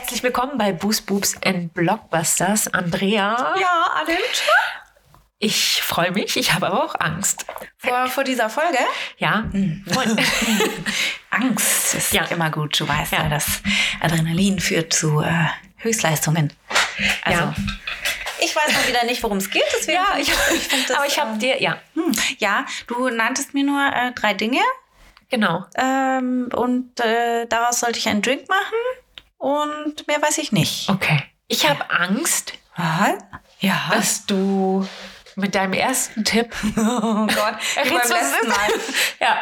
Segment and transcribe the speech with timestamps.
[0.00, 2.68] Herzlich willkommen bei Boost Boobs and Blockbusters.
[2.72, 3.54] Andrea.
[3.60, 4.18] Ja, Ademt.
[5.38, 7.44] Ich freue mich, ich habe aber auch Angst.
[7.76, 8.78] Vor, vor dieser Folge?
[9.18, 9.44] Ja.
[9.92, 10.16] Voll-
[11.30, 12.24] Angst ist Ja.
[12.24, 12.80] immer gut.
[12.80, 13.24] Du weißt Ja.
[13.24, 13.60] ja, dass
[14.00, 15.46] Adrenalin führt zu äh,
[15.76, 16.50] Höchstleistungen.
[17.24, 17.54] Also, Ja.
[18.40, 19.64] ich weiß noch wieder nicht, worum es geht.
[19.78, 23.52] Deswegen ja, ich, find das, aber ich habe ähm, dir, ja, hm, ja, du nanntest
[23.54, 24.60] mir nur äh, drei Dinge
[25.28, 25.66] genau.
[25.76, 28.74] ähm, und äh, daraus sollte ich einen Drink machen
[29.40, 30.88] und mehr weiß ich nicht.
[30.88, 31.22] Okay.
[31.48, 33.18] Ich habe Angst, Was?
[33.58, 33.90] Ja.
[33.92, 34.86] dass du
[35.36, 36.54] mit deinem ersten Tipp.
[36.76, 38.48] Oh Gott, wie beim letzten?
[38.48, 38.68] Mal.
[39.20, 39.38] ja.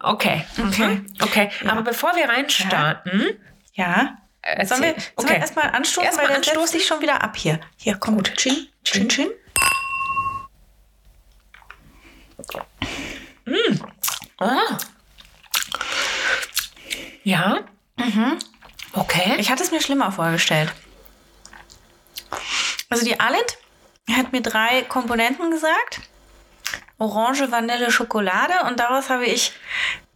[0.00, 0.44] Okay.
[0.58, 1.00] Okay.
[1.20, 1.50] Okay.
[1.68, 3.38] Aber bevor wir reinstarten,
[3.74, 4.18] Ja.
[4.42, 6.60] äh, Sollen wir, erzähl- sollen wir erstmal anstoßen, Erstmal weil dann anstoßen?
[6.62, 7.60] setzt dich schon wieder ab hier.
[7.76, 8.16] Hier, komm.
[8.16, 8.34] Gut.
[8.36, 9.28] Chin, chin, chin.
[14.38, 14.78] Ah.
[17.24, 17.60] Ja.
[18.98, 19.34] Okay.
[19.38, 20.72] Ich hatte es mir schlimmer vorgestellt.
[22.90, 23.58] Also die Alit
[24.10, 26.00] hat mir drei Komponenten gesagt.
[26.98, 28.54] Orange, Vanille, Schokolade.
[28.66, 29.52] Und daraus habe ich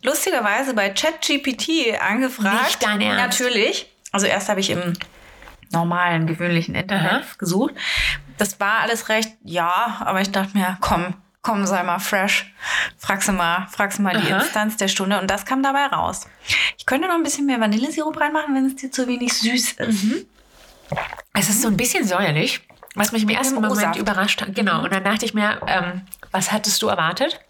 [0.03, 2.65] lustigerweise bei ChatGPT angefragt.
[2.65, 3.41] Nicht dein Ernst?
[3.41, 3.93] Natürlich.
[4.11, 4.95] Also erst habe ich im
[5.71, 7.23] normalen, gewöhnlichen Internet Aha.
[7.39, 7.75] gesucht.
[8.37, 12.53] Das war alles recht, ja, aber ich dachte mir, komm, komm, sei mal fresh.
[12.99, 14.41] Frag sie mal, frag sie mal die Aha.
[14.41, 15.21] Instanz der Stunde.
[15.21, 16.27] Und das kam dabei raus.
[16.79, 20.27] Ich könnte noch ein bisschen mehr Vanillesirup reinmachen, wenn es dir zu wenig süß ist.
[21.33, 22.61] Es ist so ein bisschen säuerlich,
[22.95, 23.99] was mich im ersten Moment O-Saft.
[23.99, 24.55] überrascht hat.
[24.55, 24.85] Genau.
[24.85, 27.41] Und dann dachte ich mir, ähm, was hattest du erwartet?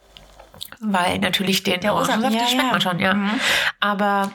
[0.81, 2.71] Weil natürlich den Der Orangensaft, ja, schmeckt ja.
[2.73, 3.17] man schon, ja.
[3.81, 4.33] Aber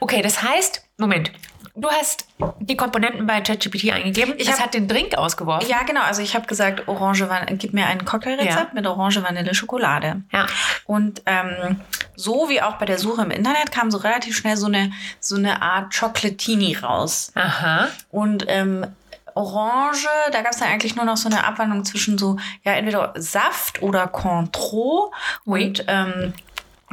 [0.00, 1.32] okay, das heißt, Moment.
[1.76, 2.26] Du hast
[2.60, 4.34] die Komponenten bei ChatGPT eingegeben.
[4.38, 5.68] Ich das hab- hat den Drink ausgeworfen.
[5.68, 6.02] Ja, genau.
[6.02, 8.70] Also ich habe gesagt, Orange, Van gib mir ein Cocktailrezept Ja.
[8.72, 10.22] mit Orange, Vanille, Schokolade.
[10.32, 10.46] Ja.
[10.86, 11.80] Und ähm,
[12.14, 15.34] so wie auch bei der Suche im Internet kam so relativ schnell so eine, so
[15.36, 17.32] eine Art Chocolatini raus.
[17.34, 17.88] Aha.
[18.10, 18.86] Und ähm,
[19.34, 23.14] Orange, da gab es dann eigentlich nur noch so eine Abwandlung zwischen so, ja, entweder
[23.16, 25.12] Saft oder Cointreau.
[25.44, 25.66] Oui.
[25.66, 26.34] Und ähm,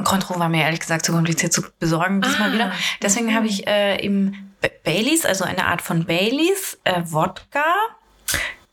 [0.02, 2.52] Cointreau war mir ehrlich gesagt zu kompliziert zu besorgen diesmal Ah.
[2.52, 2.72] wieder.
[3.00, 4.48] Deswegen habe ich äh, eben
[4.84, 7.64] Baileys, also eine Art von Baileys, äh, Wodka,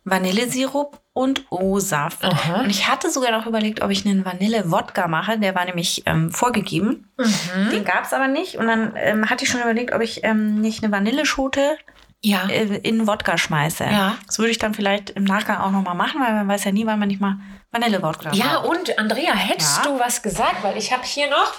[0.05, 2.23] Vanillesirup und O-Saft.
[2.23, 5.37] Und ich hatte sogar noch überlegt, ob ich einen Vanille-Wodka mache.
[5.37, 7.11] Der war nämlich ähm, vorgegeben.
[7.17, 7.69] Mhm.
[7.71, 8.55] Den gab es aber nicht.
[8.55, 11.77] Und dann ähm, hatte ich schon überlegt, ob ich ähm, nicht eine Vanilleschote
[12.21, 12.47] Ja.
[12.47, 13.83] äh, in Wodka schmeiße.
[13.83, 14.15] Ja.
[14.25, 16.85] Das würde ich dann vielleicht im Nachgang auch nochmal machen, weil man weiß ja nie,
[16.85, 17.35] wann man nicht mal
[17.71, 19.91] Vanille-Wodka Ja, und Andrea, hättest Ja.
[19.91, 20.63] du was gesagt?
[20.63, 21.53] Weil ich habe hier noch,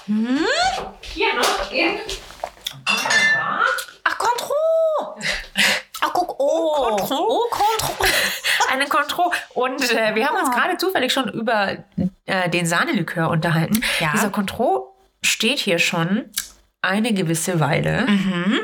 [1.03, 1.99] hier noch in
[4.11, 4.55] Ach, Contro!
[6.03, 7.27] Ach, guck, oh, Cointreau.
[7.29, 8.05] oh, Contro.
[8.71, 9.33] eine Kontro.
[9.55, 10.55] Und äh, wir haben uns Ah.
[10.59, 11.77] gerade zufällig schon über
[12.27, 13.83] äh, den Sahnelikör unterhalten.
[14.01, 14.11] Ja.
[14.15, 16.31] Dieser Kontro steht hier schon
[16.83, 18.07] eine gewisse Weile.
[18.07, 18.61] Mhm.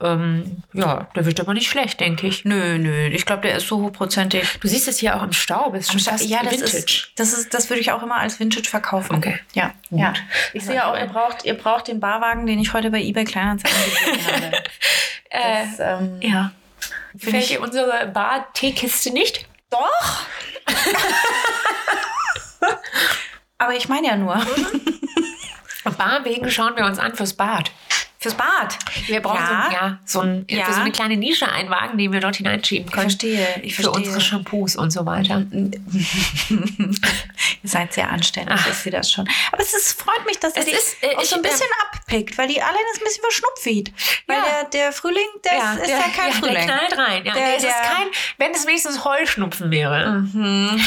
[0.00, 2.44] Ähm, ja, der wird aber nicht schlecht, denke ich.
[2.44, 4.58] Nö, nö, ich glaube, der ist so hochprozentig.
[4.60, 5.74] Du siehst es hier auch im Staub.
[5.74, 6.76] Ist schon fast ja, das Vintage.
[6.76, 9.16] ist, das ist, das würde ich auch immer als Vintage verkaufen.
[9.16, 9.40] Okay.
[9.54, 9.98] Ja, Gut.
[9.98, 10.12] ja.
[10.52, 13.76] Ich sehe auch, ihr braucht, ihr braucht den Barwagen, den ich heute bei eBay Kleinanzeigen
[13.84, 14.62] gesehen habe.
[15.30, 16.52] Äh, Das, ähm, ja.
[17.12, 19.46] Gefällt ich- dir unsere Bar-Teekiste nicht?
[19.68, 20.22] Doch.
[23.58, 24.36] Aber ich meine ja nur.
[25.90, 27.70] Bar wegen schauen wir uns an fürs Bad.
[28.20, 28.76] Fürs Bad.
[29.06, 29.68] Wir brauchen Ja.
[29.68, 30.64] so, ja, so, ein, Ja.
[30.64, 33.10] für so eine kleine Nische einen Wagen, den wir dort hineinschieben Ich können.
[33.10, 34.04] verstehe, ich für verstehe.
[34.04, 35.44] unsere Shampoos und so weiter.
[35.52, 35.70] Ihr
[37.70, 39.28] seid sehr anständig, ich sehe das schon.
[39.52, 41.66] Aber es ist, freut mich, dass Es dich ist, äh, auch ich- so ein bisschen
[41.86, 43.92] abpickt, weil die alle ist ein bisschen verschnupft.
[44.26, 44.44] Weil Ja.
[44.62, 46.64] der, der Frühling, der ist, ist ja kein der Frühling.
[46.64, 47.24] knallt rein.
[47.24, 48.06] Ja, Der- es ist der- kein,
[48.38, 50.80] wenn es wenigstens Heuschnupfen wäre, Mhm.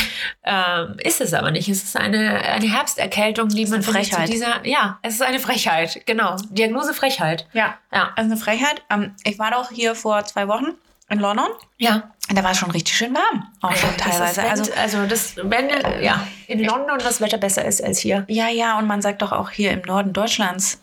[0.44, 1.70] ähm, ist es aber nicht.
[1.70, 4.34] Es ist eine, eine Herbsterkältung, die man vielleicht zu Frechheit.
[4.34, 6.36] dieser, ja, es ist eine Frechheit, genau.
[6.50, 7.21] Diagnose Frechheit.
[7.54, 7.76] Ja.
[7.94, 8.12] Ja.
[8.16, 8.82] Also eine Frechheit.
[8.90, 10.68] Ähm, ich war doch hier vor zwei Wochen
[11.10, 11.48] in London.
[11.78, 12.12] Ja.
[12.30, 13.48] Und da war es schon richtig schön warm.
[13.62, 14.42] Auch schon ist, teilweise.
[14.42, 18.24] wenn, also, also das, wenn äh, ja, in London das Wetter besser ist als hier.
[18.30, 20.80] ja, ja, und man sagt doch auch hier im Norden Deutschlands,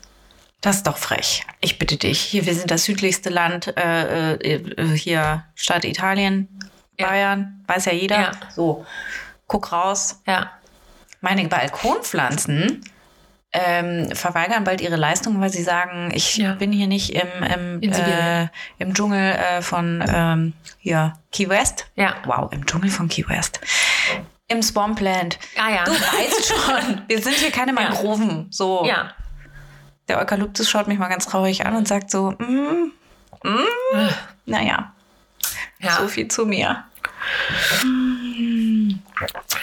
[0.61, 1.47] das ist doch frech.
[1.61, 2.21] Ich bitte dich.
[2.21, 6.49] Hier, wir sind das südlichste Land, äh, äh, äh, hier Stadt Italien,
[6.99, 7.07] Ja.
[7.09, 8.21] Bayern, weiß ja jeder.
[8.21, 8.31] Ja.
[8.55, 8.85] So,
[9.47, 10.21] guck raus.
[10.27, 10.51] Ja.
[11.21, 12.85] Meine Balkonpflanzen
[13.53, 16.53] ähm, verweigern bald ihre Leistung, weil sie sagen, ich Ja.
[16.55, 18.49] bin hier nicht im, im, äh,
[18.79, 21.87] im Dschungel äh, von ähm, hier, Key West.
[21.97, 22.17] Ja.
[22.25, 23.61] Wow, im Dschungel von Key West.
[24.49, 25.39] Im Swampland.
[25.59, 25.85] Ah ja.
[25.85, 28.49] Du weißt schon, wir sind hier keine Mangroven.
[28.51, 28.85] So.
[28.87, 29.13] Ja.
[30.09, 32.93] Der Eukalyptus schaut mich mal ganz traurig an und sagt so, mm,
[33.45, 34.09] mm,
[34.47, 34.95] naja,
[35.81, 35.97] ja.
[35.97, 36.85] so viel zu mir.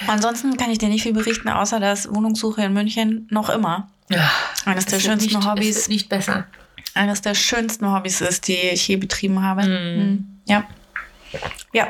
[0.08, 4.30] Ansonsten kann ich dir nicht viel berichten, außer dass Wohnungssuche in München noch immer Ja.
[4.66, 6.46] eines der schönsten nicht, Hobbys nicht besser.
[6.94, 9.64] eines der schönsten Hobbys ist, die ich je betrieben habe.
[9.68, 10.40] Mhm.
[10.46, 10.64] Ja.
[11.74, 11.88] Ja.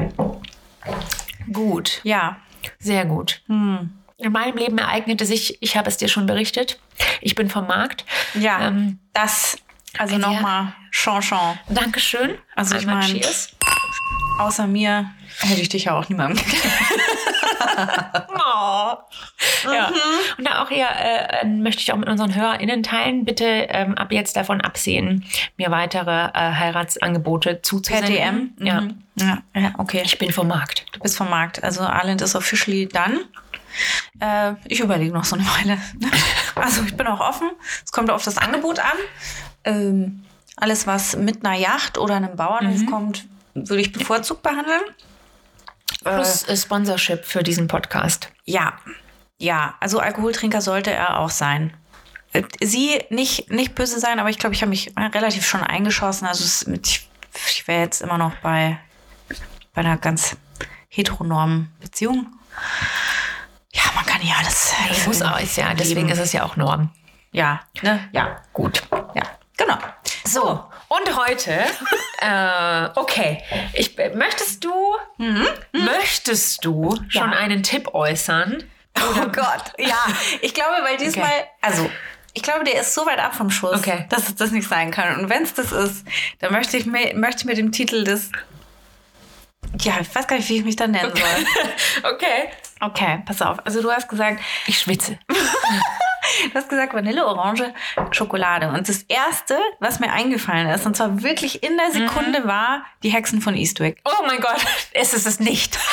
[1.52, 2.02] Gut.
[2.04, 2.38] Ja.
[2.80, 3.42] Sehr gut.
[3.48, 3.92] Hm.
[4.18, 6.80] In meinem Leben ereignete sich, ich habe es dir schon berichtet,
[7.22, 8.06] ich bin vom Markt.
[8.34, 8.68] Ja.
[8.70, 9.58] Ähm, das,
[9.98, 11.60] also nochmal, Chanchon.
[11.70, 12.36] Dankeschön.
[12.56, 13.50] Also ich Einmal mein- Cheers.
[14.40, 16.44] Außer mir hätte ich dich ja auch niemandem
[18.38, 18.98] Oh.
[19.72, 19.92] Ja.
[20.38, 24.12] Und da auch hier äh, möchte ich auch mit unseren HörerInnen teilen, bitte ähm, ab
[24.12, 25.26] jetzt davon absehen,
[25.58, 28.56] mir weitere äh, Heiratsangebote Per zuzusenden.
[28.58, 28.68] DM.
[28.68, 28.82] Ja.
[28.82, 29.04] Mhm.
[29.16, 29.38] ja.
[29.56, 30.02] Ja, okay.
[30.06, 30.86] Ich bin vom Markt.
[30.92, 31.64] Du bist vom Markt.
[31.64, 33.22] Also Arland ist officially done.
[34.20, 35.78] Äh, ich überlege noch so eine Weile.
[36.56, 37.50] Also ich bin auch offen.
[37.84, 38.98] Es kommt auf das Angebot an.
[39.66, 40.24] Ähm,
[40.56, 44.82] alles, was mit einer Yacht oder einem Bauernhof kommt, würde ich bevorzugt behandeln.
[46.06, 48.32] Plus äh, Sponsorship für diesen Podcast.
[48.46, 48.74] Ja,
[49.38, 49.76] ja.
[49.80, 51.74] Also Alkoholtrinker sollte er auch sein.
[52.34, 56.28] Äh, Sie nicht, nicht böse sein, aber ich glaube, ich habe mich relativ schon eingeschossen.
[56.28, 57.10] Also es, ich,
[57.50, 58.80] ich wäre jetzt immer noch bei,
[59.74, 60.38] bei einer ganz
[60.90, 62.28] heteronormen Beziehung.
[63.74, 64.74] Ja, man kann ja alles.
[64.88, 66.92] Das muss auch, ist ja, deswegen ist es ja auch Norm.
[67.32, 68.08] Ja, ne?
[68.14, 68.84] Ja, Gut.
[69.14, 69.24] ja,
[69.58, 69.78] genau.
[70.24, 70.64] So,
[70.98, 71.52] und heute,
[72.22, 73.42] äh, okay,
[73.74, 74.74] ich, möchtest du,
[75.72, 77.38] möchtest du schon Ja.
[77.38, 78.64] einen Tipp äußern?
[78.98, 80.06] Oh Gott, ja.
[80.42, 81.46] Ich glaube, weil diesmal, Okay.
[81.62, 81.90] also
[82.34, 84.06] ich glaube, der ist so weit ab vom Schuss, Okay.
[84.10, 85.20] dass es das nicht sein kann.
[85.20, 86.06] Und wenn es das ist,
[86.40, 88.32] dann möchte ich, mir, möchte ich mit dem Titel des.
[89.82, 91.46] Ja, ich weiß gar nicht, wie ich mich dann nennen soll.
[92.14, 92.50] Okay.
[92.82, 93.58] Okay, pass auf.
[93.66, 95.18] Also du hast gesagt, Ich schwitze.
[96.54, 97.74] du hast gesagt Vanille, Orange,
[98.12, 98.70] Schokolade.
[98.70, 103.10] Und das erste, was mir eingefallen ist, und zwar wirklich in der Sekunde, war die
[103.10, 104.00] Hexen von Eastwick.
[104.06, 104.58] Oh mein Gott,
[104.94, 105.78] es ist es nicht.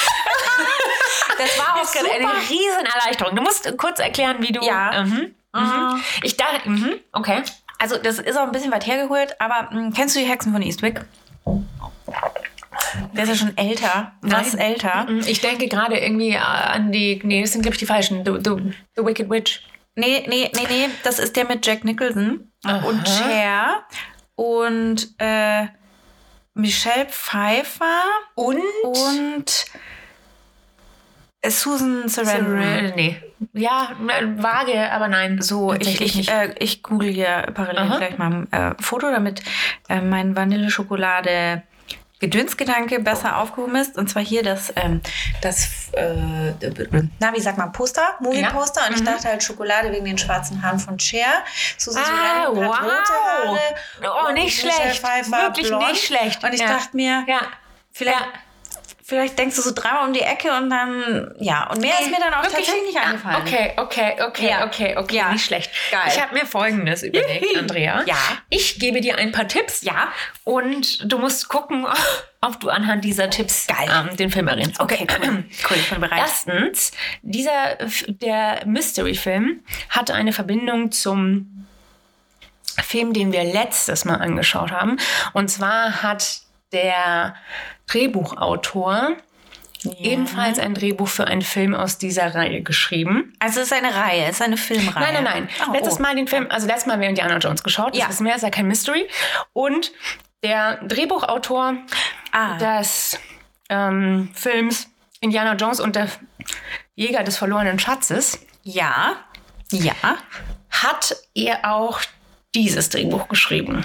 [1.38, 3.34] Das war auch gerade eine riesen Erleichterung.
[3.34, 4.64] Du musst kurz erklären, wie du.
[4.64, 5.02] Ja.
[5.02, 5.34] Mhm.
[5.54, 6.04] Mhm.
[6.22, 6.94] Ich dachte, mhm.
[7.12, 7.42] okay.
[7.78, 10.62] Also das ist auch ein bisschen weit hergeholt, aber mh, kennst du die Hexen von
[10.62, 11.00] Eastwick?
[13.12, 15.06] Der ist ja schon älter, was älter.
[15.08, 15.20] Mhm.
[15.26, 17.20] Ich denke gerade irgendwie äh, an die.
[17.22, 18.24] Nee, das sind, glaube ich, die falschen.
[18.24, 19.62] The, the, the Wicked Witch.
[19.94, 22.86] Nee, nee, nee, nee, das ist der mit Jack Nicholson Aha.
[22.86, 23.84] und Cher
[24.36, 25.66] und äh,
[26.54, 28.02] Michelle Pfeiffer
[28.34, 28.58] Und.
[28.84, 29.64] und
[31.42, 32.62] äh, Susan Sarandon.
[32.62, 33.20] Sarah- Nee.
[33.54, 35.42] Ja, vage, aber nein.
[35.42, 37.96] So, ich, ich, äh, ich google hier parallel Aha.
[37.98, 39.42] gleich mal ein äh, Foto, damit
[39.88, 41.62] äh, mein Vanilleschokolade
[42.20, 43.98] Gedönsgedanke besser aufgehoben ist.
[43.98, 45.00] Und zwar hier das, ähm,
[45.40, 46.52] das äh,
[47.20, 48.82] na, wie sagt man, Poster, Movie-Poster.
[48.88, 51.42] Und ich dachte halt Schokolade wegen den schwarzen Haaren von Cher.
[51.78, 52.08] Susan Mhm.
[52.10, 52.80] Ah, hat wow.
[52.82, 54.28] rote Haare.
[54.28, 55.00] Oh, nicht schlecht.
[55.00, 55.88] Pfeiffer Wirklich blond.
[55.88, 56.42] nicht schlecht.
[56.42, 56.68] Und ich Ja.
[56.68, 57.40] dachte mir, ja.
[57.92, 58.26] vielleicht, Ja.
[59.12, 61.68] Vielleicht denkst du so dreimal um die Ecke und dann, ja.
[61.70, 62.64] Und mehr ist mir dann auch Wirklich?
[62.66, 63.42] tatsächlich nicht eingefallen.
[63.42, 64.64] Okay, okay, okay, Ja.
[64.64, 65.16] okay, okay.
[65.16, 65.32] Ja.
[65.32, 65.70] Nicht schlecht.
[65.90, 66.00] Geil.
[66.08, 68.02] Ich habe mir Folgendes überlegt, Andrea.
[68.06, 68.16] Ja.
[68.48, 69.82] Ich gebe dir ein paar Tipps.
[69.82, 70.08] Ja.
[70.44, 71.86] Und du musst gucken,
[72.40, 73.86] ob du anhand dieser Tipps Geil.
[73.94, 74.80] ähm, den Film erkennst.
[74.80, 75.44] Okay, cool.
[75.70, 76.20] cool, ich bin bereit.
[76.20, 77.76] Erstens, dieser,
[78.08, 79.60] der Mystery-Film
[79.90, 81.66] hatte eine Verbindung zum
[82.82, 84.96] Film, den wir letztes Mal angeschaut haben.
[85.34, 86.40] Und zwar hat
[86.72, 87.34] der
[87.86, 89.16] Drehbuchautor
[89.98, 93.32] ebenfalls ein Drehbuch für einen Film aus dieser Reihe geschrieben.
[93.40, 95.02] Also es ist eine Reihe, es ist eine Filmreihe.
[95.12, 95.48] Nein, nein, nein.
[95.68, 96.02] Oh, Letztes oh.
[96.02, 97.90] Mal den Film, also letztes Mal haben wir Indiana Jones geschaut.
[97.94, 98.08] Das Ja.
[98.08, 99.08] wissen wir, ist ja kein Mystery.
[99.52, 99.90] Und
[100.44, 101.74] der Drehbuchautor
[102.30, 102.56] Ah.
[102.58, 103.18] des
[103.68, 104.88] ähm, Films
[105.20, 106.08] Indiana Jones und der
[106.94, 109.16] Jäger des verlorenen Schatzes Ja.
[109.70, 109.94] Ja.
[110.70, 112.00] hat er auch
[112.54, 113.84] dieses Drehbuch geschrieben.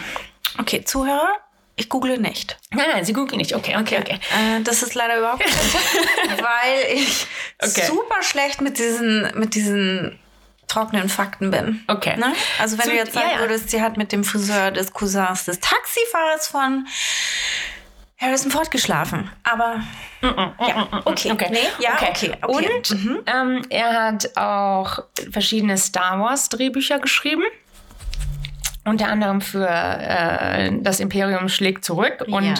[0.60, 1.34] Okay, Zuhörer,
[1.80, 2.58] ich google nicht.
[2.72, 3.56] Nein, nein, sie googeln nicht.
[3.56, 4.20] Okay, okay, okay.
[4.36, 5.54] Äh, das ist leider überhaupt Tipp,
[6.42, 7.26] weil ich
[7.62, 7.86] Okay.
[7.88, 10.20] super schlecht mit diesen, mit diesen
[10.68, 11.84] trockenen Fakten bin.
[11.88, 12.18] Okay.
[12.18, 12.34] Ne?
[12.60, 13.40] Also wenn Zu- du jetzt sagen ja, ja.
[13.42, 16.88] würdest, sie hat mit dem Friseur des Cousins des Taxifahrers von
[18.20, 19.32] Harrison Ford geschlafen.
[19.44, 19.80] Aber
[20.24, 21.32] ja, okay.
[21.32, 21.48] Okay.
[21.52, 22.34] Nee, ja, okay.
[22.42, 22.74] okay.
[22.74, 22.92] Und
[23.28, 27.44] ähm, er hat auch verschiedene Star Wars Drehbücher geschrieben.
[28.88, 32.56] Unter anderem für äh, Das Imperium schlägt zurück und Ja.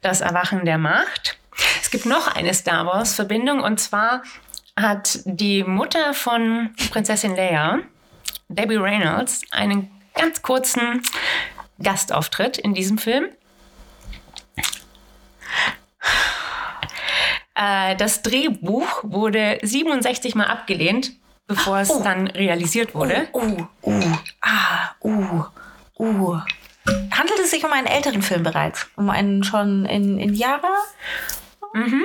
[0.00, 1.38] Das Erwachen der Macht.
[1.80, 4.22] Es gibt noch eine Star Wars Verbindung und zwar
[4.76, 7.80] hat die Mutter von Prinzessin Leia,
[8.48, 11.02] Debbie Reynolds, einen ganz kurzen
[11.82, 13.26] Gastauftritt in diesem Film.
[17.54, 21.12] Äh, das Drehbuch wurde 67 Mal abgelehnt,
[21.46, 22.02] bevor es Oh.
[22.02, 23.28] dann realisiert wurde.
[23.32, 25.44] Uh, uh, ah, uh,
[26.00, 26.40] uh.
[27.10, 28.88] Handelt es sich um einen älteren Film bereits?
[28.96, 30.68] Um einen schon in, in Jahre?
[31.74, 32.04] Mhm,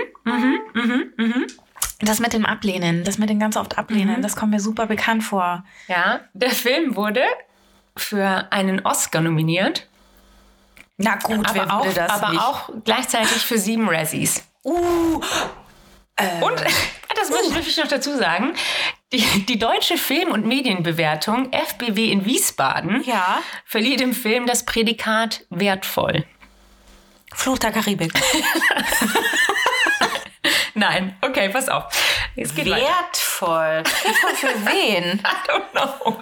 [1.99, 5.23] Das mit dem Ablehnen, das mit dem ganz oft Ablehnen, das kommt mir super bekannt
[5.23, 5.63] vor.
[5.87, 7.23] Ja, der Film wurde
[7.97, 9.87] für einen Oscar nominiert
[10.97, 14.43] Na gut, wer aber, auch, das aber auch gleichzeitig für sieben Razzies.
[14.63, 15.21] Uh,
[16.41, 16.63] Und
[17.15, 18.53] das muss ich wirklich noch dazu sagen.
[19.13, 23.41] Die, die deutsche Film- und Medienbewertung FBW in Wiesbaden Ja.
[23.65, 26.25] verlieh dem Film das Prädikat wertvoll.
[27.33, 28.11] Fluch der Karibik.
[30.73, 31.85] Nein, okay, pass auf.
[32.35, 33.83] Wertvoll
[34.35, 35.19] für wen?
[35.23, 36.21] I don't know.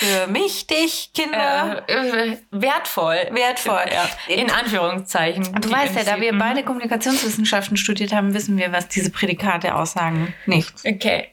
[0.00, 1.82] Für mich, dich, Kinder?
[1.86, 3.18] Äh, äh, wertvoll.
[3.32, 3.84] Wertvoll.
[3.92, 5.44] Ja, in Anführungszeichen.
[5.60, 10.32] Du weißt ja, da wir beide Kommunikationswissenschaften studiert haben, wissen wir, was diese Prädikate aussagen.
[10.46, 10.72] Nicht.
[10.86, 11.28] Okay.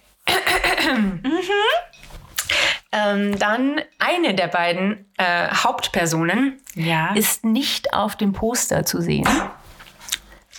[2.91, 7.13] ähm, dann eine der beiden äh, Hauptpersonen Ja.
[7.15, 9.25] ist nicht auf dem Poster zu sehen.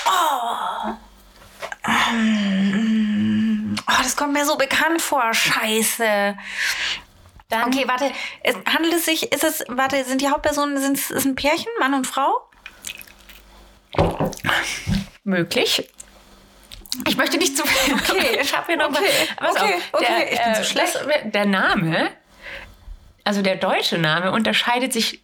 [0.06, 0.92] Oh,
[4.02, 5.34] das kommt mir so bekannt vor.
[5.34, 6.36] Scheiße.
[7.48, 8.10] Dann Okay, warte.
[8.42, 11.94] Es handelt es sich, ist es, warte, sind die Hauptpersonen, sind es ein Pärchen, Mann
[11.94, 12.44] und Frau?
[15.24, 15.88] möglich.
[17.06, 17.94] Ich möchte nicht zu viel.
[17.94, 18.38] Okay.
[18.42, 19.00] ich habe hier noch Okay.
[19.40, 19.50] mal.
[19.50, 19.74] Okay.
[19.74, 20.06] auf, Okay.
[20.08, 20.94] Der, Ich bin so äh, schlecht.
[20.94, 22.10] das- der Name,
[23.24, 25.20] also der deutsche Name, unterscheidet sich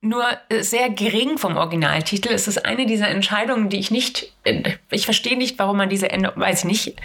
[0.00, 0.26] nur
[0.60, 2.32] sehr gering vom Originaltitel.
[2.32, 6.10] Es ist eine dieser Entscheidungen, die ich nicht, äh, ich verstehe nicht, warum man diese
[6.10, 6.96] Änderung, weiß ich nicht.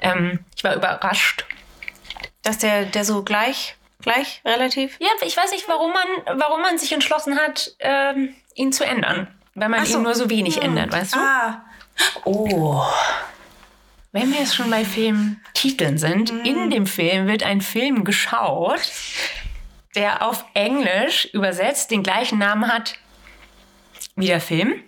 [0.00, 1.44] Ähm, ich war überrascht.
[2.42, 4.96] Dass der, der so gleich, gleich relativ?
[5.00, 9.28] Ja, ich weiß nicht, warum man, warum man sich entschlossen hat, ähm, ihn zu ändern.
[9.54, 9.98] Weil man so.
[9.98, 11.18] ihn nur so wenig ändert, weißt du?
[11.18, 11.64] Ah.
[12.24, 12.82] Oh.
[14.12, 18.90] Wenn wir jetzt schon bei Filmtiteln sind, in dem Film wird ein Film geschaut,
[19.94, 22.98] der auf Englisch übersetzt den gleichen Namen hat
[24.16, 24.82] wie der Film.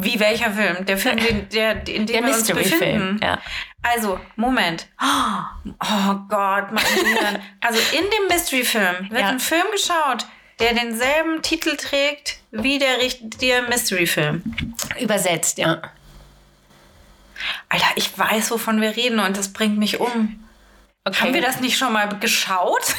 [0.00, 0.86] Wie welcher Film?
[0.86, 2.78] Der Film, den, der, in dem Der wir uns Mystery-Film.
[2.80, 3.20] befinden.
[3.22, 3.38] Ja.
[3.82, 4.86] Also, Moment.
[5.00, 7.42] Oh Gott, mein Gehirn.
[7.60, 9.28] Also in dem Mystery-Film wird Ja.
[9.28, 10.24] ein Film geschaut,
[10.60, 14.42] der denselben Titel trägt wie der richtige Mystery-Film.
[15.00, 15.82] Übersetzt, ja.
[17.68, 20.44] Alter, ich weiß, wovon wir reden und das bringt mich um.
[21.04, 21.20] Okay.
[21.20, 22.94] Haben wir das nicht schon mal geschaut?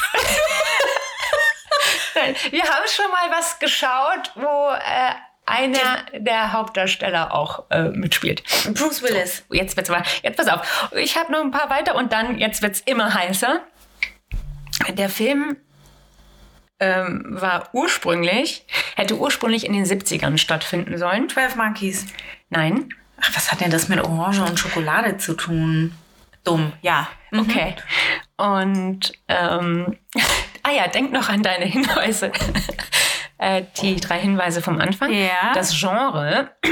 [2.15, 5.13] Nein, wir haben schon mal was geschaut, wo äh,
[5.49, 8.43] einer der Hauptdarsteller auch äh, mitspielt.
[8.73, 9.43] Bruce Willis.
[9.51, 10.03] Jetzt wird's mal.
[10.23, 10.91] Jetzt pass auf.
[10.95, 13.61] Ich habe noch ein paar weiter und dann jetzt wird's immer heißer.
[14.89, 15.57] Der Film
[16.79, 18.65] ähm, war ursprünglich,
[18.95, 21.29] hätte ursprünglich in den 70ern stattfinden sollen.
[21.29, 22.05] 12 Monkeys.
[22.49, 22.89] Nein.
[23.21, 25.93] Ach, was hat denn das mit Orange und Schokolade zu tun?
[26.43, 27.09] Dumm, ja.
[27.31, 27.39] Mhm.
[27.39, 27.75] Okay.
[28.37, 29.97] Und ähm,
[30.63, 32.31] ah ja, denk noch an deine Hinweise.
[33.39, 35.11] Äh, die drei Hinweise vom Anfang.
[35.11, 35.53] Ja.
[35.53, 36.51] Das Genre.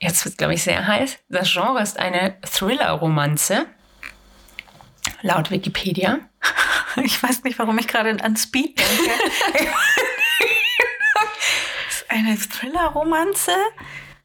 [0.00, 1.18] Jetzt wird es, glaube ich, sehr heiß.
[1.28, 3.66] Das Genre ist eine Thriller-Romanze.
[5.22, 6.20] Laut Wikipedia.
[7.04, 9.10] Ich weiß nicht, warum ich gerade an Speed denke.
[12.08, 13.52] eine Thriller-Romanze.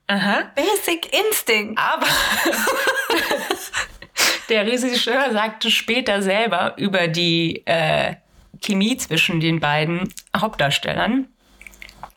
[0.08, 0.54] Aha.
[0.56, 1.78] Basic Instinct.
[1.78, 2.06] Aber
[4.50, 8.16] der Regisseur sagte später selber über die äh,
[8.62, 11.28] Chemie zwischen den beiden Hauptdarstellern.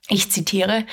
[0.09, 0.85] Ich zitiere.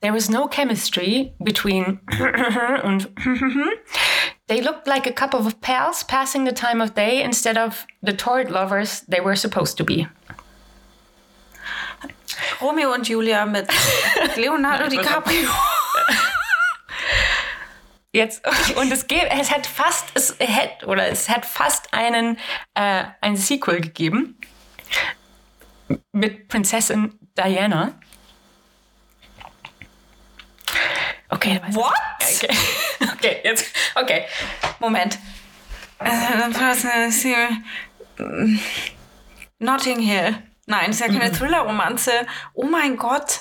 [0.00, 2.00] There was no chemistry between
[2.84, 3.10] und
[4.48, 8.14] they looked like a couple of pals passing the time of day instead of the
[8.14, 10.08] torrid lovers they were supposed to be.
[12.62, 13.68] Romeo und Julia mit
[14.36, 15.50] Leonardo DiCaprio.
[18.12, 18.42] Jetzt
[18.76, 22.38] und es geht, es hat fast es hätte oder es hat fast einen
[22.74, 24.40] äh, ein Sequel gegeben
[26.12, 27.92] mit Prinzessin Diana.
[31.28, 31.60] Okay.
[31.70, 31.94] What?
[32.20, 32.56] Okay.
[33.14, 34.24] okay, jetzt okay.
[34.80, 35.18] Moment.
[36.00, 37.48] Äh, ist hier?
[39.58, 40.36] Notting Hill.
[40.66, 42.26] Nein, ist ja keine Thriller-Romanze.
[42.54, 43.40] Oh mein Gott.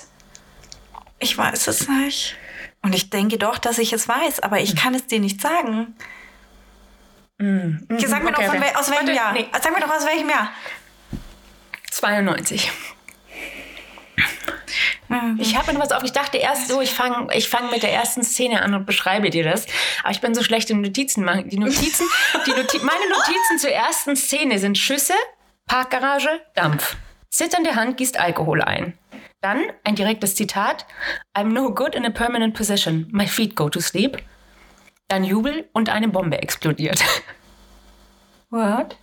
[1.19, 2.35] Ich weiß es nicht.
[2.81, 5.95] Und ich denke doch, dass ich es weiß, aber ich kann es dir nicht sagen.
[7.39, 8.75] Okay, Sag mir Okay, doch, okay.
[8.75, 9.31] aus welchem Jahr.
[9.31, 9.47] nee.
[9.61, 10.51] Sag mir doch, aus welchem Jahr.
[11.99, 12.71] 92.
[15.39, 16.03] Ich habe mir noch was auf.
[16.03, 19.29] Ich dachte erst so, ich fange ich fang mit der ersten Szene an und beschreibe
[19.29, 19.65] dir das.
[20.03, 21.49] Aber ich bin so schlecht im Notizen machen.
[21.49, 22.05] Die Notizen,
[22.45, 25.15] die Noti meine Notizen zur ersten Szene sind Schüsse,
[25.65, 26.95] Parkgarage, Dampf.
[27.29, 28.97] Zitternde Hand gießt Alkohol ein.
[29.41, 30.85] Dann ein direktes Zitat.
[31.35, 33.07] I'm no good in a permanent position.
[33.11, 34.21] My feet go to sleep.
[35.07, 37.03] Dann Jubel und eine Bombe explodiert.
[38.51, 38.95] What?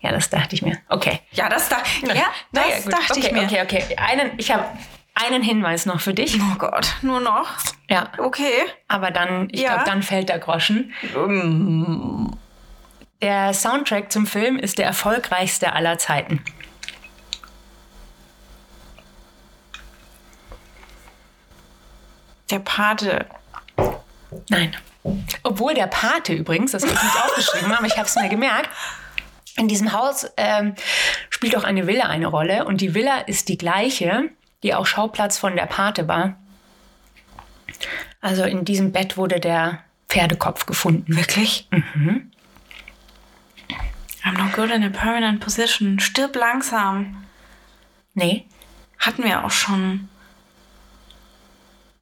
[0.00, 0.78] Ja, das dachte ich mir.
[0.88, 1.20] Okay.
[1.32, 3.42] Ja, das, da ja, ja, das ja, dachte okay, ich mir.
[3.44, 3.96] Okay, okay.
[3.96, 4.64] Einen, ich habe
[5.14, 6.38] einen Hinweis noch für dich.
[6.40, 7.48] Oh Gott, nur noch?
[7.88, 8.10] Ja.
[8.18, 8.64] Okay.
[8.86, 9.74] Aber dann, ich ja.
[9.74, 10.92] glaube, dann fällt der Groschen.
[11.14, 12.38] Um.
[13.20, 16.42] Der Soundtrack zum Film ist der erfolgreichste aller Zeiten.
[22.50, 23.26] Der Pate.
[24.48, 24.76] Nein.
[25.42, 28.70] Obwohl der Pate übrigens, das habe ich nicht aufgeschrieben, aber ich habe es mir gemerkt,
[29.58, 30.74] in diesem Haus ähm,
[31.30, 34.30] spielt auch eine Villa eine Rolle und die Villa ist die gleiche,
[34.62, 36.36] die auch Schauplatz von der Pate war.
[38.20, 41.16] Also in diesem Bett wurde der Pferdekopf gefunden.
[41.16, 41.68] Wirklich?
[41.70, 42.30] Mhm.
[44.24, 46.00] I'm not good in a permanent position.
[46.00, 47.24] Stirb langsam.
[48.14, 48.46] Nee.
[48.98, 50.08] Hatten wir auch schon.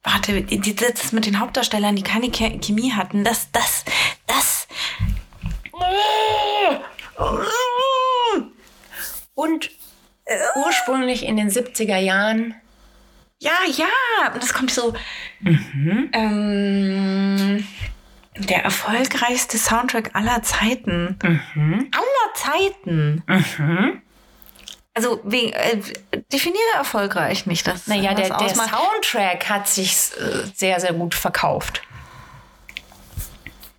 [0.03, 3.83] Warte, die- das mit den Hauptdarstellern, die keine Che- Chemie hatten, das, das,
[4.25, 4.67] das.
[9.33, 9.69] Und
[10.55, 12.55] ursprünglich in den 70er Jahren
[13.39, 14.93] Ja, ja, das kommt so.
[16.11, 17.67] Ähm,
[18.35, 21.17] der erfolgreichste Soundtrack aller Zeiten.
[21.91, 23.23] Aller Zeiten.
[24.93, 25.79] Also, wegen, äh,
[26.33, 27.67] definiere erfolgreich nicht.
[27.67, 28.49] Das Naja, der, der.
[28.49, 31.83] Soundtrack hat sich äh, sehr, sehr gut verkauft.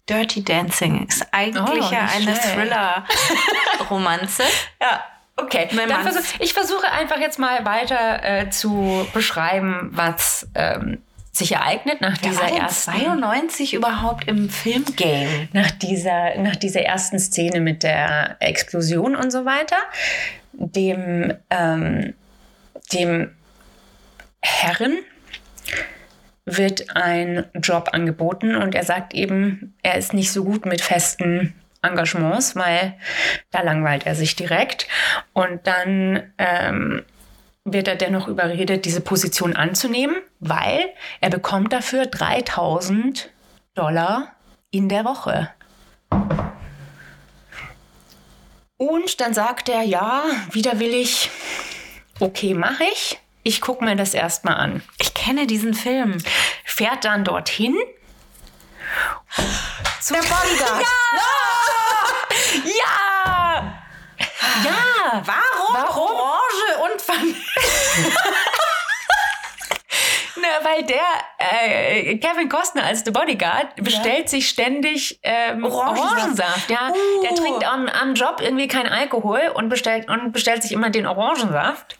[0.09, 2.35] Dirty Dancing ist eigentlich Oh, ja eine.
[2.35, 4.43] Thriller-Romanze.
[4.81, 5.05] Ja,
[5.37, 5.69] okay.
[5.69, 12.17] Versuch, ich versuche einfach jetzt mal weiter äh, zu beschreiben, was ähm, sich ereignet nach
[12.21, 15.49] Wer dieser ersten 92 überhaupt im Filmgame?
[15.53, 19.77] nach dieser, nach dieser ersten Szene mit der Explosion und so weiter,
[20.53, 22.15] dem, ähm,
[22.93, 23.35] dem
[24.41, 24.99] Herren
[26.57, 31.55] wird ein Job angeboten und er sagt eben, er ist nicht so gut mit festen
[31.83, 32.95] Engagements, weil
[33.51, 34.89] da langweilt er sich direkt.
[35.33, 37.05] Und dann ähm,
[37.65, 43.31] wird er dennoch überredet, diese Position anzunehmen, weil er bekommt dafür 3000
[43.75, 44.33] Dollar
[44.71, 45.51] in der Woche.
[48.77, 51.31] Und dann sagt er, ja, widerwillig,
[52.21, 53.19] okay, mache ich.
[53.43, 54.83] Ich gucke mir das erstmal an.
[54.99, 56.19] Ich kenne diesen Film.
[56.65, 57.77] Fährt dann dorthin.
[60.01, 60.85] Zu Der Bodyguard.
[62.65, 63.83] Ja!
[64.65, 65.23] Ja!
[65.25, 65.75] Warum?
[65.75, 66.17] Warum?
[66.17, 67.35] Orange und Vanille.
[70.41, 71.01] Na, weil der
[71.39, 76.13] äh, Kevin Costner als The Bodyguard bestellt sich ständig ähm, Orangensaft.
[76.13, 76.71] Orangensaft.
[76.71, 77.23] Ja, Uh.
[77.23, 81.07] der trinkt am, am Job irgendwie keinen Alkohol und bestellt und bestellt sich immer den
[81.07, 81.97] Orangensaft.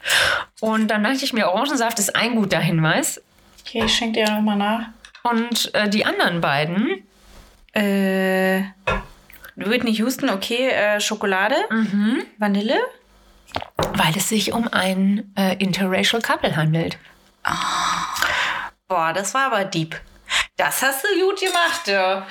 [0.61, 3.21] Und dann dachte ich mir, Orangensaft ist ein guter Hinweis.
[3.67, 4.81] Okay, ich schenke dir nochmal nach.
[5.25, 7.05] Und äh, die anderen beiden,
[7.75, 8.63] Äh,
[9.57, 11.57] Whitney Houston, okay, äh, Schokolade,
[12.39, 12.79] Vanille.
[13.95, 16.97] weil es sich um ein äh, interracial Couple handelt.
[18.89, 20.01] Boah, das war aber deep.
[20.57, 22.27] Das hast du gut gemacht, du.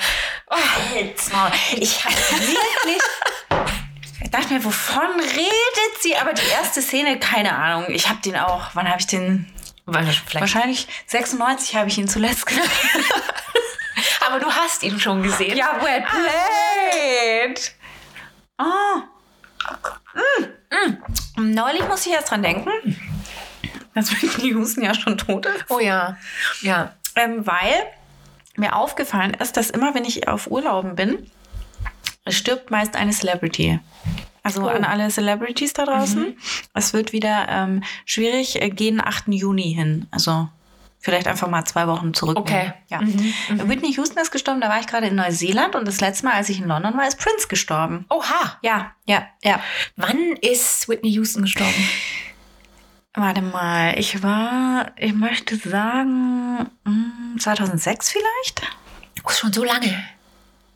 [0.50, 0.56] Oh,
[0.94, 1.52] halt's Maul.
[1.76, 3.02] Ich hab wirklich...
[4.20, 6.18] Ich dachte mir, wovon redet sie?
[6.18, 7.86] Aber die erste Szene, keine Ahnung.
[7.88, 8.72] Ich habe den auch.
[8.74, 9.50] Wann habe ich den?
[9.86, 10.42] Vielleicht.
[10.42, 12.64] Wahrscheinlich 96 habe ich ihn zuletzt gesehen.
[14.28, 15.56] Aber du hast ihn schon gesehen.
[15.56, 17.74] Ja, well played.
[18.60, 19.02] Oh.
[21.38, 21.54] Mm.
[21.54, 22.70] Neulich musste ich erst dran denken,
[23.98, 25.66] dass Whitney Houston ja schon tot ist.
[25.70, 26.18] Oh ja.
[26.62, 26.94] Ja.
[27.16, 27.74] Ähm, weil
[28.56, 31.30] mir aufgefallen ist, dass immer, wenn ich auf Urlauben bin,
[32.28, 33.80] stirbt meist eine Celebrity.
[34.44, 34.68] Also Oh.
[34.68, 36.38] an alle Celebrities da draußen.
[36.74, 39.26] Es wird wieder ähm, schwierig, äh, gehen 8.
[39.30, 40.08] Juni hin.
[40.12, 40.48] Also
[41.00, 42.38] vielleicht einfach mal zwei Wochen zurück.
[42.38, 42.74] Okay.
[42.90, 43.02] Ja.
[43.02, 43.34] Mhm,
[43.70, 46.50] Whitney Houston ist gestorben, da war ich gerade in Neuseeland und das letzte Mal, als
[46.50, 48.06] ich in London war, ist Prince gestorben.
[48.10, 48.58] Oha.
[48.62, 49.60] Ja, ja, ja.
[49.96, 51.90] Wann ist Whitney Houston gestorben?
[53.20, 58.62] Warte mal, ich war, ich möchte sagen, mm, 2006 vielleicht?
[59.24, 59.92] Oh, schon so lange.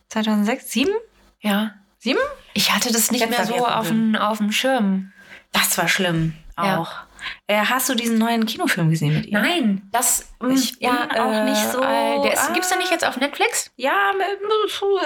[0.09, 0.71] 2006?
[0.71, 0.91] Sieben?
[1.39, 1.75] Ja.
[1.99, 2.19] Sieben?
[2.53, 5.11] Ich hatte das nicht Jetzt mehr so auf dem, auf dem Schirm.
[5.51, 6.33] Das war schlimm.
[6.57, 6.79] Ja.
[6.79, 6.91] Auch.
[7.45, 9.39] Äh, hast du diesen neuen Kinofilm gesehen mit ihr?
[9.39, 12.53] Nein, das Ich bin auch nicht so- Äh, der ist, ah.
[12.53, 13.69] Gibt's den nicht jetzt auf Netflix?
[13.75, 14.11] Ja,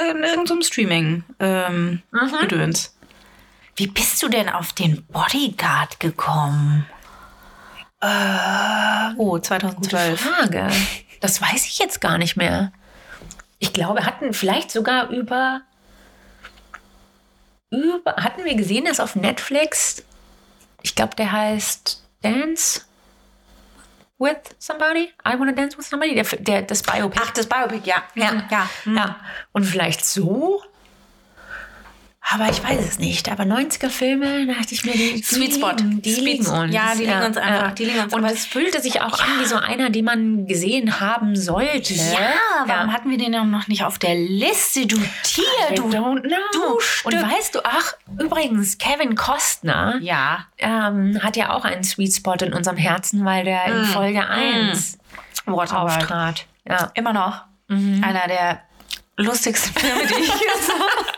[0.10, 1.24] in irgendeinem Streaming.
[1.40, 2.40] Ähm, Mhm.
[2.40, 2.98] Gedöns.
[3.76, 6.86] Wie bist du denn auf den Bodyguard gekommen?
[9.18, 10.20] Oh, 2012.
[10.20, 10.68] Frage.
[11.22, 12.72] Das weiß ich jetzt gar nicht mehr.
[13.60, 15.62] Ich glaube, wir hatten vielleicht sogar über,
[17.72, 20.04] über hatten wir gesehen, dass auf Netflix,
[20.82, 22.82] ich glaube, der heißt Dance
[24.18, 25.14] with somebody.
[25.28, 26.16] I wanna dance with somebody.
[26.16, 27.20] Der, der, das Biopic.
[27.24, 28.04] Ach, das Biopic, ja.
[28.16, 28.44] Ja.
[28.50, 28.70] ja.
[28.86, 29.16] Ja.
[29.52, 30.62] Und vielleicht so?
[32.34, 33.30] Aber ich weiß es nicht.
[33.32, 35.70] Aber 90er-Filme, da dachte ich mir, die, Sweet Spot.
[35.72, 36.74] liegen, die Sweet- liegen uns.
[36.74, 39.40] ja, die liegen uns einfach, die liegen uns Und aber- es fühlte sich auch an
[39.40, 41.94] wie so einer, den man gesehen haben sollte.
[41.94, 42.32] Ja,
[42.66, 46.22] warum hatten wir den dann noch nicht auf der Liste, du Tier, I du don't
[46.22, 46.40] know.
[46.52, 47.14] du Stück.
[47.14, 50.48] Und weißt du, ach, übrigens, Kevin Costner Ja.
[50.58, 53.78] ähm, hat ja auch einen Sweet Spot in unserem Herzen, weil der Mm.
[53.80, 54.98] in Folge 1
[55.46, 55.72] Waterworld.
[56.02, 56.46] auftrat.
[56.68, 56.92] Ja.
[56.96, 58.62] Immer noch einer der
[59.18, 60.70] lustigsten Filme, die ich Ich muss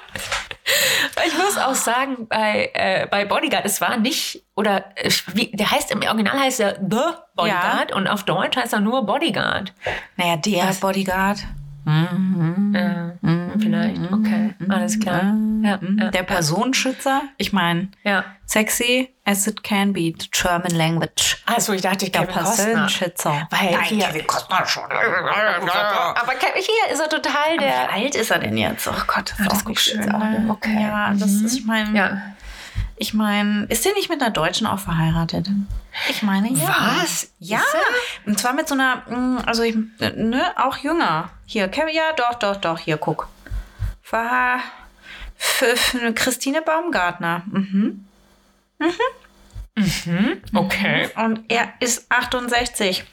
[1.68, 6.02] auch sagen, bei, äh, bei Bodyguard, es war nicht, oder äh, wie, der heißt im
[6.02, 9.74] Original heißt er The Bodyguard und auf Deutsch heißt er nur Bodyguard.
[10.16, 11.40] Naja, der Bodyguard.
[13.56, 15.34] Äh, vielleicht, okay, alles klar.
[15.64, 17.22] Ja, ja, Der Personenschützer.
[17.38, 18.24] Ich meine, ja.
[18.46, 20.14] sexy as it can be.
[20.20, 21.38] The German language.
[21.46, 22.66] Also ich dachte, Der Kevin Costner.
[22.66, 23.48] Personenschützer.
[23.50, 24.84] Weil Nein, hier, Kevin Costner schon.
[24.84, 27.92] aber Kevin, hier ist er total Wie der.
[27.92, 28.88] alt ist er denn jetzt?
[28.88, 30.12] Oh Gott, das ist das auch guckst du schön.
[30.12, 30.46] auch, ne?
[30.50, 30.78] okay.
[30.82, 32.22] Ja, das ist, ich meine, Ja.
[32.98, 35.48] ich meine, ist der nicht mit einer Deutschen auch verheiratet?
[36.10, 37.00] Ich meine, ja.
[37.02, 37.32] Was?
[37.40, 39.76] Ja, Ist und zwar mit so einer, mm, also ich,
[40.16, 41.30] ne, auch jünger.
[41.46, 43.28] Hier, Kevin, ja, doch, doch, doch, hier, guck.
[44.10, 44.62] War
[45.36, 47.44] für, für Christine Baumgartner.
[47.48, 48.06] Mhm.
[50.54, 51.10] Okay.
[51.16, 53.04] Und er ist 68.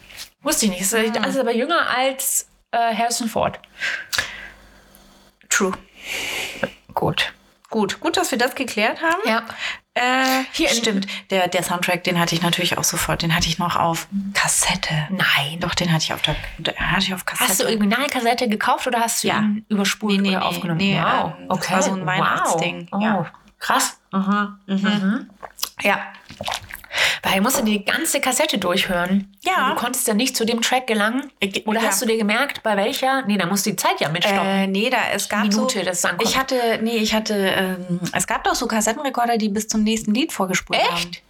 [0.42, 0.80] Wusste ich nicht.
[0.82, 3.58] Ist er- Also aber jünger als äh, Harrison Ford.
[5.48, 5.72] True.
[6.94, 7.32] Gut.
[7.70, 9.20] Gut, gut, dass wir das geklärt haben.
[9.26, 9.44] Ja.
[9.96, 11.06] Äh, Hier stimmt.
[11.30, 13.22] Der, der Soundtrack, den hatte ich natürlich auch sofort.
[13.22, 14.92] Den hatte ich noch auf Kassette.
[15.10, 15.60] Nein.
[15.60, 16.34] Doch, den hatte ich auf der,
[16.90, 17.48] hatte ich auf Kassette.
[17.50, 19.38] Hast du Originalkassette gekauft oder hast du Ja.
[19.38, 20.78] ihn überspult Nee, nee, oder nee, aufgenommen?
[20.78, 21.32] nee, wow.
[21.38, 22.88] ähm, das war so ein Weihnachtsding.
[22.90, 23.00] Wow.
[23.00, 23.26] Oh, Ja.
[23.60, 23.98] Krass.
[24.66, 25.30] Mhm.
[25.82, 25.98] Ja.
[27.22, 29.34] Weil musst du die ganze Kassette durchhören.
[29.42, 29.70] Ja.
[29.70, 31.30] Du konntest ja nicht zu dem Track gelangen.
[31.66, 31.86] Oder ja.
[31.88, 33.22] hast du dir gemerkt, bei welcher?
[33.26, 34.46] Nee, da musst du die Zeit ja mitstoppen.
[34.46, 36.28] Äh, nee, da es gab Minute, so, das es ankommt.
[36.28, 40.14] ich hatte, nee, ich hatte, ähm, es gab doch so Kassettenrekorder, die bis zum nächsten
[40.14, 40.96] Lied vorgespult haben.
[40.96, 41.22] Echt?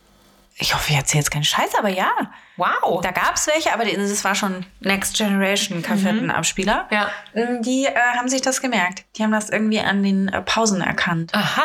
[0.56, 2.12] Ich hoffe, ich erzähle jetzt keinen Scheiß, aber ja.
[2.56, 3.00] Wow.
[3.02, 6.86] Da gab es welche, aber das war schon Next Generation Kassettenabspieler.
[6.92, 7.10] ja.
[7.34, 9.04] Ähm, Die äh, haben sich das gemerkt.
[9.16, 11.34] Die haben das irgendwie an den äh, Pausen erkannt.
[11.34, 11.64] Aha.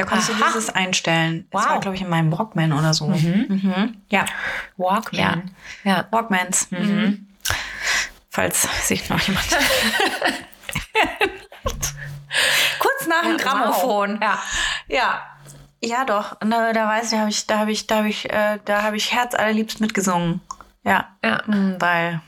[0.00, 0.38] Da konntest Aha.
[0.38, 1.46] du dieses einstellen.
[1.50, 1.70] Das Wow.
[1.70, 3.06] war, glaube ich, in meinem Walkman oder so.
[3.08, 3.96] Mhm.
[4.08, 4.24] Ja,
[4.76, 5.50] Walkman.
[5.84, 6.06] Ja.
[6.10, 6.70] Walkmans.
[6.70, 7.26] Mhm.
[8.30, 9.46] Falls sich noch jemand.
[12.78, 14.18] Kurz nach dem Grammophon.
[14.22, 14.38] Ja.
[14.88, 15.22] Ja.
[15.82, 16.36] Ja, doch.
[16.44, 18.82] Na, da weiß ich, da habe ich, da habe ich, da habe ich, äh, da
[18.82, 20.40] habe ich Herz allerliebst mitgesungen.
[20.84, 21.08] Ja.
[21.24, 21.42] Ja.
[21.46, 22.20] Mhm, weil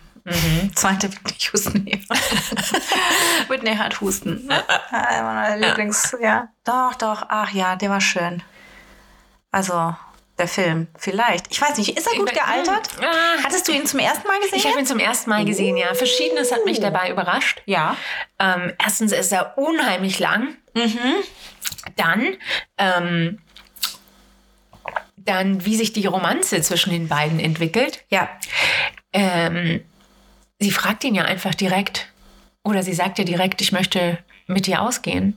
[0.75, 1.87] zweite Whitney Houston.
[3.49, 4.49] Whitney hat Husten.
[4.51, 6.49] Ah, Meine Lieblings, ja.
[6.65, 7.25] Doch, doch.
[7.29, 8.43] Ach ja, der war schön.
[9.51, 9.95] Also
[10.39, 11.47] der Film, vielleicht.
[11.51, 12.89] Ich weiß nicht, ist er gut gealtert?
[13.01, 13.11] Ja.
[13.45, 14.59] Hattest du ihn zum ersten Mal gesehen?
[14.59, 15.93] Ich habe ihn zum ersten Mal gesehen, ja.
[15.95, 17.63] Verschiedenes hat mich dabei überrascht.
[17.67, 17.97] ja.
[18.39, 20.57] Ähm, erstens ist er unheimlich lang.
[21.97, 22.37] Dann,
[22.79, 23.39] ähm,
[25.17, 28.05] dann, wie sich die Romanze zwischen den beiden entwickelt.
[28.09, 28.29] Ja.
[29.13, 29.85] Ähm,
[30.63, 32.09] sie fragt ihn ja einfach direkt.
[32.65, 35.37] Oder sie sagt ja direkt, ich möchte mit dir ausgehen.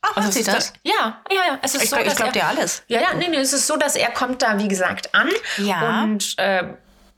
[0.00, 0.72] Ach, Also sie das?
[0.72, 1.58] da- Ja, ja, ja.
[1.62, 2.82] Es ist Ich so, glaub- ich dass glaub er- dir alles.
[2.88, 5.28] Ja, ja, nee, nee, es ist so, dass er kommt da, wie gesagt, an
[5.58, 6.02] Ja.
[6.04, 6.64] und äh,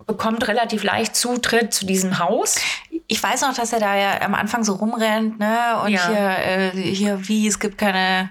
[0.07, 2.57] bekommt relativ leicht Zutritt zu diesem Haus.
[3.07, 5.81] Ich weiß noch, dass er da ja am Anfang so rumrennt, ne?
[5.85, 6.09] Und Ja.
[6.09, 8.31] hier, äh, hier, wie, es gibt keine.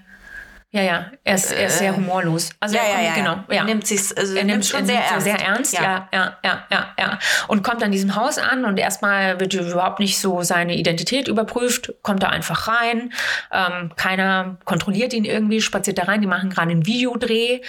[0.71, 2.51] Ja, ja, er ist, er ist sehr humorlos.
[2.59, 3.63] Also er kommt, genau, ja.
[3.63, 5.23] Nimmt sich also er nimmt schon sehr ernst.
[5.23, 5.73] sehr ernst.
[5.73, 6.07] Ja.
[6.13, 10.19] ja, ja, ja, ja, Und kommt an diesem Haus an und erstmal wird überhaupt nicht
[10.19, 11.91] so seine Identität überprüft.
[12.03, 13.11] Kommt da einfach rein.
[13.51, 16.21] Ähm, keiner kontrolliert ihn irgendwie, spaziert da rein.
[16.21, 17.61] Die machen gerade einen Videodreh.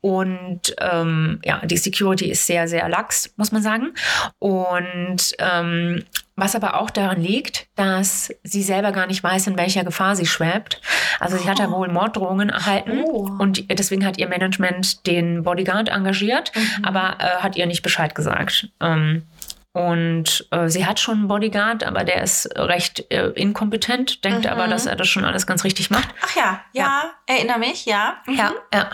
[0.00, 3.94] Und ähm, ja, die Security ist sehr, sehr lax, muss man sagen.
[4.38, 6.04] Und ähm,
[6.36, 10.26] was aber auch daran liegt, dass sie selber gar nicht weiß, in welcher Gefahr sie
[10.26, 10.80] schwebt.
[11.20, 13.28] Also sie hat ja wohl Morddrohungen erhalten Oh.
[13.38, 16.50] und deswegen hat ihr Management den Bodyguard engagiert,
[16.82, 18.68] aber äh, hat ihr nicht Bescheid gesagt.
[18.80, 19.22] Ähm,
[19.72, 24.68] und äh, sie hat schon einen Bodyguard, aber der ist recht äh, inkompetent, denkt aber,
[24.68, 26.08] dass er das schon alles ganz richtig macht.
[26.24, 28.16] Ach ja, ja, erinnere mich, ja.
[28.26, 28.34] Mhm.
[28.36, 28.90] Ja, ja.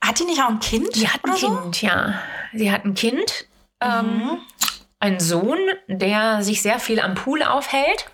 [0.00, 0.94] Hat die nicht auch ein Kind?
[0.94, 1.48] Die hat ein so?
[1.56, 2.14] Kind, ja.
[2.52, 3.46] Sie hat ein Kind.
[3.80, 4.38] Ähm,
[5.00, 8.06] einen Sohn, der sich sehr viel am Pool aufhält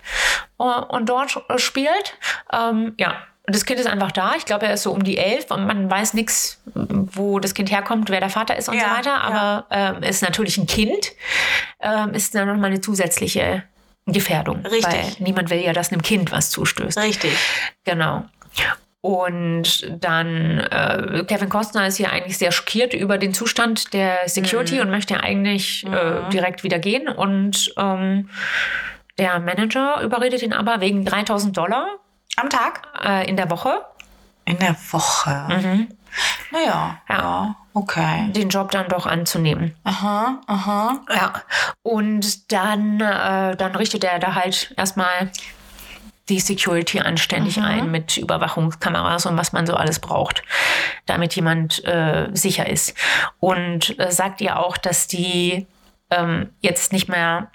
[0.59, 2.17] äh, und dort äh, spielt.
[2.51, 3.15] Ähm, ja,
[3.47, 4.33] das Kind ist einfach da.
[4.37, 7.71] Ich glaube, er ist so um die elf und man weiß nichts, wo das Kind
[7.71, 9.21] herkommt, wer der Vater ist und Ja, so weiter.
[9.21, 11.11] Aber ähm, ist natürlich ein Kind,
[11.79, 13.63] ähm, ist dann nochmal eine zusätzliche
[14.07, 14.65] Gefährdung.
[14.65, 14.93] Richtig.
[14.93, 16.97] Weil niemand will ja, dass einem Kind was zustößt.
[16.97, 17.35] Richtig.
[17.83, 18.25] Genau.
[19.05, 24.79] Und dann, äh, Kevin Costner ist hier eigentlich sehr schockiert über den Zustand der Security
[24.81, 27.07] und möchte eigentlich äh, direkt wieder gehen.
[27.07, 28.31] Und ähm,
[29.19, 31.85] der Manager überredet ihn aber wegen 3000 Dollar
[32.35, 32.81] Am Tag?
[33.05, 33.85] äh, in der Woche
[34.45, 35.85] In der Woche.
[36.49, 37.15] Naja, ja.
[37.15, 37.55] Ja.
[37.75, 38.31] okay.
[38.31, 39.75] den Job dann doch anzunehmen.
[39.83, 40.99] Aha, aha.
[41.13, 41.33] Ja.
[41.83, 45.29] Und dann, äh, dann richtet er da halt erstmal
[46.29, 50.43] die Security anständig ein mit Überwachungskameras und was man so alles braucht,
[51.05, 52.95] damit jemand äh, sicher ist.
[53.39, 55.67] Und äh, sagt ihr auch, dass die
[56.09, 57.49] ähm, jetzt nicht mehr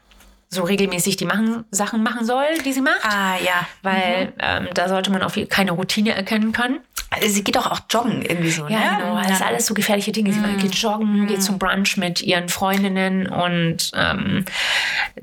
[0.53, 3.05] so regelmäßig die machen, Sachen machen soll, die sie macht.
[3.05, 3.67] Ah, ja.
[3.83, 6.81] Weil ähm, da sollte man auf keine Routine erkennen können.
[7.11, 8.97] Also sie geht doch auch joggen irgendwie so, Ja, ne?
[8.99, 9.17] genau.
[9.21, 10.33] Das ist alles so gefährliche Dinge.
[10.33, 14.45] Sie geht joggen, geht zum Brunch mit ihren Freundinnen und ähm,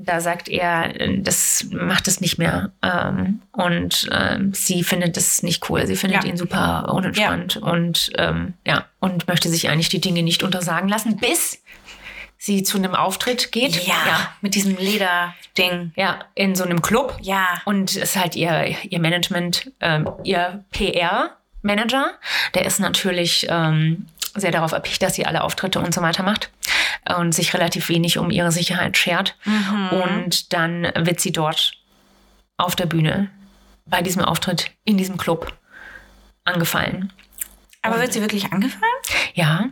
[0.00, 2.72] da sagt er, das macht es nicht mehr.
[2.82, 5.86] Ähm, und ähm, sie findet es nicht cool.
[5.86, 6.30] Sie findet Ja.
[6.30, 11.16] ihn super unentspannt und ähm, ja, und möchte sich eigentlich die Dinge nicht untersagen lassen,
[11.16, 11.62] bis
[12.40, 13.84] sie zu einem Auftritt geht.
[13.86, 15.92] Ja, ja, mit diesem Lederding.
[15.96, 17.16] ja in so einem Club.
[17.20, 17.46] Ja.
[17.64, 20.64] Und es ist halt ihr, ihr Management, ähm, ihr
[21.68, 22.14] PR-Manager,
[22.54, 26.50] der ist natürlich ähm, sehr darauf erpicht, dass sie alle Auftritte und so weiter macht
[27.16, 29.36] und sich relativ wenig um ihre Sicherheit schert.
[30.04, 31.72] Und dann wird sie dort
[32.56, 33.30] auf der Bühne
[33.86, 35.52] bei diesem Auftritt in diesem Club
[36.44, 37.12] angefallen.
[37.82, 38.82] Aber wird sie wirklich angefallen?
[39.34, 39.66] Ja.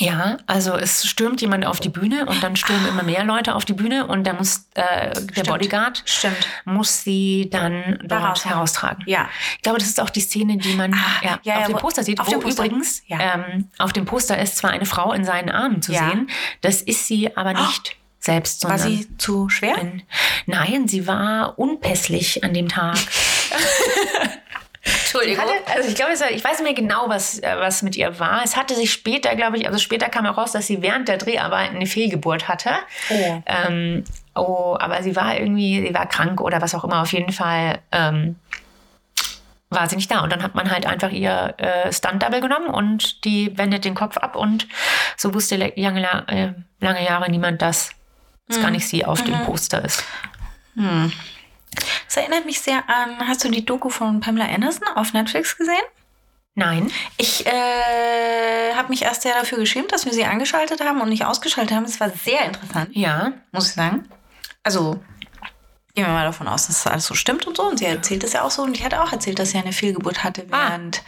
[0.00, 3.66] Ja, also es stürmt jemand auf die Bühne und dann stürmen immer mehr Leute auf
[3.66, 6.48] die Bühne und da muss äh, der Bodyguard Stimmt.
[6.64, 9.04] muss sie dann dort Daraus- heraustragen.
[9.06, 9.28] Ja.
[9.56, 12.02] Ich glaube, das ist auch die Szene, die man ja, ja, ja, auf dem Poster
[12.04, 12.18] sieht.
[12.20, 12.64] auf wo dem Poster.
[12.64, 16.30] übrigens ähm, auf dem Poster ist zwar eine Frau in seinen Armen zu sehen,
[16.62, 19.76] das ist sie aber nicht selbst, War sie zu schwer?
[19.76, 20.02] ein-
[20.46, 22.96] Nein, sie war unpässlich an dem Tag.
[25.12, 25.44] Entschuldigung.
[25.44, 28.42] Hatte, also ich glaube, ich weiß nicht mehr genau, was, äh, was mit ihr war.
[28.44, 31.76] Es hatte sich später, glaube ich, also später kam heraus, dass sie während der Dreharbeiten
[31.76, 32.70] eine Fehlgeburt hatte.
[33.10, 33.42] Oh.
[33.46, 37.02] Ähm, oh, aber sie war irgendwie, sie war krank oder was auch immer.
[37.02, 38.36] Auf jeden Fall ähm,
[39.70, 40.20] war sie nicht da.
[40.20, 44.16] Und dann hat man halt einfach ihr äh, Stunt-Double genommen und die wendet den Kopf
[44.16, 44.66] ab und
[45.16, 47.92] so wusste lange, la- äh, lange Jahre niemand, dass
[48.48, 50.04] es gar nicht sie auf dem Poster ist.
[52.06, 55.82] Das erinnert mich sehr an, hast du die Doku von Pamela Anderson auf Netflix gesehen?
[56.54, 56.90] Nein.
[57.16, 61.24] Ich äh, habe mich erst sehr dafür geschämt, dass wir sie angeschaltet haben und nicht
[61.24, 61.84] ausgeschaltet haben.
[61.84, 63.32] Es war sehr interessant, Ja.
[63.52, 64.06] muss ich sagen.
[64.62, 65.02] Also
[65.94, 67.62] gehen wir mal davon aus, dass das alles so stimmt und so.
[67.64, 68.62] Und sie erzählt es ja auch so.
[68.62, 70.68] Und ich hatte auch erzählt, dass sie eine Fehlgeburt hatte Ah.
[70.68, 71.02] während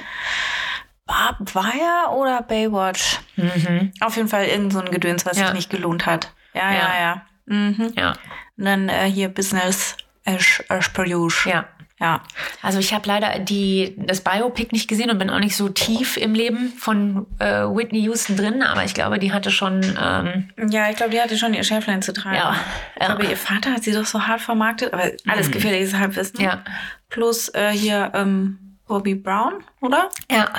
[1.06, 3.18] Barbed Wire oder Baywatch.
[3.36, 3.92] Mhm.
[4.00, 5.46] Auf jeden Fall irgend so ein Gedöns, was Ja.
[5.46, 6.32] sich nicht gelohnt hat.
[6.54, 6.78] Ja, Ja.
[6.78, 7.22] ja, ja.
[7.46, 7.92] Mhm.
[7.96, 8.12] Ja.
[8.56, 11.44] Und dann äh, hier Business Ash, Ash Produce.
[11.44, 11.66] Ja.
[12.00, 12.22] Ja.
[12.60, 16.16] Also ich habe leider die, das Biopic nicht gesehen und bin auch nicht so tief
[16.16, 20.90] im Leben von äh, Whitney Houston drin, aber ich glaube, die hatte schon ähm, Ja,
[20.90, 22.36] ich glaube, die hatte schon ihr Schäflein zu tragen.
[22.36, 22.56] Ja,
[22.96, 23.14] Ich ja.
[23.14, 26.40] glaube, ihr Vater hat sie doch so hart vermarktet, aber alles gefährliches Halbwissen.
[26.40, 26.64] ja
[27.10, 28.58] Plus äh, hier ähm,
[28.88, 30.08] Bobby Brown, oder?
[30.30, 30.52] ja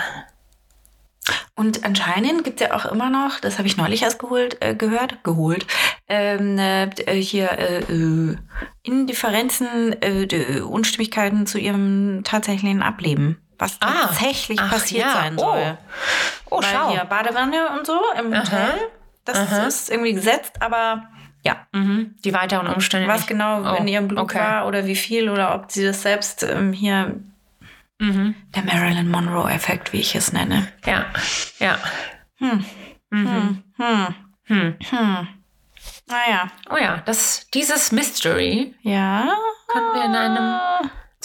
[1.55, 4.75] Und anscheinend gibt es ja auch immer noch, das habe ich neulich erst geholt, äh,
[4.75, 5.65] gehört, geholt,
[6.07, 8.37] ähm, äh, äh, hier äh, äh,
[8.83, 13.39] Indifferenzen, äh, Unstimmigkeiten zu ihrem tatsächlichen Ableben.
[13.57, 14.07] Was Ah.
[14.07, 15.13] tatsächlich Ach, passiert ja.
[15.13, 15.41] sein Oh.
[15.41, 15.77] soll.
[16.51, 18.41] oh Weil schau hier Badewanne und so im Aha.
[18.41, 18.73] Hotel,
[19.23, 19.65] das Aha.
[19.65, 21.03] ist irgendwie gesetzt, aber
[21.43, 22.15] ja, mhm.
[22.25, 23.27] die weiteren Umstände was nicht.
[23.29, 24.39] genau Oh, in ihrem Blut okay.
[24.39, 27.15] war oder wie viel oder ob sie das selbst ähm, hier,
[27.99, 28.35] mhm.
[28.55, 30.67] der Marilyn Monroe-Effekt, wie ich es nenne.
[30.85, 31.05] ja
[31.59, 31.77] ja
[32.37, 32.65] Hm.
[33.09, 33.63] mhm.
[33.77, 34.15] Hm.
[34.47, 34.75] Hm.
[34.89, 35.27] Hm.
[36.07, 36.51] Naja.
[36.69, 39.35] oh ja das dieses Mystery Ja.
[39.67, 40.59] können wir in einem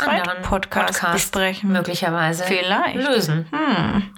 [0.00, 1.72] anderen Podcast, besprechen.
[1.72, 2.94] möglicherweise Vielleicht.
[2.96, 4.14] lösen Hm.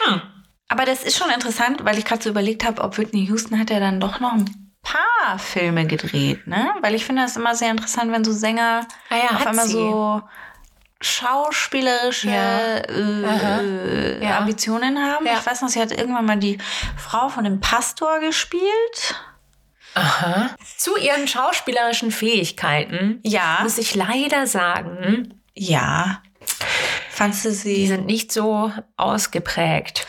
[0.00, 0.22] Hm.
[0.68, 3.70] Aber das ist schon interessant, weil ich gerade so überlegt habe, ob Whitney Houston hat
[3.70, 6.70] ja dann doch noch ein paar Filme gedreht, ne?
[6.82, 9.72] Weil ich finde das immer sehr interessant, wenn so Sänger Ah ja, auf einmal sie.
[9.72, 10.22] so
[11.00, 12.58] schauspielerische Ja.
[12.78, 14.38] äh, äh, Ja.
[14.38, 15.26] Ambitionen haben.
[15.26, 15.34] Ja.
[15.38, 16.58] Ich weiß noch, sie hat irgendwann mal die
[16.96, 19.14] Frau von dem Pastor gespielt.
[19.94, 20.50] Aha.
[20.76, 23.58] Zu ihren schauspielerischen Fähigkeiten Ja.
[23.62, 26.22] muss ich leider sagen, Ja.
[27.10, 27.86] Fandst du die sie?
[27.88, 30.06] sind nicht so ausgeprägt.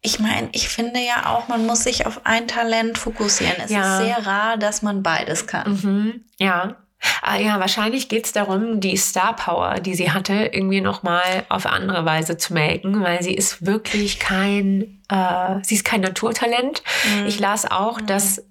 [0.00, 3.56] Ich meine, ich finde ja auch, man muss sich auf ein Talent fokussieren.
[3.58, 5.72] Es ist sehr rar, dass man beides kann.
[5.82, 6.24] Mhm.
[6.38, 6.76] Ja.
[7.22, 11.66] Ah, ja, wahrscheinlich geht es darum, die Star Power, die sie hatte, irgendwie nochmal auf
[11.66, 16.82] andere Weise zu melken, weil sie ist wirklich kein, äh, sie ist kein Naturtalent.
[17.26, 18.42] Ich las auch, dass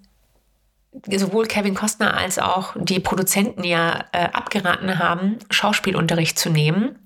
[1.06, 6.98] sowohl Kevin Costner als auch die Produzenten ja äh, abgeraten haben, Schauspielunterricht zu nehmen.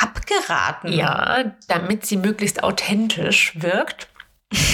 [0.00, 0.92] Abgeraten.
[0.92, 4.09] Ja, damit sie möglichst authentisch wirkt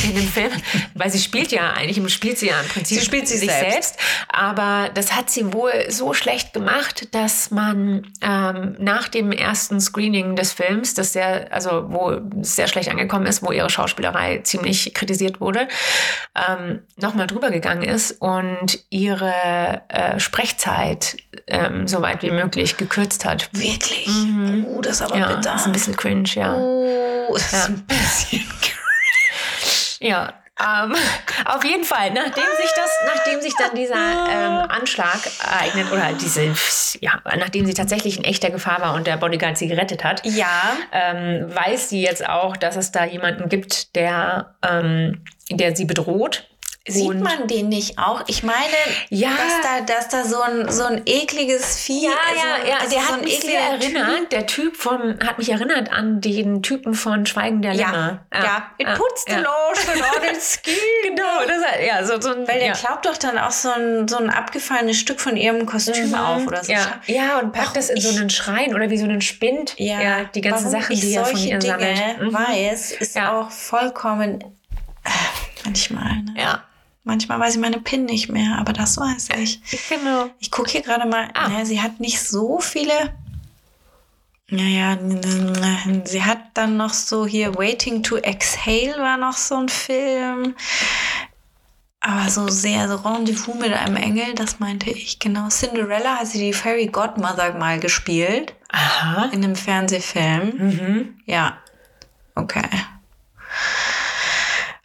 [0.04, 0.50] in dem Film,
[0.94, 3.72] weil sie spielt ja eigentlich, spielt sie ja im Prinzip Sie spielt sich sich selbst.
[3.72, 3.96] selbst.
[4.28, 10.34] aber das hat sie wohl so schlecht gemacht, dass man ähm, nach dem ersten Screening
[10.34, 12.10] des Films, das sehr, also wo
[12.40, 15.68] es sehr schlecht angekommen ist, wo ihre Schauspielerei ziemlich kritisiert wurde,
[16.34, 23.26] ähm, nochmal drüber gegangen ist und ihre äh, Sprechzeit ähm, so weit wie möglich gekürzt
[23.26, 23.50] hat.
[23.52, 24.06] Wirklich?
[24.08, 24.66] Mhm.
[24.70, 25.40] Oh, das ist aber Ja, bitter.
[25.42, 26.54] das ist ein bisschen cringe, ja.
[26.56, 27.64] Oh, das ist Ja.
[27.66, 28.42] ein bisschen
[30.00, 30.94] Ja, ähm,
[31.44, 36.54] auf jeden Fall, nachdem sich das, nachdem sich dann dieser ähm, Anschlag ereignet oder diese,
[37.00, 40.76] ja, nachdem sie tatsächlich in echter Gefahr war und der Bodyguard sie gerettet hat, Ja.
[40.92, 46.48] ähm, weiß sie jetzt auch, dass es da jemanden gibt, der, ähm, der sie bedroht.
[46.88, 48.22] Sieht Und- man den nicht auch?
[48.28, 48.58] Ich meine,
[49.10, 49.30] Ja.
[49.30, 52.90] dass da, dass da so ein, so ein ekliges Vieh Ja, so, ja, ja, also
[52.94, 54.30] der so hat ein mich sehr erinnert.
[54.30, 58.26] Der Typ von, hat mich erinnert an den Typen von Schweigen der Ja, Lämmer.
[58.32, 58.70] ja.
[58.78, 59.38] It puts the ja.
[59.38, 60.74] lotion on its skin.
[61.02, 62.72] Genau, das ja, so, so ein, Weil der ja.
[62.74, 66.62] klaubt doch dann auch so ein, so ein abgefallenes Stück von ihrem Kostüm auf oder
[66.62, 66.72] so.
[66.72, 66.78] Mhm.
[66.78, 69.74] Ja, ja und packt das in so einen Schrein oder wie so einen Spind.
[69.78, 72.20] Ja, die ganzen warum Sachen, die er von ihr Dinge sammelt.
[72.20, 72.32] Mhm.
[72.32, 73.32] weiß, ist Ja.
[73.40, 74.40] auch vollkommen
[75.04, 75.08] äh,
[75.64, 76.12] manchmal.
[76.22, 76.34] Ne?
[76.36, 76.62] Ja,
[77.06, 79.60] Manchmal weiß ich meine PIN nicht mehr, aber das weiß ich.
[79.88, 80.28] genau.
[80.40, 81.28] Ich gucke hier gerade mal.
[81.34, 81.48] Ah.
[81.52, 83.14] Ja, sie hat nicht so viele.
[84.48, 84.98] Naja,
[86.04, 90.56] sie hat dann noch so hier Waiting to Exhale war noch so ein Film.
[92.00, 95.46] Aber so sehr so Rendezvous mit einem Engel, das meinte ich genau.
[95.48, 99.26] Cinderella hat sie die Fairy Godmother mal gespielt Aha.
[99.26, 100.54] in einem Fernsehfilm.
[100.56, 101.20] Mhm.
[101.24, 101.58] Ja.
[102.34, 102.68] Okay.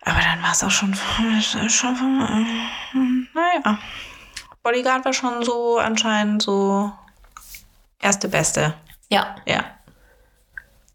[0.04, 0.96] Aber dann war es auch schon,
[1.70, 2.18] schon.
[3.34, 3.80] Naja.
[4.64, 6.92] Bodyguard war schon so anscheinend so
[8.00, 8.74] erste Beste.
[9.10, 9.36] Ja.
[9.46, 9.64] Ja.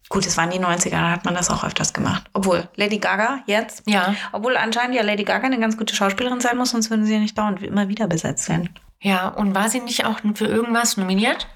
[0.09, 2.25] Gut, es waren die 90er, da hat man das auch öfters gemacht.
[2.33, 3.83] Obwohl, Lady Gaga jetzt.
[3.87, 4.15] Ja.
[4.31, 7.19] Obwohl anscheinend ja Lady Gaga eine ganz gute Schauspielerin sein muss, sonst würden sie ja
[7.19, 8.71] nicht dauernd immer wieder besetzt werden.
[9.01, 11.49] Ja, und war sie nicht auch für irgendwas nominiert?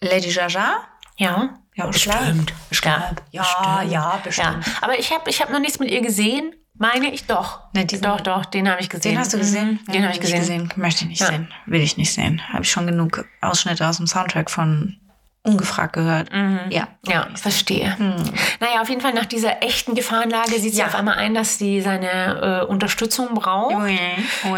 [0.00, 0.82] Lady Jaja?
[1.16, 1.58] Ja.
[1.74, 2.52] Ja, bestimmt.
[2.82, 4.66] Ja, ja, ja, bestimmt.
[4.66, 4.72] Ja.
[4.80, 6.54] Aber ich habe ich hab noch nichts mit ihr gesehen.
[6.78, 7.60] Meine ich doch.
[7.74, 9.12] Ne, diesen- doch, doch, den habe ich gesehen.
[9.12, 9.80] Den hast du gesehen?
[9.86, 9.92] Mhm.
[9.92, 10.72] Den habe ich gesehen.
[10.76, 11.26] Möchte ich nicht Ja.
[11.26, 11.48] sehen.
[11.66, 12.40] Will ich nicht sehen.
[12.52, 14.96] Habe ich schon genug Ausschnitte aus dem Soundtrack von
[15.48, 16.28] Ungefragt gehört.
[16.70, 16.88] Ja.
[17.06, 17.96] Ja, verstehe.
[18.60, 20.86] Naja, auf jeden Fall nach dieser echten Gefahrenlage sieht sie Ja.
[20.86, 23.88] auf einmal ein, dass sie seine äh, Unterstützung braucht.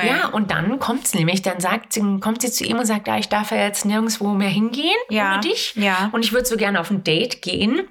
[0.05, 3.17] Ja, und dann kommt's nämlich, dann sagt sie, kommt sie zu ihm und sagt, ja,
[3.19, 5.75] ich darf ja jetzt nirgendwo mehr hingehen Ja, ohne dich.
[5.77, 6.09] ja.
[6.13, 7.83] Und ich würde so gerne auf ein Date gehen.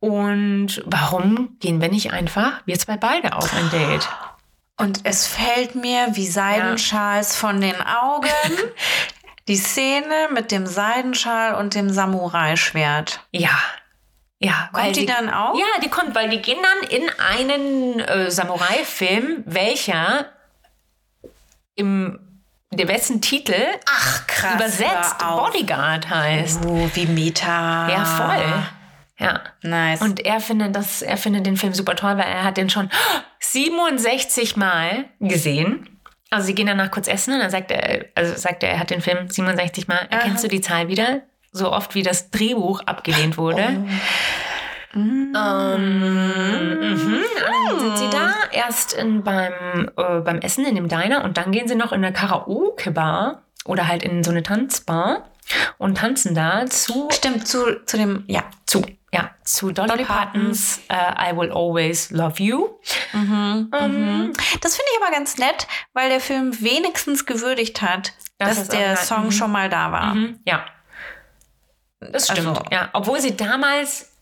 [0.00, 4.08] Und warum gehen wir nicht einfach, wir zwei beide auf ein Date?
[4.78, 8.28] Und es fällt mir wie Seidenschals von den Augen.
[9.48, 13.20] Die Szene mit dem Seidenschal und dem Samurai-Schwert.
[13.30, 13.56] Ja.
[14.38, 15.54] Ja, weil Kommt die sie- dann auch?
[15.58, 20.26] Ja, die kommt, weil die gehen dann in einen äh, Samurai-Film, welcher
[21.74, 22.18] im
[22.72, 23.54] der wessen Titel
[23.88, 24.54] Ach, krass.
[24.56, 25.18] übersetzt.
[25.18, 26.64] Bodyguard heißt.
[26.66, 27.88] Oh, wie Meta.
[27.88, 29.24] Ja, voll.
[29.26, 29.40] Ja.
[29.62, 30.02] Nice.
[30.02, 32.90] Und er findet das, er findet den Film super toll, weil er hat den schon
[33.40, 35.95] 67 Mal gesehen.
[36.30, 38.90] Also sie gehen danach kurz essen und dann sagt er, also sagt er, er hat
[38.90, 40.06] den Film 67 Mal.
[40.10, 41.22] Erkennst du die Zahl wieder?
[41.52, 43.86] So oft wie das Drehbuch abgelehnt wurde.
[44.96, 45.32] Ähm,
[46.80, 47.22] mhm.
[47.68, 51.52] Dann sind sie da erst in, beim, äh, beim Essen in dem Diner und dann
[51.52, 55.28] gehen sie noch in eine Karaoke-Bar oder halt in so eine Tanzbar
[55.78, 58.44] und tanzen da zu Stimmt, zu, zu dem, ja.
[58.64, 58.82] zu,
[59.16, 62.68] ja, zu Dolly, Dolly Partons äh, I Will Always Love You.
[63.14, 63.70] Ähm,
[64.60, 68.96] Das finde ich aber ganz nett, weil der Film wenigstens gewürdigt hat, Das dass der.
[68.96, 69.32] Song Mhm.
[69.32, 70.14] schon mal da war.
[70.14, 70.64] mhm, ja.
[72.00, 72.48] Das stimmt.
[72.48, 74.12] Also- ja, obwohl sie damals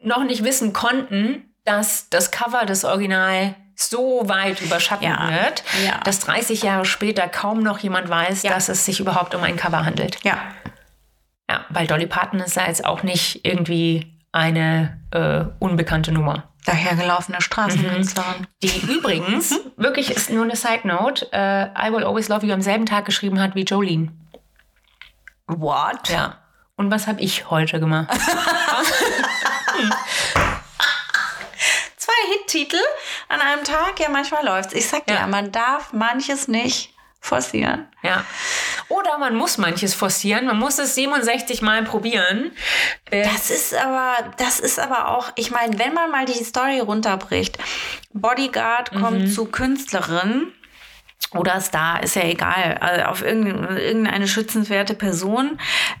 [0.00, 5.28] noch nicht wissen konnten, dass das Cover des Original so weit überschattet Ja.
[5.30, 5.98] wird, Ja.
[6.04, 8.52] dass 30 Jahre später kaum noch jemand weiß, Ja.
[8.52, 10.18] dass es sich überhaupt um ein Cover handelt.
[10.24, 10.38] Ja.
[11.48, 16.44] Ja, weil Dolly Parton ist ja jetzt auch nicht irgendwie eine äh, unbekannte Nummer.
[16.64, 18.46] Dahergelaufene Straßenkünstlerin.
[18.62, 22.60] Die übrigens, wirklich ist nur eine Side Note, äh, I Will Always Love You am
[22.62, 24.12] selben Tag geschrieben hat wie Jolene.
[25.46, 26.08] What?
[26.08, 26.38] Ja.
[26.76, 28.08] Und was habe ich heute gemacht?
[31.96, 32.80] Zwei Hit-Titel
[33.28, 34.72] an einem Tag, ja, manchmal läuft's.
[34.74, 35.26] Ich sag dir, Ja.
[35.26, 37.86] man darf manches nicht forcieren.
[38.02, 38.24] Ja.
[38.88, 42.52] Oder man muss manches forcieren, man muss es 67 Mal probieren.
[43.10, 46.78] Äh, Das ist aber, das ist aber auch, ich meine, wenn man mal die Story
[46.78, 47.58] runterbricht,
[48.12, 50.52] Bodyguard kommt zu Künstlerin
[51.34, 55.58] oder Star, ist ja egal, also auf irgendeine, irgendeine schützenswerte Person.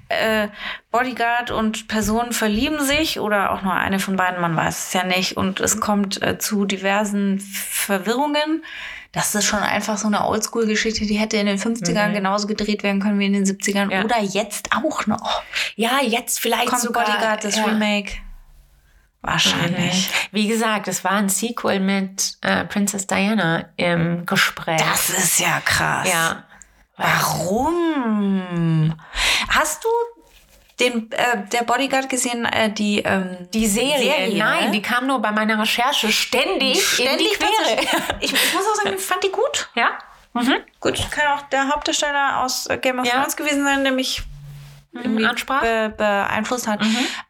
[0.08, 0.48] Äh,
[0.92, 5.02] Bodyguard und Person verlieben sich oder auch nur eine von beiden, man weiß es ja
[5.02, 5.36] nicht.
[5.36, 8.62] Und es kommt äh, zu diversen Verwirrungen.
[9.16, 13.00] Das ist schon einfach so eine Oldschool-Geschichte, die hätte in den 50ern genauso gedreht werden
[13.00, 14.04] können wie in den 70ern Ja.
[14.04, 15.42] oder jetzt auch noch.
[15.74, 17.06] ja, jetzt vielleicht Kommt sogar.
[17.06, 17.64] Bodyguard, das ja.
[17.64, 18.12] Remake?
[19.22, 20.10] Wahrscheinlich.
[20.32, 24.80] Wie gesagt, es war ein Sequel mit äh, Princess Diana im Gespräch.
[24.82, 26.06] Das ist ja krass.
[26.12, 26.44] ja.
[26.98, 28.94] Warum?
[29.48, 29.88] Hast du
[30.80, 34.70] den, äh, der Bodyguard gesehen, äh, die, ähm, Die Serie, Serie, nein, ne?
[34.72, 37.80] die kam nur bei meiner Recherche ständig, in die Quere.
[38.20, 39.70] Ich, ich muss auch sagen, ich fand die gut.
[39.74, 39.90] Ja?
[40.34, 40.56] Mhm.
[40.80, 43.14] Gut, kann auch der Hauptdarsteller aus äh, Game of Ja.
[43.14, 44.22] Thrones gewesen sein, der mich
[45.26, 45.60] ansprach?
[45.60, 46.80] be beeinflusst hat.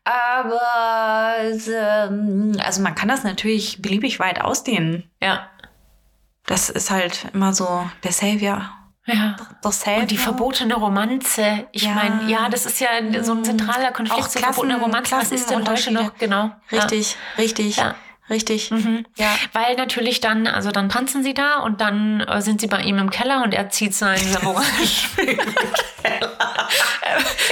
[0.05, 5.09] Aber ähm, also man kann das natürlich beliebig weit ausdehnen.
[5.21, 5.49] Ja.
[6.47, 8.71] Das ist halt immer so der Savior.
[9.07, 9.37] Ja.
[9.63, 9.99] Der.
[10.03, 11.67] Und die verbotene Romanze.
[11.73, 11.91] Ich Ja.
[11.93, 12.89] meine, ja, das ist ja
[13.23, 15.17] so ein zentraler Konflikt Auch Klassen- Romanze.
[15.17, 16.15] Was ist denn heute noch?
[16.19, 16.51] Genau.
[16.73, 17.95] Richtig, richtig, Ja.
[18.29, 18.71] richtig.
[18.73, 19.07] Mhm.
[19.17, 19.29] Ja.
[19.53, 22.99] Weil natürlich dann, also dann tanzen sie da und dann äh, sind sie bei ihm
[22.99, 24.65] im Keller und er zieht sein Samurai.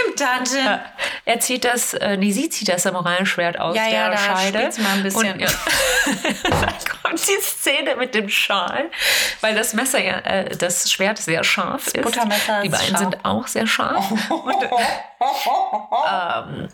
[0.06, 0.64] Im Dungeon.
[0.66, 0.84] Ja.
[1.24, 4.70] Er zieht das, äh, nee, sie zieht das Samurai-Schwert aus Ja, der ja, da Scheide.
[4.82, 5.32] mal ein bisschen.
[5.34, 5.48] Und, ja.
[7.14, 8.90] kommt die Szene mit dem Schal,
[9.40, 12.02] weil das Messer ja, äh, das Schwert sehr scharf ist.
[12.02, 12.98] Buttermesser Die beiden scharf.
[13.00, 14.10] sind auch sehr scharf.
[14.30, 14.54] Und,
[16.10, 16.68] ähm,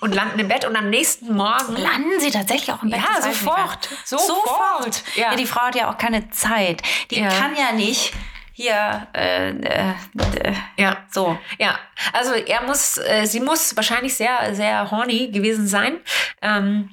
[0.00, 3.00] und landen im Bett und am nächsten Morgen Landen sie tatsächlich auch im Bett?
[3.00, 3.88] Ja, Das sofort.
[4.04, 4.26] Sofort.
[4.26, 5.02] Sofort.
[5.16, 5.30] Ja.
[5.30, 5.36] Ja.
[5.36, 6.82] die Frau hat ja auch keine Zeit.
[7.10, 7.28] Die Ja.
[7.28, 8.12] kann ja nicht
[8.52, 11.38] hier äh, äh, äh, Ja, so.
[11.58, 11.78] Ja,
[12.12, 15.98] also er muss, äh, sie muss wahrscheinlich sehr, sehr horny gewesen sein.
[16.42, 16.90] Ähm,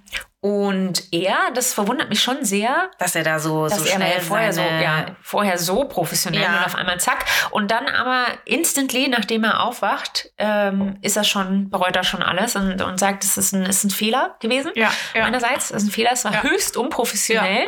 [0.47, 4.61] und er, das verwundert mich schon sehr, Dass er da so, so schnell vorher so,
[4.61, 6.59] ja, vorher so professionell Ja.
[6.59, 7.25] und auf einmal zack.
[7.51, 12.55] Und dann aber instantly, nachdem er aufwacht, ähm, ist er schon, bereut er schon alles
[12.55, 14.71] und, und sagt, es ist ein, ist ein Fehler gewesen.
[14.75, 15.23] Ja, ja.
[15.23, 16.43] Meinerseits, es ist ein Fehler, es war Ja.
[16.43, 17.67] höchst unprofessionell.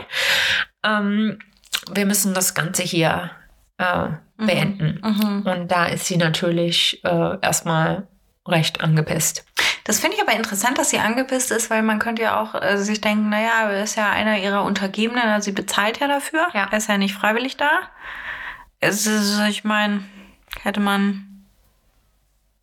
[0.86, 1.40] Ähm,
[1.92, 3.32] wir müssen das Ganze hier
[3.78, 4.08] äh,
[4.38, 4.46] Mhm.
[4.48, 5.44] beenden.
[5.46, 8.08] Und da ist sie natürlich äh, erstmal
[8.52, 9.46] recht angepisst.
[9.84, 12.78] Das finde ich aber interessant, dass sie angepisst ist, weil man könnte ja auch äh,
[12.78, 16.48] sich denken, naja, er ist ja einer ihrer Untergebenen, also sie bezahlt ja dafür.
[16.54, 16.68] Ja.
[16.70, 17.70] Er ist ja nicht freiwillig da.
[18.80, 20.04] Es ist, ich meine,
[20.62, 21.46] hätte man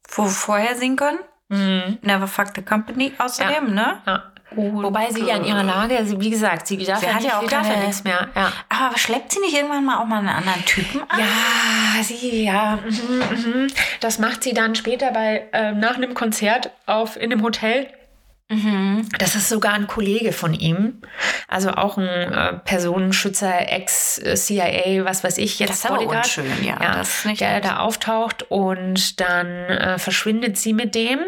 [0.06, 1.98] vor, vorher singen können.
[2.02, 4.02] Never fuck the company außerdem, ne?
[4.06, 4.32] Ja.
[4.54, 7.30] Wobei sie ja in ihrer Lage, sie, wie gesagt, sie darf Sie ja, hat nicht,
[7.30, 8.28] ja auch darf ja nichts mehr.
[8.34, 8.52] Ja.
[8.68, 11.18] Aber schleppt sie nicht irgendwann mal auch mal einen anderen Typen an?
[11.18, 12.78] Ja, sie, ja.
[12.84, 13.66] Mhm, mhm.
[14.00, 17.88] Das macht sie dann später bei, äh, nach einem Konzert auf, in einem Hotel.
[18.48, 19.08] Mhm.
[19.18, 21.00] Das ist sogar ein Kollege von ihm.
[21.48, 26.24] Also auch ein äh, Personenschützer, Ex-CIA, was weiß ich, jetzt Das Bodyguard.
[26.24, 31.18] unschön, ja, nicht der da auftaucht und dann äh, verschwindet sie mit dem,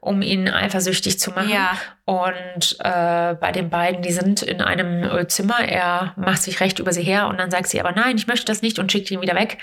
[0.00, 1.48] um ihn eifersüchtig zu machen.
[1.50, 1.72] Ja.
[2.04, 6.78] Und äh, bei den beiden, die sind in einem äh, Zimmer, er macht sich recht
[6.78, 9.10] über sie her und dann sagt sie aber nein, ich möchte das nicht und schickt
[9.10, 9.58] ihn wieder weg.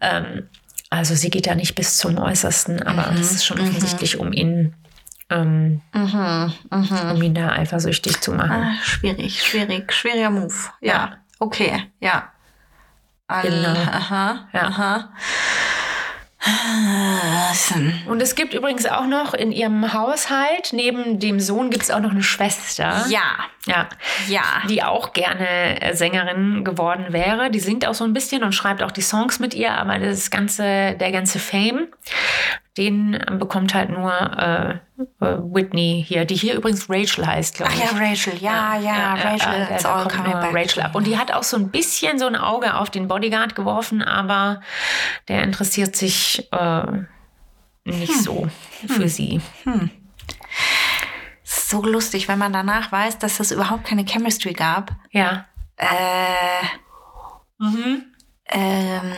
[0.00, 0.48] Ähm,
[0.90, 3.20] also sie geht da nicht bis zum Äußersten, aber Mhm.
[3.20, 4.74] es ist schon offensichtlich, um ihn,
[5.30, 8.50] ähm, um ihn da eifersüchtig zu machen.
[8.50, 10.54] Ah, schwierig, schwierig, schwieriger Move.
[10.80, 11.16] Ja, Ja.
[11.38, 12.28] okay, ja.
[13.26, 13.68] All, Genau.
[13.70, 14.62] Aha, Ja.
[14.68, 15.08] aha.
[18.06, 21.98] Und es gibt übrigens auch noch in ihrem Haushalt, neben dem Sohn gibt es auch
[22.00, 23.04] noch eine Schwester.
[23.08, 23.22] Ja,
[23.66, 23.88] Ja.
[24.28, 24.42] ja.
[24.68, 27.50] Die auch gerne äh, Sängerin geworden wäre.
[27.50, 30.30] Die singt auch so ein bisschen und schreibt auch die Songs mit ihr, aber das
[30.30, 31.88] ganze, der ganze Fame,
[32.78, 34.70] den bekommt halt nur äh,
[35.24, 37.92] äh, Whitney hier, die hier übrigens Rachel heißt, glaube Ach ich.
[37.92, 40.54] ja, Rachel, ja, ja, Rachel, der it's all coming back.
[40.54, 40.94] Rachel ab.
[40.94, 44.60] Und die hat auch so ein bisschen so ein Auge auf den Bodyguard geworfen, aber
[45.28, 46.82] der interessiert sich äh,
[47.84, 48.20] nicht Hm.
[48.22, 48.48] so
[48.86, 49.40] für sie.
[51.42, 54.92] So lustig, wenn man danach weiß, dass es überhaupt keine Chemistry gab.
[55.10, 55.46] Ja.
[55.76, 55.86] Äh,
[57.60, 58.04] Mhm.
[58.50, 59.12] Ähm,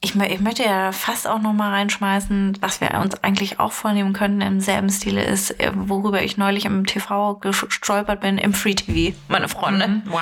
[0.00, 4.12] ich, ich möchte ja fast auch noch mal reinschmeißen, was wir uns eigentlich auch vornehmen
[4.12, 8.74] könnten im selben Stile ist, äh, worüber ich neulich im TV gestolpert bin, im Free
[8.74, 10.02] TV, meine Freunde.
[10.06, 10.20] Wow.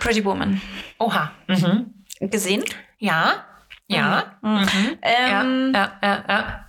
[0.00, 0.60] Pretty Woman.
[0.98, 1.30] Oha.
[1.48, 1.92] Mhm.
[2.20, 2.64] Gesehen?
[2.98, 3.44] Ja.
[3.88, 4.24] Ja.
[4.42, 4.66] Mhm.
[5.02, 5.80] Ähm, ja.
[5.82, 5.92] Ja.
[6.02, 6.24] Ja.
[6.28, 6.60] Ja.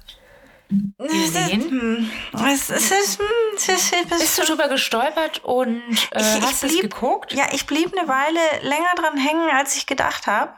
[0.98, 1.70] Gesehen.
[1.70, 2.12] Hm,
[2.46, 3.26] Es, es ist, hm,
[3.56, 5.78] es ist, es ist Bist du drüber gestolpert und
[6.12, 7.32] äh, Ich- ich hast es blieb- geguckt?
[7.34, 10.52] Ja, ich blieb eine Weile länger dran hängen, als ich gedacht habe.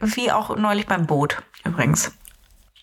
[0.00, 2.12] Wie auch neulich beim Boot übrigens.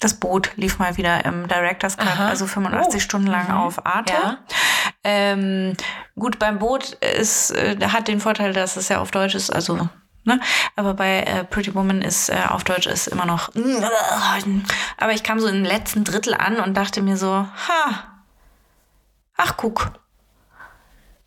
[0.01, 2.27] Das Boot lief mal wieder im Director's Cut, Aha.
[2.29, 2.99] also 85 Oh.
[3.03, 4.13] Stunden lang auf Arte.
[4.13, 4.37] Ja.
[5.03, 5.75] Ähm,
[6.17, 9.89] gut, beim Boot ist, äh, hat den Vorteil, dass es ja auf Deutsch ist, also,
[10.23, 10.39] ne?
[10.77, 13.49] Aber bei äh, Pretty Woman ist äh, auf Deutsch ist immer noch.
[14.97, 18.21] Aber ich kam so im letzten Drittel an und dachte mir so, ha,
[19.35, 19.91] ach guck,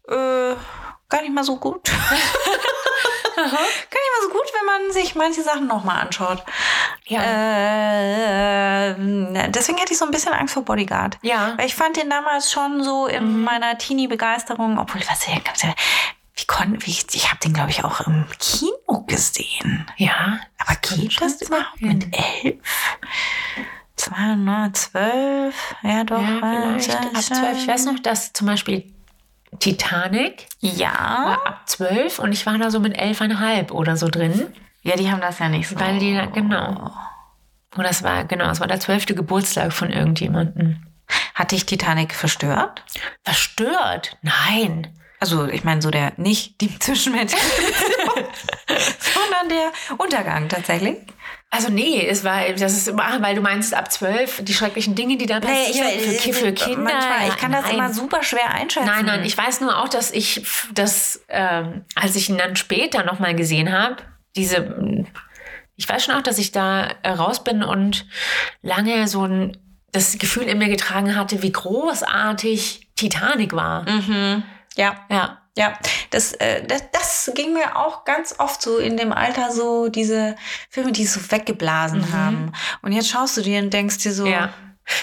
[0.08, 0.54] äh,
[1.10, 1.90] gar nicht mal so gut.
[3.50, 6.42] gar nicht mal so gut, wenn man sich manche Sachen nochmal anschaut.
[7.06, 7.22] Ja.
[7.22, 8.94] Äh,
[9.50, 11.18] deswegen hätte ich so ein bisschen Angst vor Bodyguard.
[11.22, 11.54] Ja.
[11.56, 15.26] Weil ich fand den damals schon so in meiner Teenie-Begeisterung, obwohl, was
[16.34, 19.86] wie konnte, wie, ich, ich habe den, glaube ich, auch im Kino gesehen.
[19.96, 20.40] ja.
[20.58, 21.98] Aber kann geht das überhaupt sein.
[21.98, 22.06] mit
[22.44, 22.98] elf?
[23.96, 26.20] 212, ja doch.
[26.20, 27.58] Ja, vielleicht ab 12.
[27.58, 28.92] Ich weiß noch, dass zum Beispiel
[29.62, 30.90] Titanic Ja.
[30.90, 34.52] war ab 12 und ich war da so mit 11,5 oder so drin.
[34.82, 35.78] Ja, die haben das ja nicht so.
[35.78, 36.90] Weil die, genau.
[37.76, 40.82] Und das war, genau, es war der zwölfte Geburtstag von irgendjemandem.
[41.34, 42.82] Hat dich Titanic verstört?
[43.22, 44.16] Verstört?
[44.22, 44.88] Nein.
[45.20, 48.28] Also, ich meine, so der, nicht die zwischenmenschliche Beziehung,
[48.98, 50.96] sondern der Untergang tatsächlich.
[51.54, 55.18] Also nee, es war, das ist immer, weil du meinst ab zwölf die schrecklichen Dinge,
[55.18, 56.82] die da passieren für, Ki- für Kinder.
[56.94, 57.74] Manchmal, ich kann das Nein.
[57.74, 58.86] immer super schwer einschätzen.
[58.86, 60.42] Nein, nein, ich weiß nur auch, dass ich
[60.72, 63.96] das, ähm, als ich ihn dann später nochmal gesehen habe,
[64.34, 65.04] diese,
[65.76, 68.06] ich weiß schon auch, dass ich da äh, raus bin und
[68.62, 69.58] lange so ein,
[69.92, 73.84] das Gefühl in mir getragen hatte, wie großartig Titanic war.
[74.74, 75.41] Ja, Ja.
[75.56, 75.74] Ja.
[76.10, 80.36] Das, äh, das, das ging mir auch ganz oft so in dem Alter so, diese
[80.70, 82.52] Filme, die so weggeblasen haben.
[82.82, 84.32] Und jetzt schaust du dir und denkst dir so, Mhm.
[84.32, 84.52] Ja.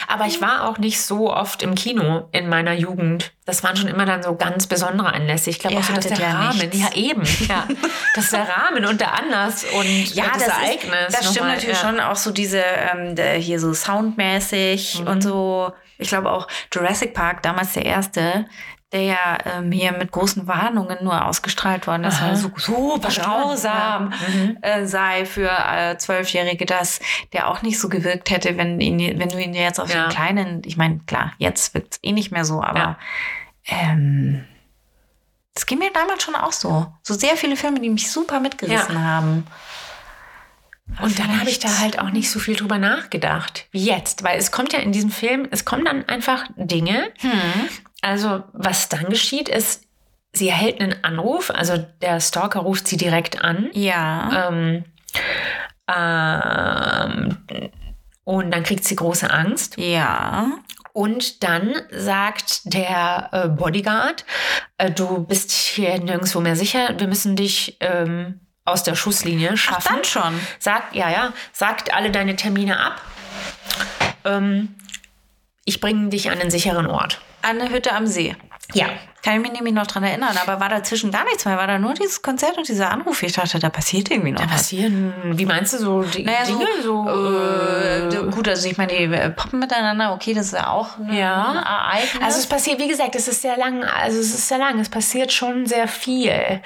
[0.09, 3.31] Aber ich war auch nicht so oft im Kino in meiner Jugend.
[3.45, 5.49] Das waren schon immer dann so ganz besondere Anlässe.
[5.51, 6.77] Ich glaube auch so, dass der ja Rahmen, nichts.
[6.79, 7.65] ja eben, ja,
[8.13, 10.95] das ist der Rahmen und der Anlass und Ja, das, das, Ereignis.
[11.07, 11.87] ist, das stimmt nochmal, natürlich ja.
[11.89, 11.99] schon.
[12.01, 15.07] Auch so diese, ähm, hier so soundmäßig Mhm.
[15.07, 15.71] und so.
[15.97, 18.45] Ich glaube auch Jurassic Park, damals der erste,
[18.91, 23.09] der ja ähm, hier mit großen Warnungen nur ausgestrahlt worden ist, weil er so super
[23.09, 24.57] grausam Mhm.
[24.61, 26.99] äh, sei für äh, Zwölfjährige, dass
[27.33, 30.07] der auch nicht so gewirkt hätte, wenn, ihn, wenn du ihn jetzt auf Ja.
[30.07, 32.97] den kleinen, ich meine, klar, jetzt wird es eh nicht mehr so, aber Ja.
[33.67, 34.43] ähm,
[35.53, 36.87] das ging mir damals schon auch so.
[37.03, 39.01] So sehr viele Filme, die mich super mitgerissen Ja.
[39.03, 39.45] haben.
[40.99, 44.39] Und dann habe ich da halt auch nicht so viel drüber nachgedacht wie jetzt, weil
[44.39, 47.11] es kommt ja in diesem Film, es kommen dann einfach Dinge.
[48.01, 49.83] Also was dann geschieht, ist,
[50.33, 53.69] sie erhält einen Anruf, also der Stalker ruft sie direkt an.
[53.73, 54.49] Ja.
[54.49, 54.85] Ähm,
[55.87, 57.37] ähm,
[58.23, 59.77] und dann kriegt sie große Angst.
[59.77, 60.47] Ja.
[60.93, 64.25] Und dann sagt der äh, Bodyguard,
[64.77, 69.95] äh, du bist hier nirgendwo mehr sicher, wir müssen dich ähm, aus der Schusslinie schaffen.
[69.95, 70.39] dann schon.
[70.59, 73.01] Sagt, ja, ja, sagt alle deine Termine ab.
[74.25, 74.75] Ähm,
[75.65, 77.21] ich bringe dich an einen sicheren Ort.
[77.41, 78.35] An der Hütte am See.
[78.73, 78.87] Ja.
[79.23, 81.57] Kann ich mich nämlich noch dran erinnern, aber war dazwischen gar nichts mehr.
[81.57, 83.21] War da nur dieses Konzert und dieser Anruf.
[83.21, 84.51] Ich dachte, da passiert irgendwie noch was.
[84.51, 86.69] Passieren, wie meinst du so die Naja, so, Dinge?
[86.81, 90.97] So, äh, gut, also ich meine, die äh, poppen miteinander, okay, das ist ja auch
[90.99, 91.53] ein Ja.
[91.53, 92.23] Ereignis.
[92.23, 94.89] Also es passiert, wie gesagt, es ist sehr lang, also es ist sehr lang, es
[94.89, 96.61] passiert schon sehr viel.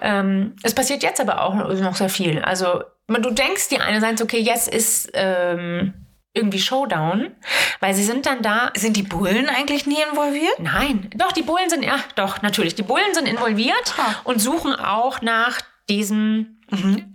[0.00, 2.40] Ähm, es passiert jetzt aber auch noch sehr viel.
[2.40, 5.92] Also du denkst dir einerseits, okay, jetzt ist ähm,
[6.34, 7.32] irgendwie Showdown,
[7.80, 8.70] weil sie sind dann da.
[8.76, 10.58] sind die Bullen eigentlich nie involviert?
[10.58, 14.14] Nein, doch, die Bullen sind, ja, doch, natürlich, die Bullen sind involviert Ah.
[14.24, 16.58] und suchen auch nach diesem,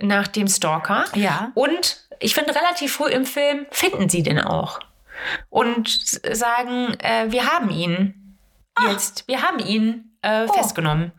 [0.02, 1.06] nach dem Stalker.
[1.14, 1.52] Ja.
[1.54, 4.80] Und ich finde, relativ früh im Film finden sie den auch.
[5.50, 5.88] Und
[6.36, 8.38] sagen, äh, wir haben ihn
[8.90, 11.12] jetzt, wir haben ihn äh, festgenommen,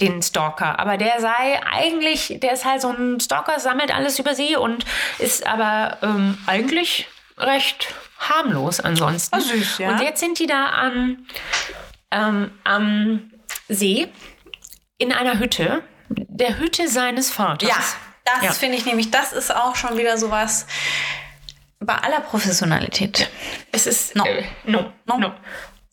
[0.00, 0.78] den Stalker.
[0.80, 4.84] Aber der sei eigentlich, der ist halt so ein Stalker, sammelt alles über sie und
[5.18, 7.06] ist aber ähm, eigentlich
[7.38, 9.36] recht harmlos ansonsten.
[9.36, 9.90] Ah, süß, ja.
[9.90, 11.26] Und jetzt sind die da am,
[12.10, 13.30] ähm, am
[13.68, 14.08] See
[14.98, 17.68] in einer Hütte, der Hütte seines Vaters.
[17.68, 17.76] Ja,
[18.24, 18.52] das Ja.
[18.52, 20.66] finde ich nämlich, das ist auch schon wieder sowas
[21.80, 23.30] bei aller Professionalität.
[23.72, 24.24] Es ist No.
[24.24, 25.18] Äh, no, No.
[25.18, 25.32] no,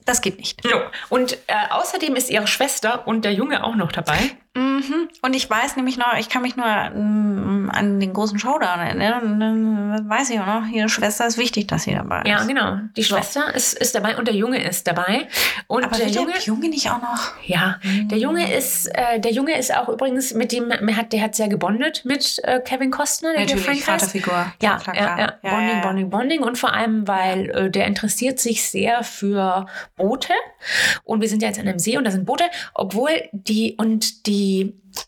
[0.06, 0.64] Das geht nicht.
[0.64, 0.82] no.
[1.10, 4.18] Und äh, außerdem ist ihre Schwester und der Junge auch noch dabei.
[4.56, 5.10] Mhm.
[5.22, 9.24] Und ich weiß nämlich noch, ich kann mich nur mm, an den großen Showdown erinnern.
[9.24, 12.28] Und dann weiß ich auch noch, ihre Schwester ist wichtig, dass sie dabei ist.
[12.28, 12.78] Ja, genau.
[12.96, 15.28] Die Schwester ist, ist dabei und der Junge ist dabei.
[15.68, 17.34] Und Aber der Junge, der Junge nicht auch noch?
[17.46, 21.22] ja, der Junge ist, äh, der Junge ist auch übrigens mit dem, der hat, der
[21.22, 23.84] hat sehr gebondet mit äh, Kevin Costner, der Natürlich, heißt.
[23.84, 24.54] Vaterfigur.
[24.62, 25.20] Ja, Klar, ja, klar.
[25.20, 25.34] ja.
[25.44, 25.82] Ja, Bonding, ja.
[25.82, 26.44] Bonding, Bonding.
[26.44, 29.66] Und vor allem, weil äh, der interessiert sich sehr für
[29.98, 30.34] Boote.
[31.04, 34.28] Und wir sind ja jetzt an einem See und da sind Boote, obwohl die und
[34.28, 34.45] die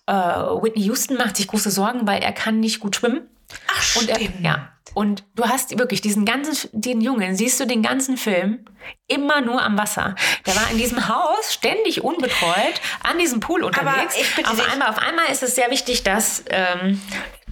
[0.08, 3.22] äh, Whitney Houston macht sich große Sorgen, weil er kann nicht gut schwimmen.
[3.68, 4.42] Ach, Und er, stimmt.
[4.42, 4.70] ja.
[4.94, 8.66] Und du hast wirklich diesen ganzen, den Jungen, siehst du den ganzen Film
[9.08, 10.16] immer nur am Wasser.
[10.46, 14.16] Der war in diesem Haus ständig unbetreut an diesem Pool unterwegs.
[14.20, 17.00] ich bitte auf einmal, auf einmal ist es sehr wichtig, dass, ähm,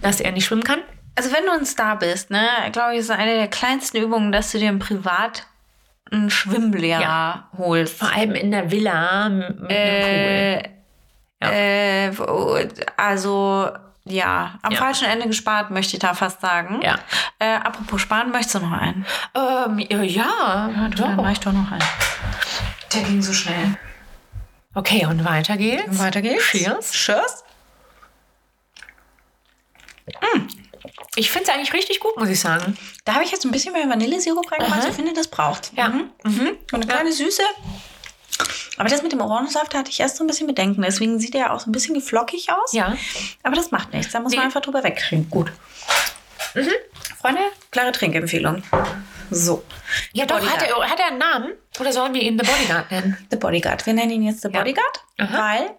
[0.02, 0.80] dass er nicht schwimmen kann.
[1.14, 4.50] Also wenn du ein Star bist, ne, glaube ich, ist eine der kleinsten Übungen, dass
[4.50, 5.46] du dir im Privat
[6.10, 7.50] einen Schwimmlehrer Ja.
[7.56, 7.96] holst.
[7.98, 10.62] Vor allem in der Villa mit einem Äh,
[11.42, 11.50] Ja.
[11.50, 12.12] äh,
[12.96, 13.70] also
[14.04, 14.78] ja, am Ja.
[14.78, 16.80] falschen Ende gespart, möchte ich da fast sagen.
[16.82, 16.96] Ja.
[17.38, 19.04] Äh, apropos sparen, möchtest du noch einen?
[19.34, 21.82] Ähm, ja, ja, Du, dann mach ich doch noch einen.
[22.94, 23.76] Der ging so schnell.
[24.74, 25.98] Okay, und weiter geht's.
[25.98, 26.44] Weiter geht's.
[26.44, 26.92] Cheers.
[26.92, 27.44] Cheers.
[31.16, 32.76] Ich finde es eigentlich richtig gut, muss ich sagen.
[33.04, 34.86] Da habe ich jetzt ein bisschen mehr Vanillesirup reingemacht.
[34.88, 35.72] Ich finde, das braucht.
[35.74, 35.88] Ja.
[35.88, 36.10] Mhm.
[36.24, 36.48] Mhm.
[36.72, 37.42] Und eine kleine Süße.
[38.76, 40.82] Aber das mit dem Orangensaft hatte ich erst so ein bisschen Bedenken.
[40.82, 42.72] Deswegen sieht er ja auch so ein bisschen flockig aus.
[42.72, 42.96] Ja.
[43.42, 44.12] Aber das macht nichts.
[44.12, 44.36] Da muss Nee.
[44.38, 45.28] man einfach drüber wegkriegen.
[45.30, 45.50] Gut.
[46.54, 46.68] Mhm.
[47.20, 48.62] Freunde, klare Trinkempfehlung.
[49.30, 49.64] So.
[50.12, 51.52] Ja, doch, hat er, hat er einen Namen?
[51.80, 53.16] Oder sollen wir ihn The Bodyguard nennen?
[53.30, 53.84] The Bodyguard.
[53.86, 54.60] Wir nennen ihn jetzt The Ja.
[54.60, 55.38] Bodyguard, Aha.
[55.38, 55.70] weil,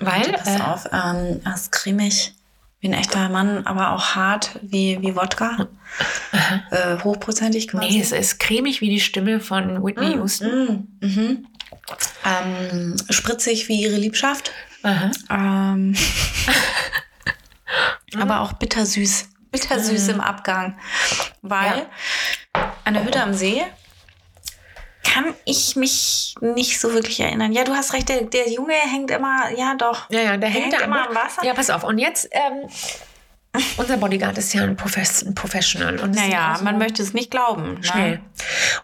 [0.00, 2.34] Weil, pass äh, auf, ähm, er ist cremig
[2.80, 5.68] wie ein echter Mann, aber auch hart wie, wie Wodka.
[6.70, 7.86] Äh, hochprozentig quasi.
[7.88, 10.88] nee, es ist cremig wie die Stimme von Whitney Houston.
[11.00, 11.46] Mm, mhm.
[12.24, 14.52] Ähm, spritzig wie ihre Liebschaft.
[14.84, 15.96] Ähm,
[18.18, 19.28] aber auch bittersüß.
[19.50, 20.78] Bittersüß im Abgang.
[21.42, 21.86] Weil
[22.84, 23.62] an der Hütte am See
[25.02, 27.52] kann ich mich nicht so wirklich erinnern.
[27.52, 30.08] Ja, du hast recht, der, der Junge hängt immer, ja doch.
[30.10, 31.44] Ja, ja, der hängt, da am immer am Wasser.
[31.44, 31.84] Ja, pass auf.
[31.84, 32.68] Und jetzt, ähm,
[33.76, 35.98] unser Bodyguard ist ja ein, Profes ein Professional.
[35.98, 37.74] Und Naja, so man möchte es nicht glauben.
[37.74, 37.84] Ne?
[37.84, 38.18] Schnee.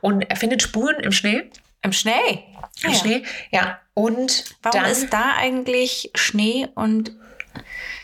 [0.01, 1.51] Und er findet Spuren im Schnee.
[1.83, 2.45] Im Schnee.
[2.87, 2.99] Ah, ja.
[2.99, 3.23] Schnee.
[3.51, 3.79] Ja.
[3.95, 7.13] Und Warum dann, ist da eigentlich Schnee und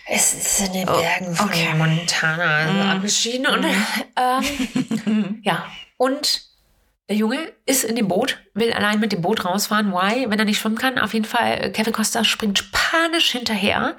[0.09, 1.75] es ist in den Bergen von okay.
[1.75, 3.47] Montana also abgeschieden.
[3.47, 3.65] Und,
[4.17, 5.65] ähm, ja.
[5.97, 6.43] Und
[7.09, 9.93] der Junge ist in dem Boot, will allein mit dem Boot rausfahren.
[9.93, 10.31] Why?
[10.31, 10.99] Wenn er nicht schwimmen kann.
[10.99, 13.97] Auf jeden Fall, äh, Kevin Costa springt panisch hinterher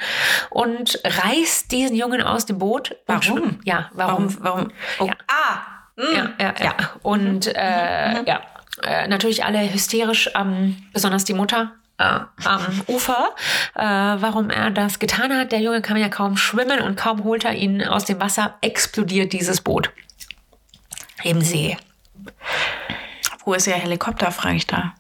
[0.50, 2.96] und reißt diesen Jungen aus dem Boot.
[3.06, 3.60] Warum?
[3.66, 4.36] Ja, warum?
[4.40, 4.72] warum?
[4.72, 4.72] warum?
[5.00, 5.06] Oh.
[5.06, 5.14] Ja.
[5.28, 5.74] Ah!
[5.96, 6.16] mm.
[6.16, 6.76] Ja, ja, ja.
[7.02, 8.42] Und äh, ja,
[8.86, 11.74] äh, natürlich alle hysterisch, ähm, besonders die Mutter.
[12.00, 13.30] Äh, am Ufer,
[13.76, 15.52] äh, warum er das getan hat.
[15.52, 19.32] Der Junge kann ja kaum schwimmen und kaum holt er ihn aus dem Wasser, explodiert
[19.32, 19.92] dieses Boot
[21.24, 21.78] im See.
[23.46, 24.96] Wo ist ihr Helikopter, frage ich da.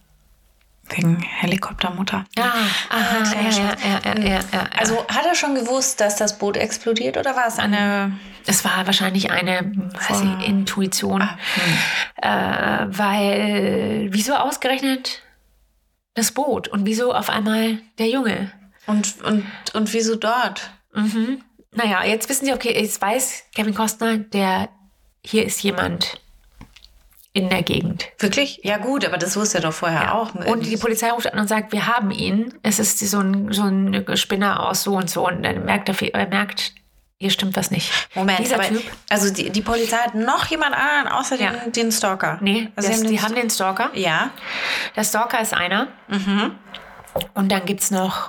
[0.90, 2.26] Wegen Helikoptermutter.
[2.38, 2.52] Ah,
[2.90, 4.66] aha, ja, ja, ja, ja, ja, ja.
[4.78, 8.18] Also hat er schon gewusst, dass das Boot explodiert oder war es eine.
[8.46, 9.72] Es war wahrscheinlich eine
[10.10, 11.22] ich, Intuition,
[12.22, 15.22] Ah, äh, weil wieso ausgerechnet
[16.14, 18.52] das Boot und wieso auf einmal der Junge?
[18.86, 20.72] Und, und, und wieso dort?
[20.94, 21.42] Mhm.
[21.72, 24.70] Naja, jetzt wissen Sie, okay, jetzt weiß Kevin Costner, der
[25.26, 26.22] hier ist jemand
[27.34, 28.06] in der Gegend.
[28.20, 28.60] Wirklich?
[28.64, 30.36] Ja, gut, aber das wusste er doch vorher auch.
[30.36, 32.54] Und die Polizei ruft an und sagt, wir haben ihn.
[32.62, 35.28] Es ist so ein, so ein Spinner aus so und so.
[35.28, 36.74] Und dann merkt er, er merkt,
[37.18, 37.92] hier stimmt was nicht.
[38.16, 38.84] Moment, Dieser aber, Typ.
[39.10, 41.52] also die, die Polizei hat noch jemand anderen außer Ja.
[41.52, 42.38] den, den Stalker.
[42.42, 43.90] Nee, also das, sie die den haben den Stalker.
[43.96, 44.30] Ja.
[44.96, 45.88] Der Stalker ist einer.
[46.10, 46.56] Mhm.
[47.34, 48.28] Und dann gibt es noch,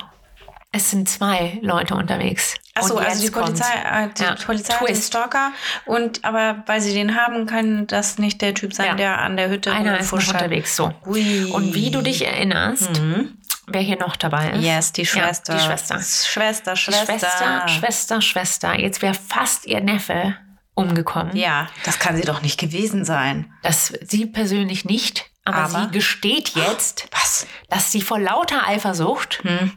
[0.76, 2.54] es sind zwei Leute unterwegs.
[2.74, 3.60] Achso, also die kommt's.
[3.60, 4.96] Polizei, äh, die Ja, Polizei hat den.
[4.96, 5.52] Stalker
[5.86, 8.94] und aber weil sie den haben, kann das nicht der Typ sein, Ja.
[8.94, 10.92] der an der Hütte Einer ist noch unterwegs, so.
[11.06, 11.44] Ui.
[11.52, 13.38] Und wie du dich erinnerst, Mhm.
[13.68, 14.64] wer hier noch dabei ist.
[14.64, 15.52] Yes, die Schwester.
[15.54, 16.00] Ja, die Schwester.
[16.00, 17.06] Schwester, Die Schwester.
[17.06, 18.78] Schwester, Schwester, Schwester.
[18.80, 20.36] Jetzt wäre fast ihr Neffe
[20.74, 21.36] umgekommen.
[21.36, 23.52] Ja, das kann sie doch nicht gewesen sein.
[23.62, 25.82] Das sie persönlich nicht, aber, Aber?
[25.84, 27.46] sie gesteht jetzt, Was?
[27.70, 29.72] dass sie vor lauter Eifersucht Hm.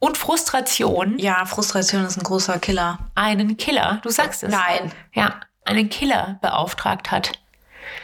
[0.00, 2.98] Und Frustration Ja, Frustration ist ein großer Killer.
[3.14, 4.50] einen Killer, du sagst es.
[4.50, 4.92] Nein.
[5.14, 7.32] Ja, einen Killer beauftragt hat.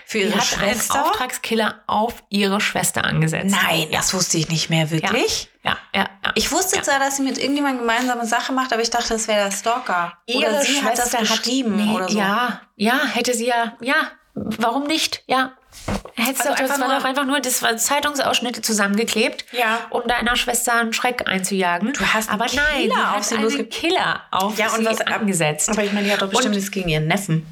[0.04, 0.94] Für ihre hat Schwester?
[0.94, 3.54] einen Auftragskiller auf ihre Schwester angesetzt.
[3.64, 4.90] Nein, das wusste ich nicht mehr Ja.
[4.90, 5.50] wirklich.
[5.64, 6.32] Ja, ja, ja.
[6.34, 9.44] Ich wusste zwar, dass sie mit irgendjemandem gemeinsame Sache macht, aber ich dachte, das wäre
[9.44, 10.12] der Stalker.
[10.32, 12.18] oder sie hat das geschrieben nee, oder so.
[12.18, 13.94] Ja, ja, hätte sie ja, ja,
[14.34, 15.24] warum nicht?
[15.26, 15.52] Ja.
[16.18, 19.80] Hättest Also du, das einfach war nur- doch einfach nur das war Zeitungsausschnitte zusammengeklebt, Ja.
[19.90, 21.92] um deiner Schwester einen Schreck einzujagen.
[21.92, 25.00] Du hast einen aber nein, Killer hat sie einen Killer auf Ja, und sie was
[25.02, 25.68] angesetzt.
[25.68, 27.46] Aber ich meine, die hat doch bestimmt nichts gegen ihren Neffen.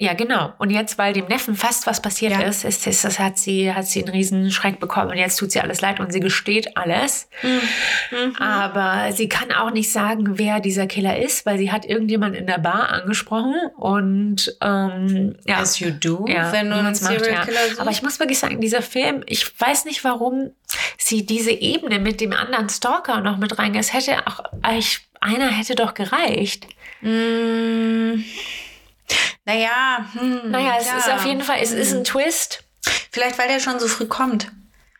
[0.00, 0.52] Ja, genau.
[0.58, 2.40] Und jetzt, weil dem Neffen fast was passiert Ja.
[2.42, 5.50] ist, ist, ist das hat sie, hat sie einen riesen Schreck bekommen und jetzt tut
[5.50, 7.28] sie alles leid und sie gesteht alles.
[7.42, 8.36] Mhm.
[8.38, 12.46] Aber sie kann auch nicht sagen, wer dieser Killer ist, weil sie hat irgendjemand in
[12.46, 15.58] der Bar angesprochen und ähm, ja.
[15.58, 17.44] As you do, Ja, wenn du einen macht, Serial ja.
[17.44, 17.80] Killer suchst.
[17.80, 20.50] Aber ich muss wirklich sagen, dieser Film, ich weiß nicht, warum
[20.96, 23.80] sie diese Ebene mit dem anderen Stalker noch mit reingeht.
[23.80, 26.66] Es hätte auch, eigentlich, einer hätte doch gereicht.
[27.00, 28.22] Mm,
[29.44, 30.96] naja, hm, Naja, es ja.
[30.98, 32.64] ist auf jeden Fall, es ist ein Twist.
[33.10, 34.50] Vielleicht, weil der schon so früh kommt.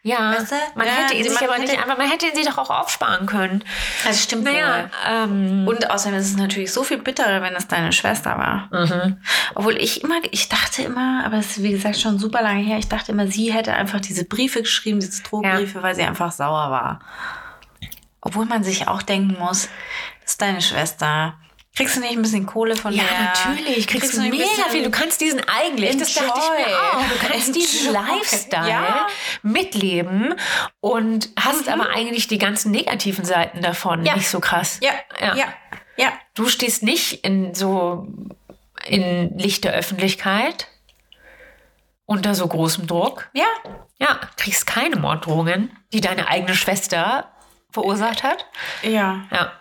[0.03, 0.57] Ja, Weißt du?
[0.77, 2.71] man Ja, hätte ihn sie- sich aber nicht, aber man hätte ihn sich doch auch
[2.71, 3.63] aufsparen können.
[4.07, 5.67] Das stimmt Naja, ähm.
[5.67, 8.69] Und außerdem ist es natürlich so viel bitterer, wenn es deine Schwester war.
[8.73, 9.21] mhm.
[9.55, 12.79] Obwohl ich immer, ich dachte immer, aber das ist wie gesagt schon super lange her,
[12.79, 16.71] ich dachte immer, sie hätte einfach diese Briefe geschrieben, diese Drohbriefe, weil sie einfach sauer
[16.71, 17.01] war.
[18.21, 19.69] Obwohl man sich auch denken muss,
[20.23, 21.35] das ist deine Schwester.
[21.79, 23.47] Kriegst du nicht ein bisschen Kohle von ja, der?
[23.55, 24.83] natürlich, kriegst, du nicht ein mega viel.
[24.83, 26.75] Du kannst diesen eigentlich, das dachte ich mir Enjoy.
[26.75, 28.17] auch, du kannst diesen Enjoy.
[28.19, 29.07] Lifestyle Ja.
[29.43, 30.35] mitleben
[30.81, 34.17] und hast aber eigentlich die ganzen negativen Seiten davon Ja.
[34.17, 34.81] nicht so krass.
[34.83, 35.37] Ja, Ja.
[35.37, 35.47] ja,
[35.97, 36.13] ja.
[36.35, 38.09] Du stehst nicht in so
[38.85, 40.67] in Licht der Öffentlichkeit
[42.07, 43.29] unter so großem Druck.
[43.35, 43.45] Ja.
[44.01, 47.31] Ja, kriegst keine Morddrohungen, die deine eigene Schwester
[47.71, 48.47] verursacht hat.
[48.83, 49.23] Ja.
[49.31, 49.53] Ja.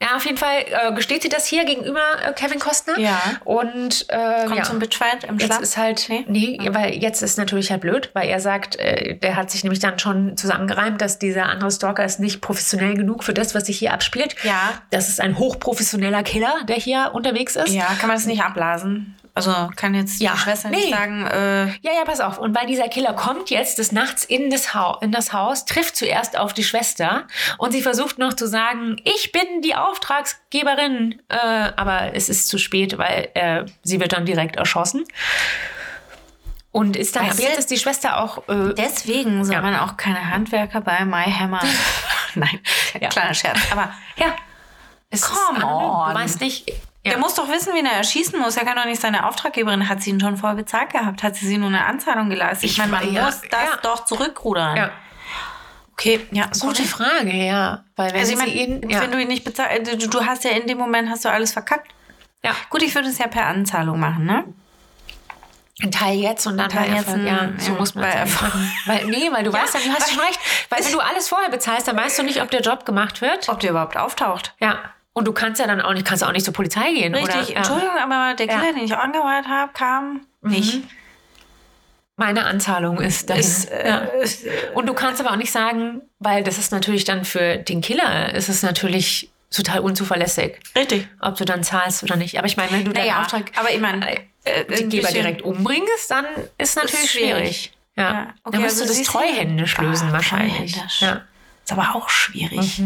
[0.00, 2.98] Ja, auf jeden Fall äh, gesteht sie das hier gegenüber äh, Kevin Costner.
[3.00, 3.20] Ja.
[3.44, 4.62] Und äh, Kommt ja.
[4.62, 5.60] zum Bitchfight im Jetzt Schlaf.
[5.60, 6.24] ist halt, Nee?
[6.28, 9.80] nee, weil jetzt ist natürlich halt blöd, weil er sagt, äh, der hat sich nämlich
[9.80, 13.78] dann schon zusammengereimt, dass dieser andere Stalker ist nicht professionell genug für das, was sich
[13.78, 14.36] hier abspielt.
[14.44, 14.74] Ja.
[14.90, 17.70] Das ist ein hochprofessioneller Killer, der hier unterwegs ist.
[17.74, 19.16] Ja, kann man das nicht abblasen?
[19.46, 20.76] Also kann jetzt Ja, die Schwester nee.
[20.76, 22.38] nicht sagen, äh, Ja, ja, pass auf.
[22.38, 25.96] Und weil dieser Killer kommt jetzt des Nachts in das, Haus, in das Haus, trifft
[25.96, 27.26] zuerst auf die Schwester
[27.58, 31.20] und sie versucht noch zu sagen, ich bin die Auftragsgeberin.
[31.28, 31.36] Äh,
[31.76, 35.04] aber es ist zu spät, weil äh, sie wird dann direkt erschossen.
[36.70, 39.62] Und ist dann, Weißt ab jetzt ist die Schwester auch äh, deswegen soll Ja.
[39.62, 41.62] man auch keine Handwerker bei My Hammer.
[42.34, 42.60] Nein,
[43.00, 43.08] Ja.
[43.08, 43.58] kleiner Scherz.
[43.72, 44.34] Aber Ja.
[45.10, 46.10] Es Come ist, on.
[46.10, 46.70] Du weißt nicht.
[47.08, 47.14] Ja.
[47.14, 48.56] der muss doch wissen, wen er erschießen muss.
[48.56, 51.46] Er kann doch nicht seine Auftraggeberin, hat sie ihn schon vorher bezahlt gehabt, hat sie
[51.46, 52.64] sie nur eine Anzahlung geleistet.
[52.64, 53.76] Ich, Ich meine, man ja, muss das ja.
[53.82, 54.76] doch zurückrudern.
[54.76, 54.90] ja.
[55.94, 56.46] Okay, ja.
[56.60, 57.82] Gute Frage, ja.
[57.96, 58.88] Weil wenn Also ich sie meine, ihn.
[58.88, 59.00] Ja.
[59.00, 61.52] wenn du ihn nicht bezahlst, du, du hast ja in dem Moment hast du alles
[61.52, 61.90] verkackt.
[62.44, 62.52] ja.
[62.70, 64.44] Gut, ich würde es ja per Anzahlung machen, ne?
[65.82, 67.20] Ein Teil jetzt und dann Teil bei jetzt Erfolg.
[67.20, 68.52] ein- Ja, so ja, muss man bei Erfolg.
[68.86, 70.38] Weil, nee, weil du weißt ja, du hast schon recht.
[70.70, 73.48] Weil wenn du alles vorher bezahlst, dann weißt du nicht, ob der Job gemacht wird.
[73.48, 74.54] Ob der überhaupt auftaucht.
[74.58, 74.78] Ja.
[75.18, 77.14] Und du kannst ja dann auch nicht, kannst auch nicht zur Polizei gehen.
[77.14, 77.50] Richtig, oder?
[77.50, 77.56] Ja.
[77.56, 78.72] Entschuldigung, aber der Killer, Ja.
[78.72, 80.80] den ich angeheuert habe, kam nicht.
[82.16, 83.30] Meine Anzahlung ist.
[83.30, 83.98] Ist, äh, ja.
[83.98, 84.44] ist,
[84.74, 88.34] Und du kannst aber auch nicht sagen, weil das ist natürlich dann für den Killer,
[88.34, 91.08] ist es natürlich total unzuverlässig, richtig.
[91.20, 92.36] ob du dann zahlst oder nicht.
[92.38, 94.08] Aber ich meine, wenn du deinen Naja, Auftrag aber ich meine,
[94.44, 96.26] äh, die ein Geber direkt umbringst, dann
[96.58, 97.32] ist natürlich schwierig.
[97.32, 97.72] schwierig.
[97.96, 98.02] Ja.
[98.12, 100.76] Ja, okay, dann musst also du das treuhändisch lösen Ah, wahrscheinlich.
[101.00, 101.22] Ja.
[101.68, 102.80] Ist aber auch schwierig,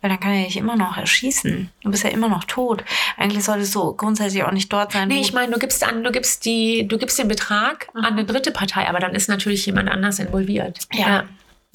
[0.00, 1.72] weil dann kann er dich immer noch erschießen.
[1.82, 2.84] Du bist ja immer noch tot.
[3.16, 5.08] Eigentlich solltest du grundsätzlich auch nicht dort sein.
[5.08, 8.24] Nee, ich meine, du gibst an, du gibst die, du gibst den Betrag an eine
[8.24, 10.78] dritte Partei, aber dann ist natürlich jemand anders involviert.
[10.92, 11.24] Ja.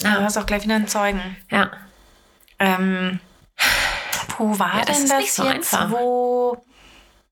[0.01, 0.16] Ja.
[0.16, 1.20] du hast auch gleich wieder einen Zeugen.
[1.51, 1.70] ja.
[2.59, 3.20] Ähm,
[4.38, 5.91] wo war Ja, das denn das so jetzt, einfach.
[5.91, 6.64] wo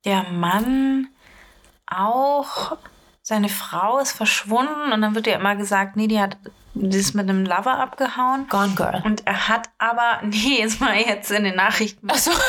[0.03, 1.07] der Mann
[1.87, 2.75] auch
[3.31, 6.35] seine Frau ist verschwunden und dann wird ja immer gesagt, nee, die hat
[6.73, 8.47] die ist mit einem Lover abgehauen.
[8.49, 9.01] Gone Girl.
[9.05, 12.09] Und er hat aber, nee, jetzt mal jetzt in den Nachrichten.
[12.09, 12.31] Achso.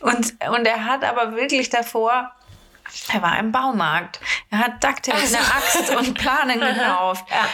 [0.00, 2.30] Und, und er hat aber wirklich davor,
[3.12, 4.20] er war im Baumarkt.
[4.50, 5.36] Er hat Ducktape, Ach so.
[5.36, 7.24] eine Axt und Planen gekauft.
[7.30, 7.46] Ja.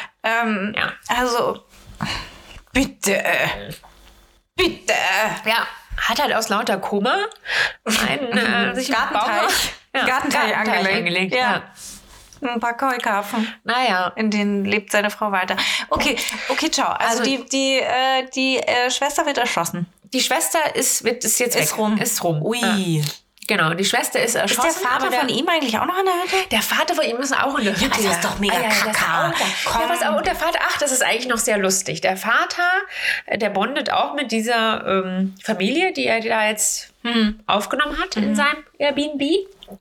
[0.43, 0.93] Ähm, Ja.
[1.09, 1.65] Also,
[2.73, 3.23] bitte,
[4.55, 4.95] bitte.
[5.47, 5.67] Ja.
[6.09, 7.17] Hat halt aus lauter Kummer
[8.09, 9.73] einen äh, sich Gartenteich.
[9.95, 11.35] Ja, Gartenteich angelegt.
[11.35, 11.63] Ja.
[12.41, 12.49] Ja.
[12.55, 13.47] Ein paar Keukarpfen.
[13.63, 14.13] Naja.
[14.17, 15.57] In denen lebt seine Frau weiter.
[15.91, 16.17] Okay,
[16.49, 16.89] okay, ciao.
[16.93, 19.87] Also, Also- die, die, äh, die äh, Schwester wird erschossen.
[20.13, 21.79] Die Schwester ist, wird, ist jetzt Ist weg.
[21.79, 21.99] rum.
[21.99, 22.43] Ist rum.
[22.43, 22.59] Ui.
[22.59, 23.05] Ja.
[23.49, 24.71] Genau, die Schwester ist Ist erschossen.
[24.83, 26.49] der Vater der, von ihm eigentlich auch noch in der Hütte?
[26.51, 27.89] Der Vater von ihm ist auch in der Hütte.
[27.91, 29.35] das ist doch mega ist auch da.
[29.65, 29.81] Komm.
[29.83, 32.01] Ja, pass auf, und der Vater, ach, das ist eigentlich noch sehr lustig.
[32.03, 32.63] Der Vater,
[33.27, 38.17] äh, der bondet auch mit dieser ähm, Familie, die er da jetzt hm, aufgenommen hat
[38.17, 39.21] in seinem Airbnb.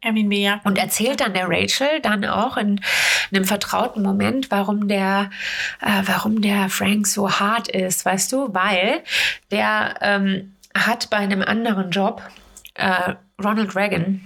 [0.01, 0.61] Airbnb, ja.
[0.63, 2.81] Und erzählt dann der Rachel dann auch in
[3.33, 5.29] einem vertrauten Moment, warum der,
[5.81, 8.53] äh, warum der Frank so hart ist, weißt du?
[8.53, 9.03] Weil
[9.51, 12.21] der ähm, hat bei einem anderen Job
[12.75, 14.21] äh, Ronald Reagan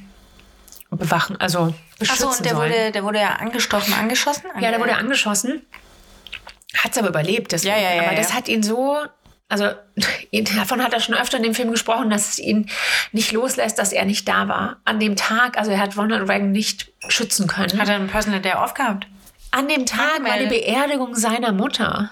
[0.91, 2.71] bewachen, also beschützen Achso, und der sollen.
[2.71, 4.43] wurde, der wurde ja angestochen, angeschossen?
[4.59, 5.61] ja, der wurde angeschossen,
[6.75, 7.51] hat es aber überlebt.
[7.51, 7.75] Deswegen.
[7.75, 8.17] Ja, ja, ja, aber ja.
[8.17, 8.97] das hat ihn so,
[9.49, 9.71] also
[10.55, 12.69] davon hat er schon öfter in dem Film gesprochen, dass es ihn
[13.11, 14.77] nicht loslässt, dass er nicht da war.
[14.85, 17.79] An dem Tag, also er hat Ronald Reagan nicht schützen können.
[17.79, 19.07] Hat er einen Personal Day off gehabt?
[19.51, 20.47] An dem Tag war die.
[20.47, 22.11] Beerdigung seiner Mutter.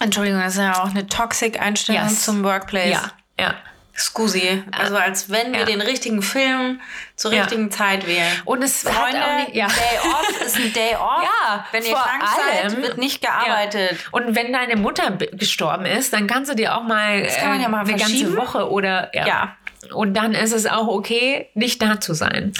[0.00, 2.22] Entschuldigung, das ist ja auch eine Toxic-Einstellung Yes.
[2.22, 2.90] zum Workplace.
[2.90, 3.10] Ja,
[3.40, 3.54] ja.
[3.98, 4.62] Scusi.
[4.72, 5.66] Also als wenn wir Ja.
[5.66, 6.80] den richtigen Film
[7.16, 7.40] zur Ja.
[7.42, 8.30] richtigen Zeit wählen.
[8.44, 9.66] Und es hat Freunde, auch nicht, ja.
[9.66, 11.22] ein Day off ist ein Day off.
[11.22, 13.92] Ja, wenn ihr krank allem- seid, wird nicht gearbeitet.
[13.92, 13.96] Ja.
[14.12, 17.60] Und wenn deine Mutter gestorben ist, dann kannst du dir auch mal, das kann man
[17.60, 19.26] ja mal eine ganze Woche oder ja.
[19.26, 19.56] Ja.
[19.92, 22.52] Und dann ist es auch okay, nicht da zu sein.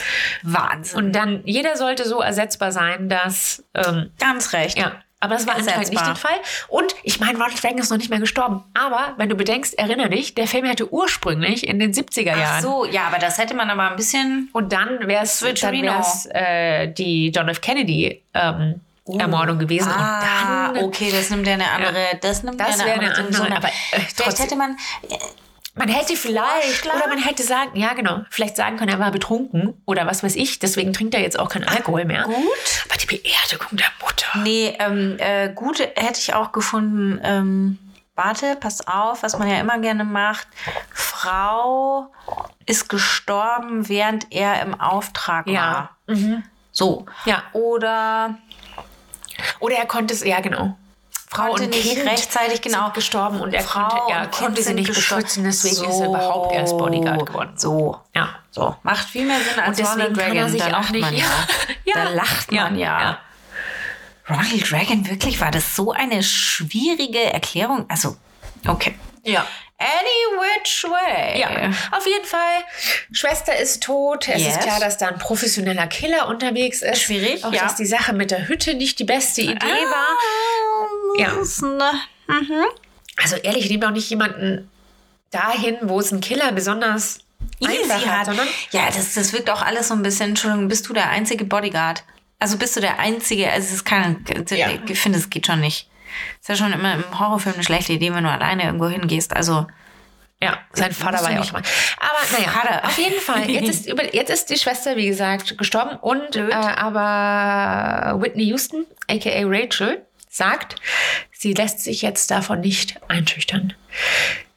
[0.42, 0.98] Wahnsinn.
[0.98, 4.78] Und dann, jeder sollte so ersetzbar sein, dass, ähm, Ganz recht.
[4.78, 4.92] ja.
[5.20, 6.36] Aber das war anscheinend nicht der Fall.
[6.68, 8.62] Und ich meine, Ronald Reagan ist noch nicht mehr gestorben.
[8.74, 12.42] Aber wenn du bedenkst, erinnere dich, der Film hätte ursprünglich in den 70er Jahren.
[12.44, 14.48] Ach so, ja, aber das hätte man aber ein bisschen.
[14.52, 15.42] Und dann wäre es
[16.30, 17.60] äh, die John F.
[17.60, 18.80] Kennedy ähm,
[19.18, 19.90] Ermordung gewesen.
[19.90, 22.04] Ah, und dann, okay, das nimmt ja eine andere.
[22.20, 23.42] Das nimmt Das ja wäre eine eine andere.
[23.42, 24.76] andere, aber, äh, vielleicht hätte man.
[25.78, 26.96] Man hätte vielleicht, Vorschlag?
[26.96, 30.36] oder man hätte sagen, ja genau, vielleicht sagen können, er war betrunken oder was weiß
[30.36, 32.24] ich, deswegen trinkt er jetzt auch keinen Alkohol mehr.
[32.24, 32.36] Gut.
[32.88, 34.38] Aber die Beerdigung der Mutter.
[34.42, 37.20] Nee, ähm, äh, gut hätte ich auch gefunden.
[37.22, 37.78] Ähm,
[38.14, 40.48] warte, pass auf, was man ja immer gerne macht.
[40.92, 42.12] Frau
[42.66, 45.90] ist gestorben, während er im Auftrag Ja.
[46.06, 46.24] war.
[46.72, 47.06] So.
[47.24, 47.42] Ja.
[47.52, 48.36] Oder
[49.60, 50.76] Oder er konnte es, ja genau.
[51.30, 52.90] Frau und nicht Kind rechtzeitig, genau.
[52.90, 56.76] gestorben und er Frau konnte, er konnte sie nicht beschützen, deswegen ist er überhaupt erst
[56.78, 57.52] Bodyguard geworden.
[57.56, 57.98] So.
[58.14, 58.30] Ja.
[58.50, 58.74] So.
[58.82, 60.36] Macht viel mehr Sinn als Und deswegen Ronald kann Dragon.
[60.38, 61.24] er sich da auch lacht nicht- man ja.
[61.84, 61.94] Ja.
[61.94, 63.00] Da lacht man ja.
[63.00, 63.18] Ja.
[64.30, 67.86] Ronald Dragon, wirklich, war das so eine schwierige Erklärung?
[67.88, 68.16] Also,
[68.66, 68.94] okay.
[69.24, 69.46] Ja.
[69.80, 71.38] Any which way.
[71.40, 72.64] Ja, auf jeden Fall.
[73.12, 74.26] Schwester ist tot.
[74.28, 74.54] Es Yes.
[74.56, 77.00] ist klar, dass da ein professioneller Killer unterwegs ist.
[77.00, 77.62] Schwierig, Auch ja.
[77.62, 81.20] dass die Sache mit der Hütte nicht die beste Idee Ah, war.
[81.20, 81.32] Ja.
[81.68, 82.66] ne-
[83.22, 84.68] Also ehrlich, nehmt auch nicht jemanden
[85.30, 87.20] dahin, wo es einen Killer besonders
[87.60, 88.26] Easy einfach hat, hat.
[88.26, 91.44] sondern Ja, das, das wirkt auch alles so ein bisschen, Entschuldigung, bist du der einzige
[91.44, 92.02] Bodyguard?
[92.40, 94.68] Also bist du der einzige, also es ist kein, Ja.
[94.86, 95.87] ich finde, es geht schon nicht.
[96.40, 99.34] Ist ja schon immer im Horrorfilm eine schlechte Idee, wenn du alleine irgendwo hingehst.
[99.36, 99.66] Also,
[100.42, 101.62] Ja, sein Vater war ja auch mal.
[101.98, 102.86] Aber naja, Vater.
[102.86, 103.50] auf jeden Fall.
[103.50, 105.96] Jetzt ist, über, jetzt ist die Schwester, wie gesagt, gestorben.
[105.96, 110.76] Und äh, aber Whitney Houston, aka Rachel, sagt,
[111.32, 113.74] sie lässt sich jetzt davon nicht einschüchtern.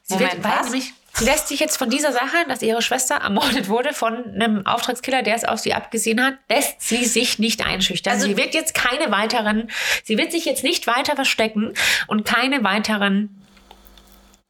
[0.02, 0.64] Sie, Moment, wird, was?
[0.66, 4.66] nämlich, sie lässt sich jetzt von dieser Sache, dass ihre Schwester ermordet wurde von einem
[4.66, 8.14] Auftragskiller, der es auf sie abgesehen hat, lässt sie sich nicht einschüchtern.
[8.14, 9.70] Also- sie wird jetzt keine weiteren,
[10.04, 11.74] sie wird sich jetzt nicht weiter verstecken
[12.06, 13.42] und keine weiteren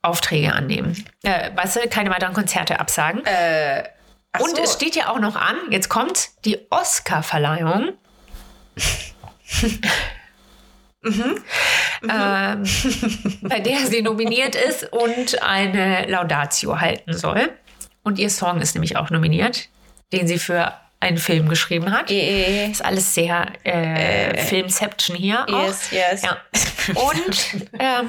[0.03, 1.05] Aufträge annehmen.
[1.23, 3.23] Äh, weißt du, keine weiteren Konzerte absagen.
[4.33, 4.63] ach Und so.
[4.63, 7.93] es steht ja auch noch an, jetzt kommt die Oscar-Verleihung.
[11.05, 12.65] ähm,
[13.43, 17.51] bei der sie nominiert ist und eine Laudatio halten soll.
[18.03, 19.69] Und ihr Song ist nämlich auch nominiert,
[20.13, 20.73] den sie für
[21.03, 22.11] einen Film geschrieben hat.
[22.11, 25.45] Eh, Ist alles sehr äh, Filmception hier.
[25.49, 25.67] Auch.
[25.67, 26.23] Yes, yes.
[26.23, 26.37] Ja.
[26.95, 28.09] Und ähm,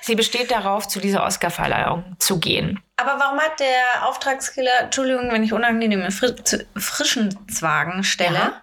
[0.00, 2.80] sie besteht darauf, zu dieser Oscar-Verleihung zu gehen.
[2.96, 6.34] Aber warum hat der Auftragskiller, Entschuldigung, wenn ich unangenehme Fri
[6.76, 8.34] Frischenswagen stelle?
[8.34, 8.62] Ja.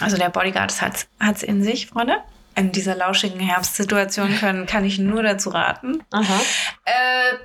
[0.00, 1.06] Also der Bodyguard hat
[1.36, 2.18] es in sich, Freunde.
[2.58, 6.02] In dieser lauschigen Herbstsituation können, kann ich nur dazu raten.
[6.12, 7.36] Äh,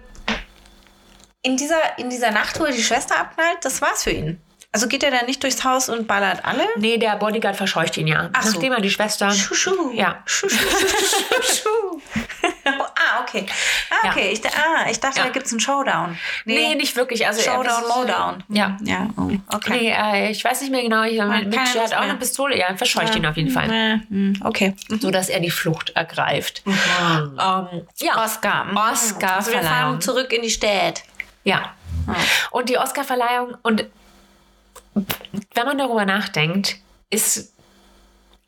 [1.44, 4.42] in, dieser, in dieser Nacht, wo er die Schwester abknallt, das war's für ihn.
[4.72, 6.64] Also geht er dann nicht durchs Haus und ballert alle?
[6.78, 8.32] Nee, der Bodyguard verscheucht ihn ja.
[8.34, 8.54] Ach so.
[8.54, 9.30] Nachdem er die Schwester.
[9.30, 9.92] Schuschu.
[9.94, 10.24] Ja.
[10.26, 12.02] Schuschu, schuschu, schuschu.
[12.66, 13.46] ah, okay.
[13.90, 14.12] Ah, Ja.
[14.12, 14.30] okay.
[14.32, 15.26] Ich, da- ah, ich dachte, Ja.
[15.26, 16.18] da gibt's einen Showdown.
[16.46, 17.26] Nee, nicht wirklich.
[17.26, 18.44] Also er- Showdown, Mowdown.
[18.50, 18.78] Ja.
[18.84, 19.72] Ja, oh, okay.
[19.72, 19.92] Nee,
[20.28, 21.04] äh, ich weiß nicht mehr genau.
[21.04, 22.58] Ich, keine Mitch hat auch eine Pistole.
[22.58, 23.70] Ja, verscheucht ihn auf jeden Fall.
[23.72, 24.76] Äh, hm, okay.
[25.00, 26.64] So dass er die Flucht ergreift.
[26.66, 26.76] Ähm,
[27.38, 28.24] ja.
[28.24, 28.68] Oscar.
[28.76, 29.36] Oscar-Verleihung.
[29.36, 31.04] Also wir fahren zurück in die Stadt.
[31.44, 31.74] Ja.
[32.52, 33.86] Und die Oscar-Verleihung, und
[34.94, 36.78] wenn man darüber nachdenkt,
[37.10, 37.54] ist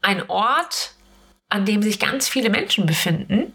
[0.01, 0.91] ein Ort,
[1.49, 3.53] an dem sich ganz viele Menschen befinden,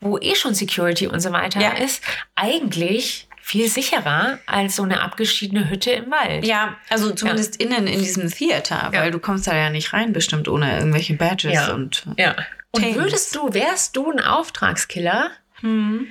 [0.00, 1.70] wo eh schon Security und so weiter Ja.
[1.72, 2.02] ist,
[2.34, 6.46] eigentlich viel sicherer als so eine abgeschiedene Hütte im Wald.
[6.46, 10.48] Ja, also zumindest innen in diesem Theater, weil du kommst da ja nicht rein, bestimmt
[10.48, 11.74] ohne irgendwelche Badges Ja.
[11.74, 12.06] und.
[12.16, 12.34] Ja.
[12.70, 15.30] Und würdest du, wärst du ein Auftragskiller,
[15.60, 16.06] Hm.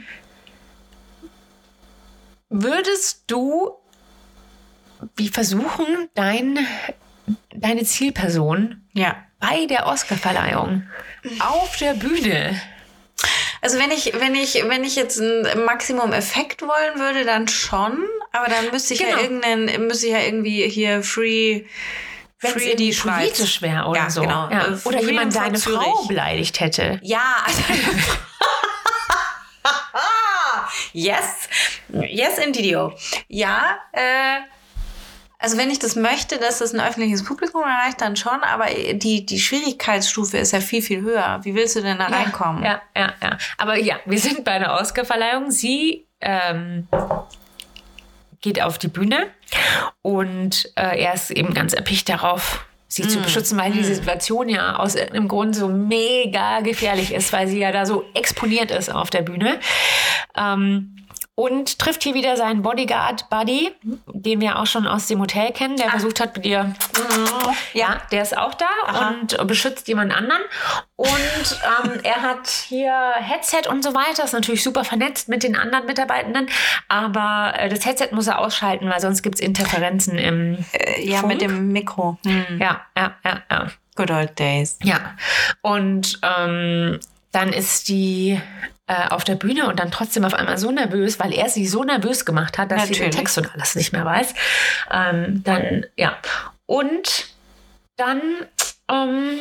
[2.50, 3.72] würdest du
[5.18, 6.60] wie versuchen, dein,
[7.54, 9.16] deine Zielperson Ja.
[9.40, 10.84] bei der Oscarverleihung
[11.40, 12.60] auf der Bühne.
[13.64, 17.98] Also wenn ich, wenn ich, wenn ich jetzt ein Maximum-Effekt wollen würde, dann schon,
[18.34, 19.16] aber dann müsste ich Genau.
[19.16, 21.64] ja irgendeinen, müsste ich ja irgendwie hier free,
[22.42, 23.16] Wenn es free irgendwie die Schweiz.
[23.30, 24.20] politisch wäre oder Ja, so.
[24.22, 24.50] genau.
[24.50, 24.66] Ja.
[24.66, 25.58] Äh, Oder Freedom jemand deine.
[25.58, 27.00] Frau beleidigt hätte.
[27.04, 27.46] Ja.
[30.94, 31.48] yes.
[31.90, 32.94] Yes, indeedio.
[33.28, 34.40] Ja, äh,
[35.44, 39.26] also wenn ich das möchte, dass das ein öffentliches Publikum erreicht, dann schon, aber die,
[39.26, 41.42] die Schwierigkeitsstufe ist ja viel, viel höher.
[41.44, 42.64] Wie willst du denn da reinkommen?
[42.64, 43.38] Ja, ja, ja.
[43.58, 45.52] Aber ja, wir sind bei einer Oscarverleihung.
[45.52, 46.88] Sie ähm,
[48.40, 49.28] geht auf die Bühne
[50.02, 53.10] und äh, er ist eben ganz erpicht darauf, sie Mm.
[53.10, 57.60] zu beschützen, weil die Situation ja aus irgendeinem Grund so mega gefährlich ist, weil sie
[57.60, 59.60] ja da so exponiert ist auf der Bühne.
[60.38, 60.96] Ähm,
[61.36, 63.72] und trifft hier wieder seinen Bodyguard-Buddy,
[64.08, 66.76] den wir auch schon aus dem Hotel kennen, der versucht hat, mit ihr.
[67.74, 70.42] Ja, der ist auch da und beschützt jemand anderen.
[70.96, 75.56] Und ähm, er hat hier Headset und so weiter, ist natürlich super vernetzt mit den
[75.56, 76.48] anderen Mitarbeitenden,
[76.88, 80.64] aber äh, das Headset muss er ausschalten, weil sonst gibt es Interferenzen im.
[80.74, 81.34] Äh, ja, Funk.
[81.34, 82.18] mit dem Mikro.
[82.26, 82.60] Hm.
[82.60, 83.68] Ja, ja, ja, ja.
[83.96, 84.78] Good old days.
[84.84, 85.16] Ja,
[85.62, 87.00] und ähm,
[87.32, 88.40] dann ist die
[88.88, 91.84] äh, auf der Bühne und dann trotzdem auf einmal so nervös, weil er sie so
[91.84, 93.16] nervös gemacht hat, dass sie den Natürlich.
[93.16, 94.34] Text und alles nicht mehr weiß.
[94.92, 96.18] Ähm, dann, ja.
[96.66, 97.28] Und
[97.96, 98.22] dann
[98.90, 99.40] ähm,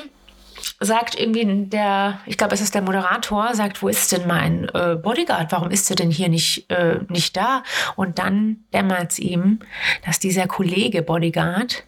[0.81, 4.97] sagt irgendwie der, ich glaube, es ist der Moderator, sagt, wo ist denn mein äh,
[4.97, 5.51] Bodyguard?
[5.51, 7.63] Warum ist er denn hier nicht, äh, nicht da?
[7.97, 9.61] Und dann dämmert es ihm,
[10.05, 11.85] dass dieser Kollege Bodyguard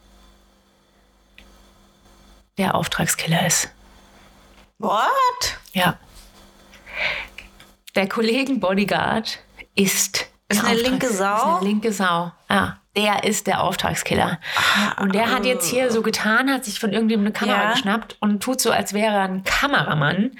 [2.59, 3.69] der Auftragskiller ist.
[4.79, 5.59] What?
[5.73, 5.99] Ja.
[7.95, 9.39] Der Kollegen Bodyguard
[9.75, 10.27] ist.
[10.49, 11.37] Ist eine Auftrags- linke Sau?
[11.37, 12.33] Ist eine linke Sau.
[12.51, 12.79] Ja.
[12.97, 14.39] Der ist der Auftragskiller.
[15.01, 17.73] Und der hat jetzt hier so getan, hat sich von irgendjemandem eine Kamera Ja.
[17.73, 20.31] geschnappt und tut so, als wäre er ein Kameramann.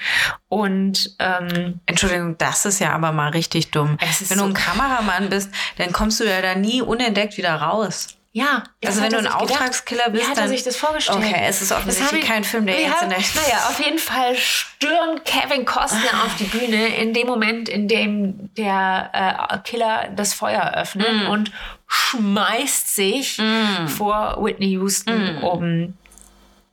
[0.49, 3.97] Und ähm, Entschuldigung, das ist ja aber mal richtig dumm.
[3.99, 8.17] Wenn du so- ein Kameramann bist, dann kommst du ja da nie unentdeckt wieder raus.
[8.37, 8.65] Ja.
[8.85, 9.27] Also wenn du ein?
[9.29, 11.19] Auftragskiller bist, Wie hat er dann- sich das vorgestellt?
[11.19, 13.19] Okay, es ist offensichtlich haben- kein Film, der jetzt in der...
[13.19, 18.53] Naja, auf jeden Fall stürmt Kevin Costner auf die Bühne in dem Moment, in dem
[18.57, 19.11] der
[19.53, 21.31] äh, Killer das Feuer öffnet Mm.
[21.31, 21.53] und
[21.87, 23.41] schmeißt sich
[23.87, 25.45] vor Whitney Houston, Mm.
[25.45, 25.95] um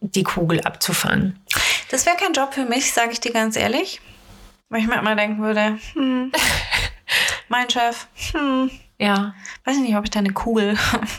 [0.01, 1.39] die Kugel abzufangen.
[1.91, 4.01] Das wäre kein Job für mich, sage ich dir ganz ehrlich.
[4.69, 6.31] Weil ich mir immer denken würde, hm,
[7.49, 9.33] mein Chef, hm, Ja,
[9.65, 10.77] weiß ich nicht, ob ich da eine Kugel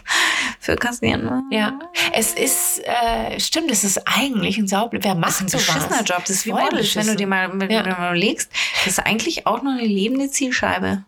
[0.61, 1.43] für kassieren will.
[1.59, 1.79] ja.
[2.13, 5.03] Es ist, äh, stimmt, es ist eigentlich ein Saublöd.
[5.03, 5.67] Wer macht Das ist ein sowas?
[5.67, 6.19] beschissener Job.
[6.21, 7.83] Das ist wie Voll Models, wenn du dir mal, wenn Ja.
[7.83, 8.53] du dir mal überlegst.
[8.85, 11.03] Das ist eigentlich auch noch eine lebende Zielscheibe.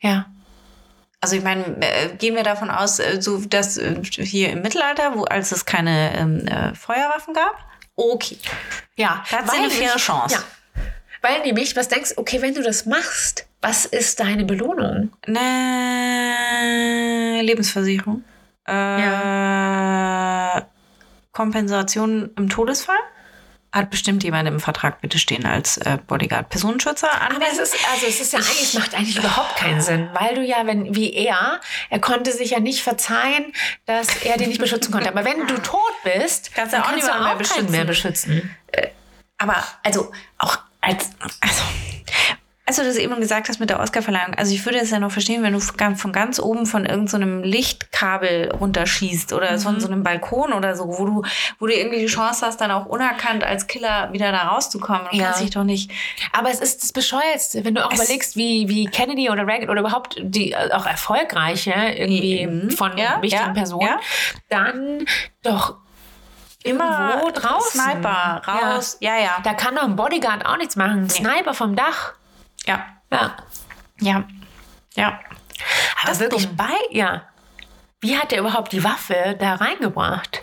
[0.00, 0.26] Ja.
[1.20, 5.14] Also ich meine, äh, gehen wir davon aus, äh, so dass äh, hier im Mittelalter,
[5.16, 7.54] wo als es keine ähm, äh, Feuerwaffen gab,
[7.96, 8.38] okay.
[8.96, 10.36] Ja, Da hat sie eine faire Chance.
[10.36, 10.42] Ja.
[11.26, 15.10] Weil nämlich, was denkst okay, wenn du das machst, was ist deine Belohnung?
[15.26, 15.42] Eine
[17.42, 18.22] Lebensversicherung.
[18.64, 20.60] Äh,
[21.32, 22.94] Kompensation im Todesfall.
[23.72, 26.48] Hat bestimmt jemand im Vertrag bitte stehen als äh, Bodyguard.
[26.48, 27.62] Personenschützer Aber es anwesend.
[27.62, 30.94] ist, also es ist ja eigentlich, macht eigentlich überhaupt keinen Sinn, weil du ja, wenn,
[30.94, 31.60] wie er,
[31.90, 33.52] er konnte sich ja nicht verzeihen,
[33.84, 35.08] dass er den nicht beschützen konnte.
[35.08, 37.84] Aber wenn du tot bist, Kannst du auch kannst du niemanden mehr auch keinen mehr
[37.84, 38.56] beschützen.
[39.38, 41.10] Aber also auch als
[41.40, 41.62] also,
[42.68, 45.12] als du das eben gesagt hast mit der Oscarverleihung, also ich würde es ja noch
[45.12, 50.52] verstehen, wenn du von ganz- oben von irgendeinem Lichtkabel runterschießt oder von so einem Balkon
[50.52, 51.22] oder so, wo du,
[51.60, 55.02] wo du irgendwie die Chance hast, dann auch unerkannt als Killer wieder da rauszukommen.
[55.12, 55.26] Du Ja.
[55.26, 55.92] kannst dich doch nicht.
[56.32, 59.70] Aber es ist das Bescheuertste, wenn du auch Es- überlegst, wie, wie Kennedy oder Reagan
[59.70, 62.70] oder überhaupt die äh, auch erfolgreiche irgendwie Mhm.
[62.72, 63.88] von Ja, wichtigen ja, Personen,
[64.48, 65.04] dann
[65.44, 65.76] doch
[66.66, 67.80] irgendwo draußen.
[67.80, 68.96] Sniper raus.
[69.00, 69.38] Ja, ja.
[69.44, 71.04] Da kann doch ein Bodyguard auch nichts machen.
[71.04, 72.12] Ein Sniper vom Dach.
[72.66, 72.84] Ja.
[73.12, 73.36] Ja.
[74.00, 74.24] Ja.
[74.94, 75.08] Ja.
[76.02, 76.56] Aber Das wirklich dumm.
[76.56, 77.22] bei, ja.
[78.02, 80.42] Wie hat er überhaupt die Waffe da reingebracht?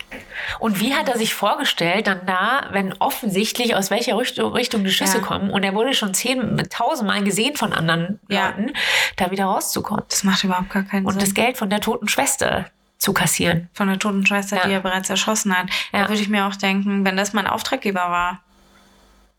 [0.58, 4.90] Und wie hat er sich vorgestellt, dann da, wenn offensichtlich aus welcher Richtung, Richtung die
[4.90, 5.22] Schüsse Ja.
[5.24, 8.48] kommen und er wurde schon zehn, tausendmal gesehen von anderen Ja.
[8.48, 8.72] Leuten,
[9.16, 11.20] da wieder rauszukommen Das macht überhaupt gar keinen und Sinn.
[11.20, 12.66] das Geld von der toten Schwester
[12.98, 13.68] zu kassieren?
[13.74, 14.66] von der toten Schwester, Ja.
[14.66, 15.68] die er bereits erschossen hat.
[15.92, 16.08] Da Ja.
[16.08, 18.40] würde ich mir auch denken, wenn das mein Auftraggeber war,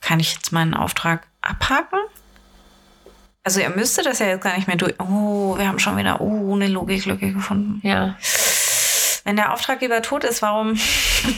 [0.02, 2.00] kann ich jetzt meinen Auftrag abhaken?
[3.44, 4.94] Also er müsste das ja jetzt gar nicht mehr durch.
[5.00, 7.80] Oh, wir haben schon wieder oh, eine Logiklücke gefunden.
[7.88, 8.16] Ja.
[9.24, 10.78] Wenn der Auftraggeber tot ist, warum?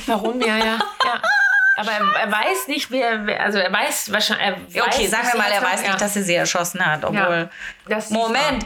[0.08, 0.42] Warum?
[0.42, 0.66] Ja, ja,
[1.06, 1.22] ja.
[1.78, 4.76] Aber er, er weiß nicht, wer, wer, also er weiß wahrscheinlich.
[4.76, 5.88] Er Okay, weiß, sagen wir sie mal, er weiß ja.
[5.90, 7.50] nicht, dass er sie erschossen hat, obwohl.
[7.88, 8.66] Das- Moment.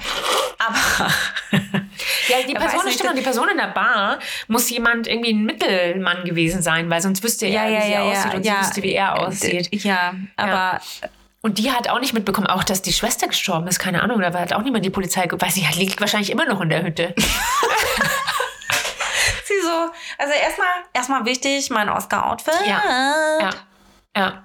[0.57, 1.11] Aber
[2.27, 5.43] Ja, die Er Person nicht, stimmt, die Person in der Bar muss jemand irgendwie ein
[5.43, 9.19] Mittelmann gewesen sein, weil sonst wüsste er, wie sie aussieht und sie wüsste, wie er
[9.19, 9.69] aussieht.
[9.83, 10.79] Ja, aber
[11.41, 14.31] Und die hat auch nicht mitbekommen, auch dass die Schwester gestorben ist, keine Ahnung, da
[14.33, 17.13] hat auch niemand die Polizei, weiß nicht, liegt wahrscheinlich immer noch in der Hütte.
[19.61, 19.89] sie so.
[20.17, 22.53] Also erstmal, erstmal wichtig, mein Oscar-Outfit.
[22.65, 22.81] Ja.
[23.39, 23.49] Ja.
[24.15, 24.43] Ja.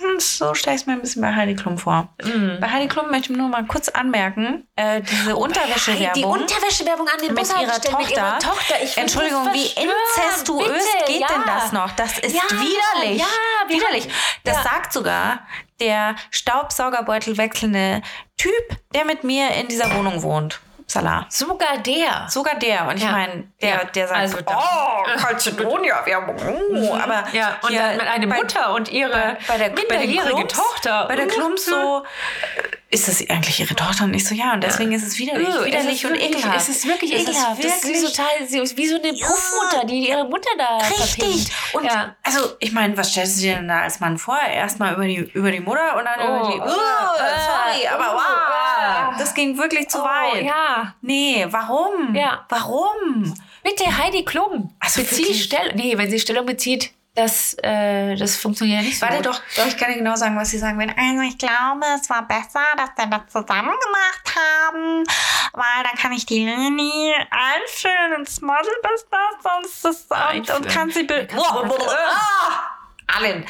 [0.00, 2.08] Hm, So stelle ich es mir ein bisschen bei Heidi Klum vor.
[2.22, 2.56] Mhm.
[2.58, 7.18] Bei Heidi Klum möchte ich nur mal kurz anmerken, äh, diese Unterwäschewerbung Die Unterwäschewerbung an
[7.18, 8.08] den mit ihrer Bushaltestellen Tochter.
[8.08, 8.74] mit ihrer Tochter.
[9.00, 11.26] Entschuldigung, wie inzestuös Bitte, geht ja.
[11.28, 11.90] denn das noch?
[11.92, 13.20] Das ist Ja, widerlich.
[13.20, 13.26] ja,
[13.68, 14.08] widerlich.
[14.44, 15.40] Das sagt sogar
[15.80, 18.00] der Staubsaugerbeutel wechselnde
[18.38, 18.52] Typ,
[18.94, 20.60] der mit mir in dieser Wohnung wohnt.
[20.90, 21.24] Salah.
[21.28, 22.26] Sogar der.
[22.28, 22.88] Sogar der.
[22.88, 23.12] Und ich Ja.
[23.12, 23.84] meine, der, Ja.
[23.84, 26.36] der sagt, Also oh, Calcedonia-Werbung.
[26.74, 29.88] Oh, aber Ja, und hier dann mit einer Mutter und ihre bei der, bei den
[29.88, 31.04] minderjährige Klumps, Tochter.
[31.06, 34.04] Bei der Uh, Klumps so, äh, ist das eigentlich ihre Tochter?
[34.04, 35.48] Und ich so, ja, und deswegen ist es widerlich.
[35.48, 36.56] Uh, widerlich es ist und wirklich, ekelhaft.
[36.56, 37.64] Es ist wirklich Es ist ekelhaft.
[37.64, 40.50] Das ist wie so, wirklich- total, sie ist wie so eine Puffmutter, die ihre Mutter
[40.58, 41.46] da Richtig.
[41.72, 42.16] Und ja.
[42.24, 44.38] also, ich meine, was stellst du dir denn da als Mann vor?
[44.40, 46.60] Erstmal über die, über die Mutter und dann Oh, über die.
[46.60, 49.14] Uh, äh, sorry, aber uh, wow.
[49.18, 50.44] Das ging wirklich zu Oh, weit.
[50.44, 50.94] ja.
[51.00, 52.14] Nee, warum?
[52.14, 52.44] Ja.
[52.48, 53.34] Warum?
[53.62, 54.74] Bitte Heidi Klum.
[54.80, 55.44] Also Bezieh wirklich?
[55.44, 55.74] Stellung.
[55.76, 56.90] Nee, wenn sie Stellung bezieht,
[57.20, 59.26] das, äh, das funktioniert nicht so Warte gut.
[59.26, 60.94] doch, doch, ich kann dir genau sagen, was sie sagen werden.
[60.98, 65.04] Also ich glaube, es war besser, dass wir das zusammen gemacht haben,
[65.52, 71.04] weil dann kann ich die Lini einführen ins Model-Business und, das- und, und kann sie...
[71.04, 72.76] Be Ah!
[73.16, 73.44] allen.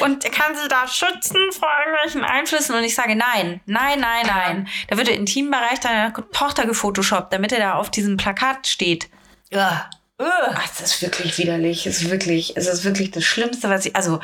[0.00, 2.74] Und er kann sie da schützen vor irgendwelchen Einflüssen.
[2.76, 4.68] Und ich sage nein, nein, nein, nein.
[4.88, 9.10] Da wird der Intimbereich deiner Tochter gefotoshoppt, damit er da auf diesem Plakat steht.
[9.50, 9.90] Ja.
[10.20, 11.86] Ach, das ist wirklich widerlich.
[11.86, 13.94] Es ist wirklich, es ist wirklich das Schlimmste, was ich.
[13.94, 14.20] Also,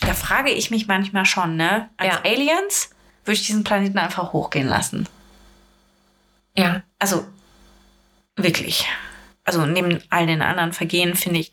[0.00, 1.90] da frage ich mich manchmal schon, ne?
[1.98, 2.20] Als Ja.
[2.24, 2.90] Aliens
[3.24, 5.06] würde ich diesen Planeten einfach hochgehen lassen.
[6.56, 6.82] Ja.
[6.98, 7.26] Also,
[8.36, 8.86] wirklich.
[9.44, 11.50] Also, neben all den anderen Vergehen finde ich.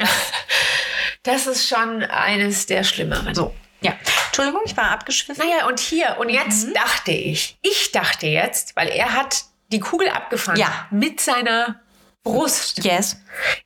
[1.24, 3.36] Das ist schon eines der schlimmeren.
[3.36, 3.54] so.
[3.82, 3.94] Ja.
[4.28, 5.44] Entschuldigung, ich war abgeschwiffen.
[5.46, 6.74] Naja, und hier, und jetzt Mhm.
[6.76, 10.88] dachte ich, ich dachte jetzt, weil er hat die Kugel abgefangen Ja.
[10.92, 11.80] mit seiner
[12.24, 12.84] Brust.
[12.84, 13.18] Yes.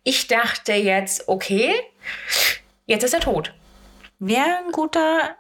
[0.04, 1.74] Ich dachte jetzt, okay,
[2.86, 3.54] jetzt ist er tot.
[4.20, 5.36] Wäre ein guter.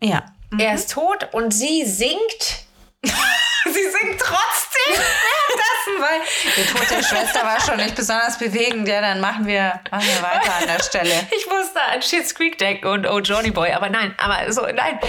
[0.00, 0.26] Ja.
[0.58, 2.66] Er ist tot und sie singt.
[3.02, 4.94] sie singt trotzdem.
[5.46, 6.20] Währenddessen, weil
[6.56, 8.86] der Tod der Schwester war schon nicht besonders bewegend.
[8.86, 11.26] Ja, dann machen wir, machen wir weiter an der Stelle.
[11.36, 15.00] Ich musste an Shit's Creek denken und Oh Johnny Boy, aber nein, aber so, nein.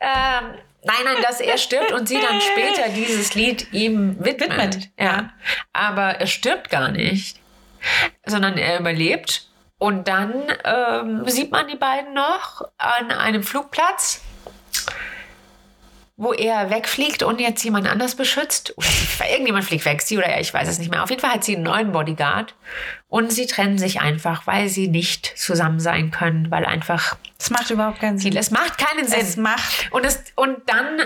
[0.00, 4.50] Ähm, nein, nein, dass er stirbt und sie dann später dieses Lied ihm widmet.
[4.50, 5.30] Widmet, Ja.
[5.72, 7.38] Aber er stirbt gar nicht,
[8.24, 9.48] sondern er überlebt.
[9.78, 14.22] Und dann ähm, sieht man die beiden noch an einem Flugplatz,
[16.18, 18.74] wo er wegfliegt und jetzt jemand anders beschützt.
[19.30, 21.02] Irgendjemand fliegt weg, sie oder er, ich weiß es nicht mehr.
[21.02, 22.54] Auf jeden Fall hat sie einen neuen Bodyguard.
[23.08, 27.70] Und sie trennen sich einfach, weil sie nicht zusammen sein können, weil einfach Das macht
[27.70, 28.36] überhaupt keinen Sinn.
[28.36, 29.20] es macht keinen Sinn.
[29.20, 29.88] Es macht.
[29.92, 31.02] und, es, und dann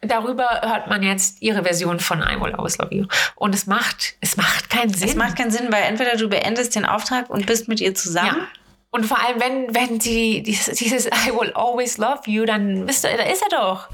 [0.00, 3.06] darüber hört man jetzt ihre Version von I Will Always Love You.
[3.36, 5.08] Und es macht, es macht keinen Sinn.
[5.08, 8.38] Es macht keinen Sinn, weil entweder du beendest den Auftrag und bist mit ihr zusammen.
[8.40, 8.48] ja.
[8.90, 13.04] Und vor allem, wenn, wenn sie dieses, dieses I will always love you, dann bist
[13.04, 13.88] du, da ist er doch.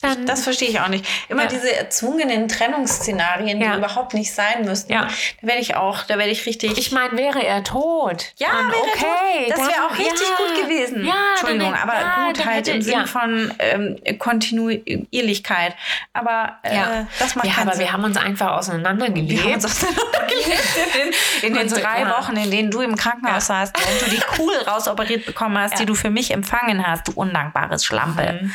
[0.00, 1.04] Dann, Das verstehe ich auch nicht.
[1.28, 1.48] Immer Ja.
[1.48, 3.72] diese erzwungenen Trennungsszenarien, Ja.
[3.72, 4.92] die überhaupt nicht sein müssten.
[4.92, 5.08] Ja.
[5.42, 6.78] Da werde ich auch, da werde ich richtig.
[6.78, 8.26] ich meine, wäre er tot.
[8.36, 9.46] ja, wäre okay.
[9.48, 9.50] tot.
[9.50, 10.36] das wäre auch richtig ja.
[10.36, 11.04] gut gewesen.
[11.04, 13.06] Ja, Entschuldigung, dann, aber ja, gut halt hätte, im Sinne ja.
[13.06, 15.74] von ähm, Kontinuierlichkeit.
[16.12, 17.86] Aber äh, Ja, das macht ja keinen aber Sinn.
[17.86, 19.30] wir haben uns einfach auseinandergelebt.
[19.30, 20.64] Wir haben uns auseinandergelebt
[21.42, 22.10] in den, in den drei ja.
[22.16, 23.66] Wochen, in denen du im Krankenhaus Ja.
[23.66, 25.86] saßt und du die Kugel rausoperiert bekommen hast, die Ja.
[25.86, 28.48] du für mich empfangen hast, du undankbares Schlampe.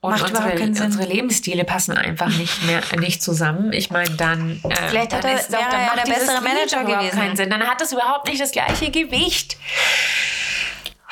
[0.00, 0.86] Und Macht unsere, überhaupt keinen Sinn.
[0.86, 3.72] unsere Lebensstile passen einfach nicht mehr nicht zusammen.
[3.72, 4.60] Ich meine, dann.
[4.68, 7.18] Äh, Vielleicht hat dann er- ist doch- dann er macht der bessere Manager gewesen.
[7.18, 7.50] Keinen Sinn.
[7.50, 9.56] Dann hat es überhaupt nicht das gleiche Gewicht.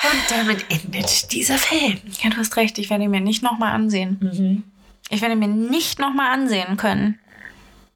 [0.03, 1.99] Und damit endet dieser Film.
[2.23, 4.19] Ja, du hast recht, ich werde ihn mir nicht nochmal ansehen.
[4.21, 4.63] Mhm.
[5.11, 7.19] Ich werde ihn mir nicht nochmal ansehen können.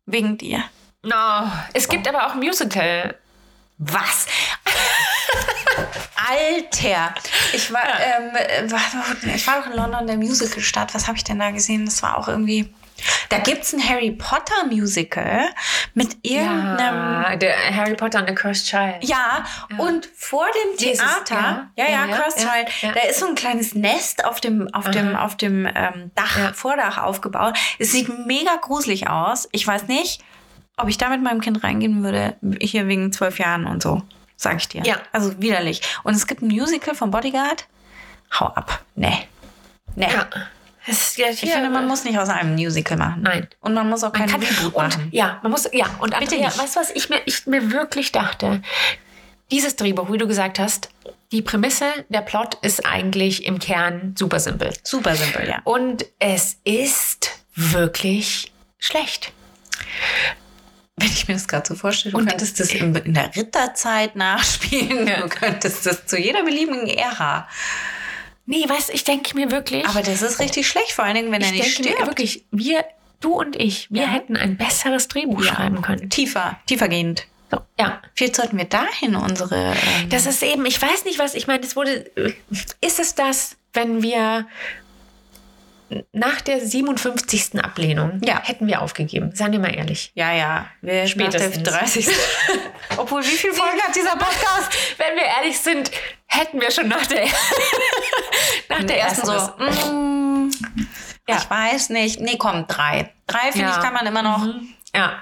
[0.07, 0.65] Wegen dir.
[1.03, 1.51] No.
[1.75, 3.15] Es gibt aber auch Musical.
[3.79, 4.27] Was?
[6.29, 7.15] Alter!
[7.53, 8.81] Ich war, ähm, äh, war,
[9.35, 10.95] ich war doch in London, der Musical-Stadt.
[10.95, 11.85] Was habe ich denn da gesehen?
[11.85, 12.75] Das war auch irgendwie.
[13.29, 15.49] Da gibt es ein Harry Potter Musical
[15.95, 17.23] mit irgendeinem.
[17.23, 18.97] Ja, der Harry Potter and the Cursed Child.
[19.03, 19.45] Ja,
[19.77, 22.93] und vor dem Theater, ja, ja, ja, ja, Cursed ja, Child, ja.
[22.93, 26.53] da ist so ein kleines Nest auf dem, auf dem, auf dem ähm, Dach, Ja.
[26.53, 27.57] Vordach aufgebaut.
[27.79, 29.49] Es sieht mega gruselig aus.
[29.53, 30.21] Ich weiß nicht,
[30.79, 34.03] ob ich da mit meinem Kind reingehen würde, hier wegen zwölf Jahren und so,
[34.37, 34.83] sag ich dir.
[34.85, 34.97] Ja.
[35.13, 35.83] Also widerlich.
[36.05, 37.67] Und es gibt ein Musical von Bodyguard.
[38.39, 38.83] Hau ab.
[38.95, 39.27] Nee.
[39.95, 40.09] Nee.
[40.13, 40.29] Ja.
[40.87, 43.23] Es, ja, Ich finde, man muss nicht aus einem Musical machen.
[43.23, 43.47] Nein.
[43.61, 45.09] Und man muss auch kein Reboot und, machen.
[45.11, 46.59] Ja, man muss, ja, und Bitte Andrea, nicht.
[46.59, 48.63] weißt du, was ich mir, ich mir wirklich dachte?
[49.51, 50.89] Dieses Drehbuch, wie du gesagt hast,
[51.31, 54.73] die Prämisse, der Plot ist eigentlich im Kern super simpel.
[54.83, 55.61] Super simpel, ja.
[55.65, 59.33] Und es ist wirklich schlecht.
[60.99, 64.17] Wenn ich mir das gerade so vorstelle, du Und- könntest das in, in der Ritterzeit
[64.17, 67.49] nachspielen, du könntest das zu jeder beliebigen Ära.
[68.47, 71.43] Nee, weißt ich denke mir wirklich, Aber das ist richtig schlecht, vor allen Dingen, wenn
[71.43, 72.11] er ich nicht denke mir stirbt.
[72.11, 72.85] wirklich, wir,
[73.21, 74.09] du und ich, wir Ja.
[74.09, 76.09] hätten ein besseres Drehbuch schreiben können.
[76.09, 77.27] Tiefer, tiefergehend.
[77.51, 78.01] So, ja.
[78.15, 79.73] Vielleicht sollten wir dahin unsere.
[79.73, 82.11] Ähm, Das ist eben, ich weiß nicht was, ich meine, das wurde,
[82.81, 84.47] ist es das, wenn wir
[86.13, 87.63] nach der 57.
[87.63, 88.43] Ablehnung Ja.
[88.43, 90.13] hätten wir aufgegeben, seien wir mal ehrlich.
[90.15, 91.57] ja, ja, wir Spätestens.
[91.59, 92.09] Nach der 30.
[92.97, 94.71] Obwohl, wie viele Folgen hat dieser Podcast?
[94.99, 95.91] Wenn wir ehrlich sind,
[96.27, 97.27] hätten wir schon nach der,
[98.69, 99.33] nach der ersten so.
[99.33, 100.51] Mm,
[101.29, 101.37] Ja.
[101.37, 102.21] Ich weiß nicht.
[102.21, 103.11] Nee, komm, drei.
[103.27, 103.77] Drei, finde Ja.
[103.77, 104.47] ich, kann man immer noch.
[104.95, 105.19] Ja.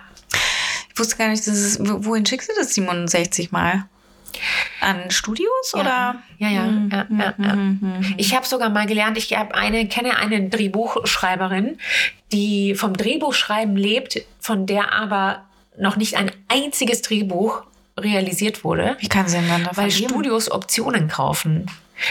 [0.93, 3.85] Ich wusste gar nicht, dass es, wo- wohin schickst du das 67 Mal?
[4.81, 6.17] An Studios oder?
[6.39, 7.57] Ja, ja, Mhm, ja, ja, ja.
[8.17, 11.79] Ich habe sogar mal gelernt, ich hab eine, kenne eine Drehbuchschreiberin,
[12.33, 15.45] die vom Drehbuchschreiben lebt, von der aber
[15.79, 17.63] noch nicht ein einziges Drehbuch
[17.99, 20.09] realisiert wurde, Wie kann sie denn dann davon weil leben?
[20.11, 21.67] Studios Optionen kaufen.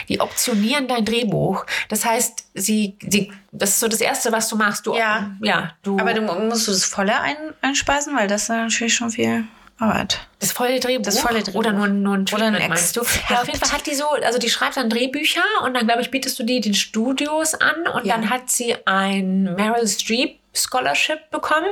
[0.09, 1.63] Die optionieren dein Drehbuch.
[1.89, 4.87] Das heißt, sie, sie, das ist so das Erste, was du machst.
[4.87, 5.29] Du, Ja.
[5.43, 5.99] ja, du.
[5.99, 9.43] Aber du musst du das volle ein, einspeisen, weil das ist natürlich schon viel.
[9.77, 10.19] Arbeit.
[10.39, 11.03] Das volle Drehbuch?
[11.03, 11.59] Das volle Drehbuch.
[11.59, 13.01] Oder nur, nur ein Oder ein Treatment, meinst du?
[13.29, 16.01] Ja, auf jeden Fall hat die so, also die schreibt dann Drehbücher und dann, glaube
[16.01, 18.15] ich, bietest du die den Studios an und Ja.
[18.15, 21.67] dann hat sie ein Meryl Streep Scholarship bekommen.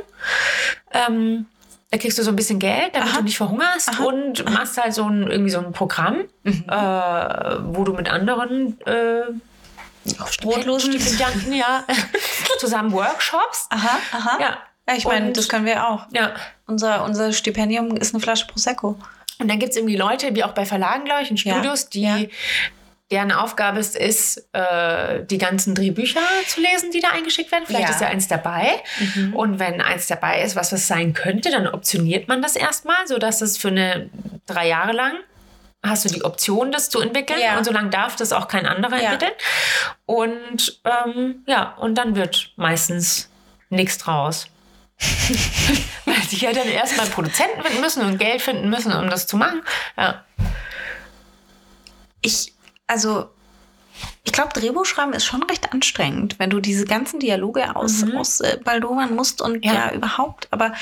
[0.92, 1.46] Ähm,
[1.92, 3.18] da kriegst du so ein bisschen Geld, damit Aha.
[3.20, 6.66] du nicht verhungerst und machst halt so ein, irgendwie so ein Programm, Mhm.
[6.68, 6.76] äh,
[7.76, 9.22] wo du mit anderen äh,
[10.42, 10.92] Brotlosen.
[11.00, 11.86] Stipendianten ja,
[12.60, 13.68] zusammen Workshops.
[13.70, 14.38] Aha, aha.
[14.42, 14.58] Ja.
[14.88, 16.06] Ja, ich meine, das können wir auch.
[16.12, 16.34] Ja.
[16.68, 18.98] Unser, unser Stipendium ist eine Flasche Prosecco.
[19.40, 21.90] Und dann gibt es irgendwie Leute, wie auch bei Verlagen, glaube ich, in Ja, Studios,
[21.90, 22.18] die ja.
[23.12, 27.66] deren Aufgabe es ist, äh, die ganzen Drehbücher zu lesen, die da eingeschickt werden.
[27.66, 27.88] Vielleicht Ja.
[27.90, 27.94] Mhm.
[27.96, 28.84] ist ja eins dabei.
[29.34, 33.42] Und wenn eins dabei ist, was es sein könnte, dann optioniert man das erstmal, sodass
[33.42, 34.10] es für eine
[34.46, 35.14] drei Jahre lang
[35.86, 37.40] hast du die Option, das zu entwickeln.
[37.42, 37.58] Ja.
[37.58, 39.12] Und solange darf das auch kein anderer Ja.
[39.14, 39.34] entwickeln.
[40.06, 43.30] Und ähm, ja, und dann wird meistens
[43.70, 44.48] nichts draus.
[46.06, 49.38] Weil sie ja dann erstmal Produzenten finden müssen und Geld finden müssen, um das zu
[49.38, 49.62] machen.
[49.98, 50.24] Ja.
[52.22, 52.54] Ich,
[52.88, 53.30] also,
[54.24, 58.40] ich glaube, Drehbuch schreiben ist schon recht anstrengend, wenn du diese ganzen Dialoge aus, aus
[58.40, 59.74] äh, baldowern musst und ja.
[59.74, 59.92] Ja.
[59.94, 60.48] überhaupt.
[60.52, 60.74] Aber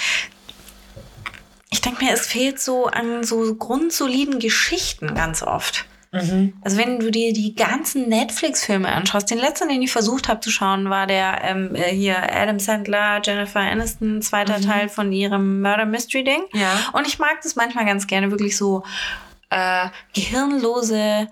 [1.69, 5.85] ich denke mir, es fehlt so an so grundsoliden Geschichten ganz oft.
[6.13, 10.51] Also wenn du dir die ganzen Netflix-Filme anschaust, den letzten, den ich versucht habe zu
[10.51, 15.85] schauen, war der ähm, äh, hier Adam Sandler, Jennifer Aniston, zweiter Teil von ihrem Murder
[15.85, 16.43] Mystery Ding.
[16.53, 16.73] Ja.
[16.91, 18.83] Und ich mag das manchmal ganz gerne, wirklich so
[19.49, 21.27] äh, gehirnlose,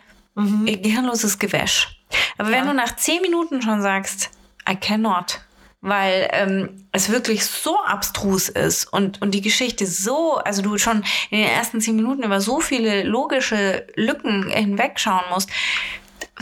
[0.65, 1.99] äh, gehirnloses Gewäsch.
[2.37, 2.71] Aber wenn Ja.
[2.71, 4.29] du nach zehn Minuten schon sagst,
[4.69, 5.41] I cannot,
[5.81, 11.03] weil ähm, es wirklich so abstrus ist und, und die Geschichte so, also du schon
[11.29, 15.49] in den ersten zehn Minuten über so viele logische Lücken hinwegschauen musst,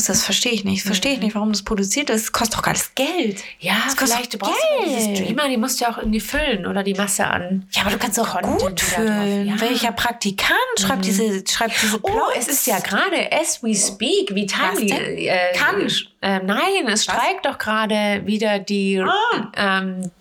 [0.06, 0.84] das verstehe ich nicht.
[0.84, 2.22] Verstehe ich nicht, warum das produziert ist.
[2.24, 3.44] Es kostet doch alles Geld.
[3.60, 5.18] Ja, Das kostet vielleicht, du brauchst ja diese Geld.
[5.18, 7.68] Streamer, die musst du ja auch irgendwie füllen oder die Masse an.
[7.72, 9.48] Ja, aber du kannst auch Content gut füllen.
[9.48, 9.60] Ja.
[9.60, 12.38] Welcher Praktikant schreibt diese, schreibt diese Oh, Plots?
[12.38, 14.88] es ist ja gerade as we speak, wie timely.
[14.88, 15.18] denn?
[15.18, 15.88] Äh, Kann.
[16.22, 19.52] Äh, nein, es streikt doch gerade wieder die, Ah.
[19.56, 20.12] ähm,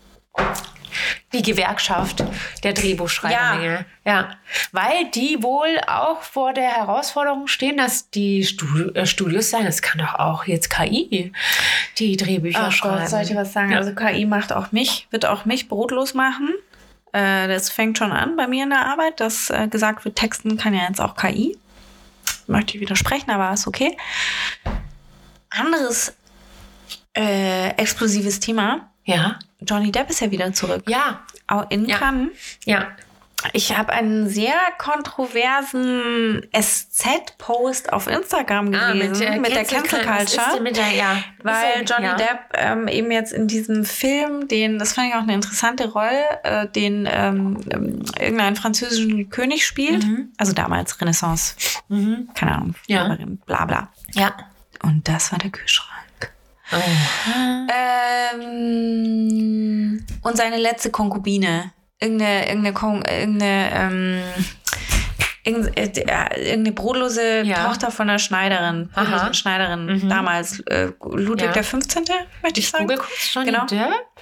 [1.32, 2.24] die Gewerkschaft
[2.62, 3.84] der Drehbuchschreiber.
[4.04, 4.30] Ja.
[4.72, 8.66] Weil die wohl auch vor der Herausforderung stehen, dass die Stu
[9.04, 11.32] Studios sagen, es kann doch auch jetzt KI
[11.98, 13.00] die Drehbücher Ach schreiben.
[13.00, 13.72] Gott, soll ich was sagen?
[13.72, 13.78] Ja.
[13.78, 16.54] Also KI macht auch mich, wird auch mich brotlos machen.
[17.12, 20.56] Äh, das fängt schon an bei mir in der Arbeit, dass äh, gesagt wird, Texten
[20.56, 21.56] kann ja jetzt auch KI.
[22.46, 23.96] Möchte ich widersprechen, aber ist okay.
[25.50, 26.14] Anderes
[27.16, 28.90] äh, explosives Thema.
[29.06, 30.82] Ja, Johnny Depp ist ja wieder zurück.
[30.88, 31.96] ja, Auch in Ja.
[31.98, 32.30] Cannes.
[32.64, 32.88] ja.
[33.52, 40.60] Ich habe einen sehr kontroversen SZ-Post auf Instagram gelesen äh, mit der Cancel Culture.
[40.60, 41.22] Mit der, ja.
[41.42, 42.16] Weil Johnny ja.
[42.16, 46.24] Depp ähm, eben jetzt in diesem Film, den, das fand ich auch eine interessante Rolle,
[46.44, 50.04] äh, den ähm, ähm, irgendeinen französischen König spielt.
[50.38, 51.54] Also damals Renaissance,
[51.88, 52.30] Mhm.
[52.34, 53.16] keine Ahnung, Ja.
[53.46, 53.88] bla bla.
[54.14, 54.34] Ja.
[54.82, 55.90] Und das war der Kühlschrank.
[58.38, 61.72] Ähm, und seine letzte Konkubine.
[62.00, 64.20] Irgendeine, irgendeine, Kon irgendeine, ähm,
[65.46, 67.66] irgendeine, äh, irgendeine brotlose Ja.
[67.68, 69.32] Tochter von einer Schneiderin, Aha.
[69.32, 70.08] Schneiderin, Mhm.
[70.08, 71.52] damals äh, Ludwig Ja.
[71.52, 72.04] der 15.,
[72.42, 72.88] möchte ich Ich sagen.
[73.32, 73.66] Johnny Genau.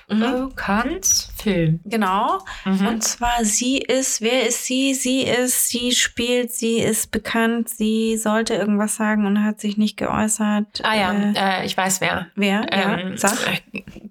[0.09, 0.51] Mhm.
[0.51, 1.80] äh, Kanz, Film.
[1.84, 2.40] Genau.
[2.66, 2.86] Mhm.
[2.86, 4.92] Und zwar sie ist, wer ist sie?
[4.94, 9.96] Sie ist, sie spielt, sie ist bekannt, sie sollte irgendwas sagen und hat sich nicht
[9.96, 10.82] geäußert.
[10.82, 12.26] Ah ja, Äh, äh, ich weiß wer.
[12.34, 12.66] wer?
[12.70, 13.38] Ähm, ja, sag.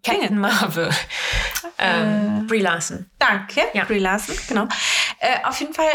[0.03, 0.90] Captain Marvel.
[1.77, 3.06] Ähm, Brie Larson.
[3.19, 3.84] Danke, Ja.
[3.85, 4.68] Brie Larson, genau.
[5.45, 5.85] Auf jeden Fall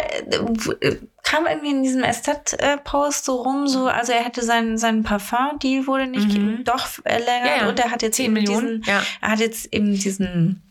[1.23, 6.07] kam irgendwie in diesem Estet-Post so rum, so, also er hätte sein, sein Parfum-Deal wurde
[6.07, 6.65] nicht Mhm.
[6.65, 7.69] doch verlängert Ja, ja.
[7.69, 9.03] und er hat jetzt 10 eben Millionen, diesen, ja.
[9.21, 10.63] er hat jetzt eben diesen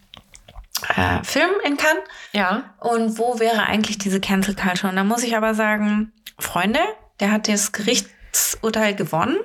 [0.96, 2.04] äh, Film in Cannes
[2.34, 2.74] Ja.
[2.80, 4.90] und wo wäre eigentlich diese Cancel Culture?
[4.90, 6.80] Und da muss ich aber sagen, Freunde,
[7.20, 9.38] der hat das Gerichtsurteil gewonnen.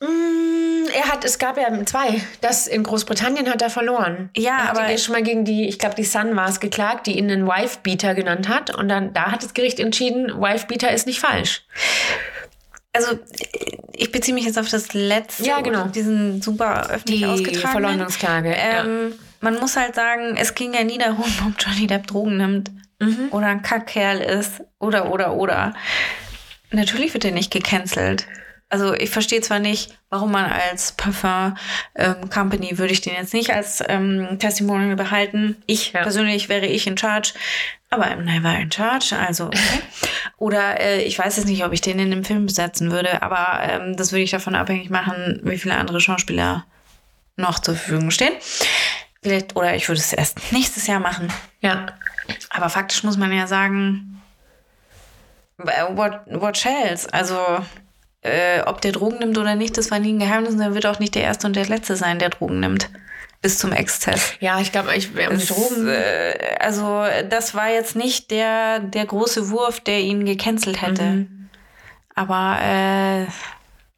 [0.00, 0.49] Mm,
[0.94, 2.20] er hat, es gab ja zwei.
[2.40, 4.30] Das in Großbritannien hat er verloren.
[4.36, 6.60] Ja, er hat aber- ja schon mal gegen die, ich glaube, die Sun war es
[6.60, 8.74] geklagt, die ihn einen Wife-Beater genannt hat.
[8.74, 11.64] Und dann, da hat das Gericht entschieden, Wife-Beater ist nicht falsch.
[12.92, 13.18] Also
[13.92, 15.84] ich beziehe mich jetzt auf das letzte, Ja, genau.
[15.86, 17.70] diesen super öffentlich Die ausgetragenen.
[17.70, 18.54] Verleumdungsklage.
[18.56, 22.70] Ähm, Man muss halt sagen, es ging ja nie darum, ob Johnny Depp Drogen nimmt
[23.30, 25.72] oder ein Kackkerl ist oder, oder, oder.
[26.70, 28.26] Natürlich wird er nicht gecancelt.
[28.70, 31.56] Also ich verstehe zwar nicht, warum man als Parfum
[31.96, 35.56] ähm, Company würde ich den jetzt nicht als ähm, Testimonial behalten.
[35.66, 36.02] Ich Ja.
[36.02, 37.32] persönlich wäre ich in charge,
[37.90, 39.16] aber I'm never in charge.
[39.18, 39.58] Also okay.
[40.38, 43.60] oder äh, ich weiß jetzt nicht, ob ich den in dem Film besetzen würde, aber
[43.62, 46.64] ähm, das würde ich davon abhängig machen, wie viele andere Schauspieler
[47.36, 48.32] noch zur Verfügung stehen.
[49.22, 51.32] Vielleicht, oder ich würde es erst nächstes Jahr machen.
[51.60, 51.86] Ja.
[52.50, 54.22] Aber faktisch muss man ja sagen,
[55.58, 57.12] what, what else?
[57.12, 57.36] Also,
[58.22, 60.86] äh, ob der Drogen nimmt oder nicht, das war nie ein Geheimnis und er wird
[60.86, 62.90] auch nicht der Erste und der Letzte sein, der Drogen nimmt.
[63.42, 64.34] Bis zum Exzess.
[64.40, 65.88] Ja, ich glaube, ich um Das, Drogen.
[65.88, 71.26] äh, also, das war jetzt nicht der, der große Wurf, der ihn gecancelt hätte.
[72.14, 73.26] Aber, äh,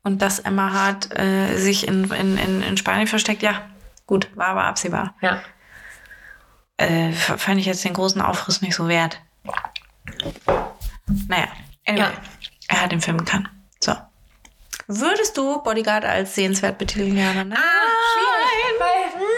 [0.05, 3.62] und dass Emma Hart äh, sich in, in, in, in Spanien versteckt, ja,
[4.07, 5.15] gut, war aber absehbar.
[5.20, 5.43] Ja.
[6.77, 9.20] Äh, fand ich jetzt den großen Aufriss nicht so wert.
[11.28, 11.49] Naja,
[11.86, 12.12] anyway, Ja.
[12.69, 13.49] er hat den Film gekannt.
[14.86, 17.44] Würdest du Bodyguard als sehenswert betiteln, Jana?
[17.44, 17.59] Nein.
[18.14, 19.28] schwierig, weil hm,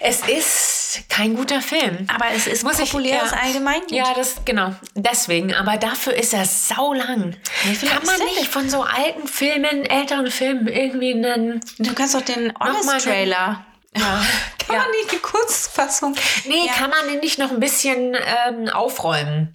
[0.00, 2.06] es ist kein guter Film.
[2.14, 3.38] Aber es ist Muss ich- populäres ja.
[3.38, 3.90] Allgemeingut.
[3.92, 4.74] Ja, das genau.
[4.94, 7.36] Deswegen, aber dafür ist er saulang.
[7.64, 11.60] Kann man nicht von so alten Filmen, älteren Filmen irgendwie einen.
[11.78, 13.64] Du kannst doch den Honest-Trailer.
[13.96, 14.22] Ja.
[14.66, 14.82] Kann ja.
[14.82, 16.14] man nicht die Kurzfassung?
[16.46, 16.72] Nee, Ja.
[16.74, 18.14] kann man den nicht noch ein bisschen
[18.48, 19.54] ähm, aufräumen?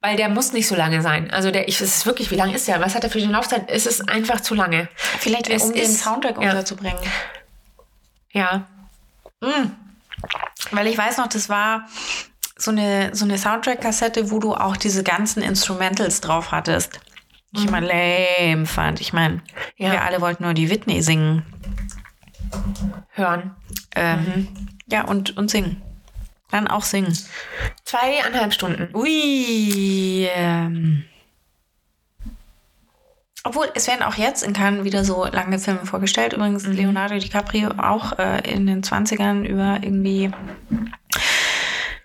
[0.00, 1.30] Weil der muss nicht so lange sein.
[1.32, 2.80] Also der, ich, es ist wirklich, wie lange ist der?
[2.80, 3.68] Was hat er für eine Laufzeit?
[3.68, 4.88] Es ist einfach zu lange.
[5.18, 6.50] Vielleicht, Es um den ist- Soundtrack ja.
[6.50, 6.98] unterzubringen.
[8.32, 8.66] Ja.
[10.70, 11.88] Weil ich weiß noch, das war
[12.56, 17.00] so eine, so eine Soundtrack-Kassette, wo du auch diese ganzen Instrumentals drauf hattest.
[17.52, 19.00] Ich immer lame fand.
[19.00, 19.40] Ich meine,
[19.76, 19.90] Ja.
[19.92, 21.42] wir alle wollten nur die Whitney singen.
[23.10, 23.54] Hören.
[23.94, 24.48] Ähm,
[24.88, 25.82] Ja, und, und singen.
[26.50, 27.16] Dann auch singen.
[27.84, 28.94] Zweieinhalb Stunden.
[28.94, 30.28] Ui.
[30.32, 31.04] Ähm.
[33.42, 36.32] Obwohl, es werden auch jetzt in Cannes wieder so lange Filme vorgestellt.
[36.32, 40.30] Übrigens Leonardo DiCaprio auch äh, in den 20ern über irgendwie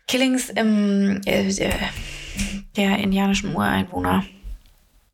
[0.07, 1.71] Killings im, äh, äh,
[2.75, 4.23] der indianischen Ureinwohner,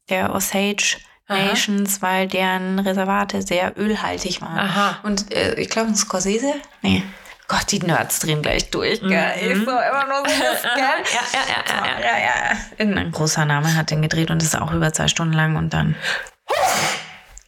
[0.10, 0.98] der Osage
[1.28, 1.38] Aha.
[1.38, 4.58] Nations, weil deren Reservate sehr ölhaltig waren.
[4.58, 5.00] Aha.
[5.04, 6.54] Und äh, ich glaube, ein Scorsese?
[6.82, 7.04] Nee.
[7.50, 9.34] Gott, die Nerds drehen gleich durch, gell?
[9.40, 10.54] Ich so immer nur so gell?
[11.14, 12.00] Ja, ja, ja, ja, ja.
[12.02, 12.58] Ja, ja.
[12.78, 15.96] Irgendein großer Name hat den gedreht und ist auch über zwei Stunden lang und dann.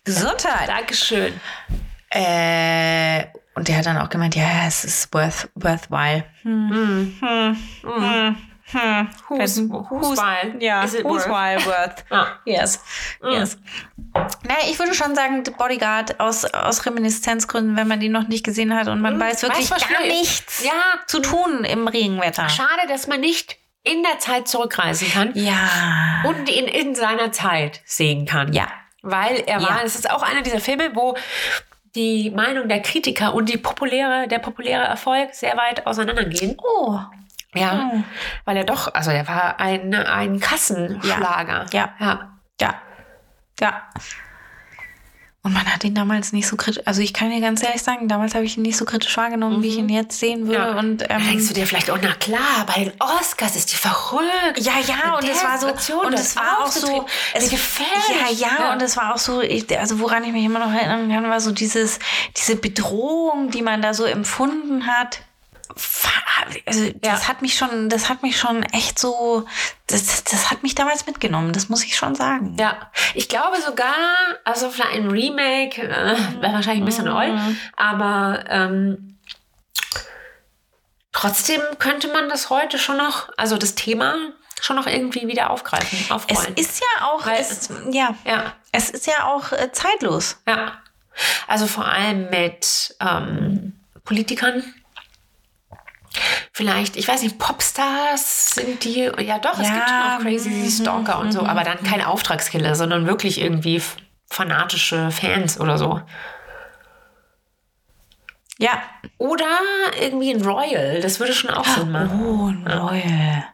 [0.05, 0.67] Gesundheit!
[0.69, 1.33] Dankeschön.
[2.09, 3.25] Äh,
[3.55, 6.23] und der hat dann auch gemeint, ja, es ist worth, worthwhile.
[6.43, 7.17] Hm.
[7.19, 7.57] Hm.
[7.83, 8.37] Hm.
[8.71, 9.09] Hm.
[9.27, 10.19] Who's, who's?
[10.59, 11.27] Ja, who's worth?
[11.27, 12.05] while worth.
[12.11, 12.27] Ja.
[12.45, 12.79] Yes.
[13.23, 13.57] Yes.
[14.43, 18.43] Naja, ich würde schon sagen, The Bodyguard aus, aus Reminiszenzgründen, wenn man die noch nicht
[18.45, 20.71] gesehen hat und man weiß wirklich was gar nichts Ja,
[21.07, 22.47] zu tun im Regenwetter.
[22.49, 26.23] schade, dass man nicht in der Zeit zurückreisen kann Ja.
[26.25, 28.53] und ihn in seiner Zeit sehen kann.
[28.53, 28.67] Ja.
[29.01, 29.81] Weil er war, Ja.
[29.85, 31.15] es ist auch einer dieser Filme, wo
[31.95, 36.57] die Meinung der Kritiker und die populäre, der populäre Erfolg sehr weit auseinandergehen.
[36.61, 36.99] Oh.
[37.55, 37.91] Ja.
[37.91, 38.03] Hm.
[38.45, 41.65] Weil er doch, also er war ein, ein Kassenschlager.
[41.71, 41.93] Ja.
[41.99, 42.37] ja.
[42.61, 42.75] Ja.
[43.59, 43.89] Ja.
[45.41, 48.09] Und man hat ihn damals nicht so kritisch, also ich kann dir ganz ehrlich sagen,
[48.09, 50.59] damals habe ich ihn nicht so kritisch wahrgenommen, wie ich ihn jetzt sehen würde.
[50.59, 50.77] Ja.
[50.77, 54.57] Und ähm, denkst du dir vielleicht auch, na klar, bei den Oscars ist die verrückt.
[54.57, 57.89] ja, ja, und es war so, Situation, und es war auch so, es gefällt.
[58.31, 59.41] Ja, ja, und es war auch so,
[59.79, 61.99] also woran ich mich immer noch erinnern kann, war so dieses,
[62.35, 65.21] diese Bedrohung, die man da so empfunden hat.
[66.65, 67.27] Also das Ja.
[67.27, 69.45] hat mich schon, das hat mich schon echt so,
[69.87, 72.55] das, das hat mich damals mitgenommen, das muss ich schon sagen.
[72.59, 73.93] Ja, ich glaube sogar,
[74.45, 77.31] also vielleicht ein Remake, äh, wäre wahrscheinlich ein bisschen neu,
[77.75, 79.17] aber ähm,
[81.11, 84.15] trotzdem könnte man das heute schon noch, also das Thema
[84.61, 86.55] schon noch irgendwie wieder aufgreifen, Es aufrollen.
[86.55, 90.37] ist ja auch, Weil- es, ja, ja, es ist ja auch äh, zeitlos.
[90.47, 90.73] ja.
[91.47, 94.63] Also vor allem mit ähm, Politikern.
[96.51, 100.71] Vielleicht, ich weiß nicht, Popstars sind die, ja doch, es Ja, gibt schon auch Crazy
[100.71, 103.81] Stalker und so, aber dann kein Auftragskiller, sondern wirklich irgendwie
[104.29, 106.01] fanatische Fans oder so.
[108.57, 108.81] Ja.
[109.17, 109.47] Oder
[110.01, 112.21] irgendwie ein Royal, das würde schon auch Sinn machen.
[112.21, 113.45] Oh, ein Royal.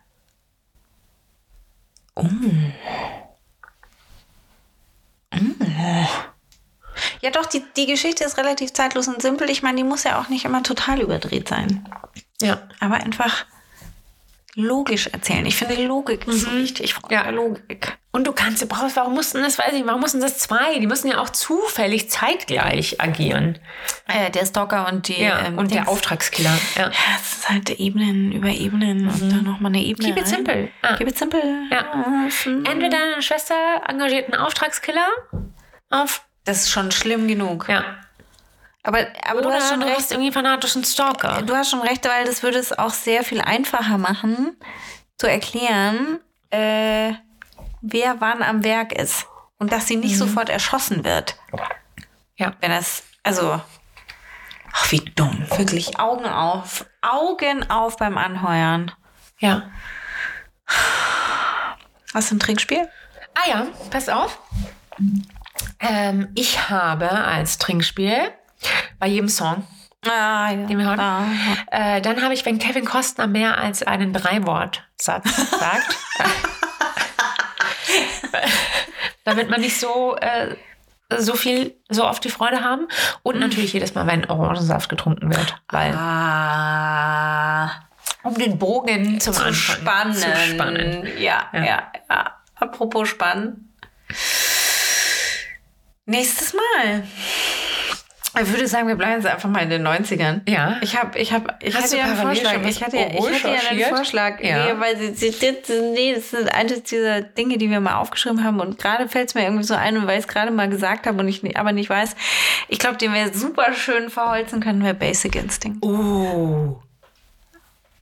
[2.16, 2.24] Oh.
[2.24, 2.74] Mm.
[7.22, 9.50] Ja, doch, die, die Geschichte ist relativ zeitlos und simpel.
[9.50, 11.88] Ich meine, die muss ja auch nicht immer total überdreht sein.
[12.42, 12.62] Ja.
[12.80, 13.46] Aber einfach
[14.58, 15.46] logisch erzählen.
[15.46, 16.94] Ich finde, Logik ist so wichtig.
[16.94, 17.24] Frau Ja.
[17.24, 17.98] der Logik.
[18.12, 20.80] Und du kannst, du brauchst, warum mussten das, weiß ich, warum mussten das zwei?
[20.80, 23.60] Die müssen ja auch zufällig zeitgleich agieren.
[24.08, 25.20] Äh, der Stalker und die.
[25.22, 25.90] Ja, ähm, und der.
[25.90, 26.58] Auftragskiller.
[26.78, 26.84] Ja.
[26.84, 30.08] Ja, es ist halt Ebenen über Ebenen und dann nochmal eine Ebene.
[30.14, 30.70] Keep it simple.
[30.82, 30.96] Ah.
[30.96, 31.42] Keep it simple.
[31.70, 31.94] Ja.
[31.94, 32.64] Mhm.
[32.64, 33.56] Entweder deine Schwester
[33.90, 35.08] engagiert einen Auftragskiller
[35.90, 37.66] auf, Das ist schon schlimm genug.
[37.68, 37.84] ja.
[38.86, 39.98] Aber, aber Oder du hast schon recht.
[39.98, 41.42] hast irgendwie fanatischen Stalker.
[41.42, 44.56] Du hast schon recht, weil das würde es auch sehr viel einfacher machen,
[45.18, 46.20] zu erklären,
[46.52, 47.14] äh,
[47.82, 49.26] wer wann am Werk ist.
[49.58, 51.36] Und dass sie nicht sofort erschossen wird.
[52.36, 52.54] Ja.
[52.62, 53.60] Wenn das, also,
[54.72, 55.46] ach, wie dumm.
[55.58, 56.86] Wirklich Augen auf.
[57.02, 58.92] Augen auf beim Anheuern.
[59.40, 59.64] Ja.
[62.14, 62.88] Hast du ein Trinkspiel?
[63.34, 64.38] Ah ja, pass auf.
[65.80, 68.32] Ähm, ich habe als Trinkspiel
[69.06, 69.64] bei jedem Song,
[70.08, 70.66] Ah, ja.
[70.66, 71.26] den wir hören, Ah,
[71.70, 75.96] äh, dann habe ich, wenn Kevin Costner mehr als einen Drei-Wort-Satz sagt,
[79.24, 80.56] damit man nicht so, äh,
[81.20, 82.88] so viel, so oft die Freude haben.
[83.22, 85.56] Und natürlich jedes Mal, wenn Orangensaft getrunken wird.
[85.70, 87.70] Weil, ah.
[88.24, 90.14] um den Bogen zum zu Anfang spannen.
[90.16, 91.08] zu spannen.
[91.20, 91.64] Ja, Ja.
[91.64, 93.72] ja, ja, Apropos spannen.
[96.08, 97.04] Nächstes Mal.
[98.42, 100.42] Ich würde sagen, wir bleiben jetzt einfach mal in den 90ern.
[100.48, 100.78] Ja.
[100.82, 102.54] Ich habe, ich habe, ich Hast hatte ja einen Vorschlag.
[102.66, 103.96] Ich hatte, ja- ich hatte ja einen?
[103.96, 104.44] Vorschlag.
[104.44, 104.66] Ja.
[104.74, 108.44] Nee, weil sie, sie, das, nee, das sind eines dieser Dinge, die wir mal aufgeschrieben
[108.44, 108.60] haben.
[108.60, 111.20] Und gerade fällt es mir irgendwie so ein, weil ich es gerade mal gesagt habe
[111.20, 112.16] und ich aber nicht weiß.
[112.68, 115.84] Ich glaube, den wir super schön verholzen können, wäre Basic Instinct.
[115.86, 116.80] Oh.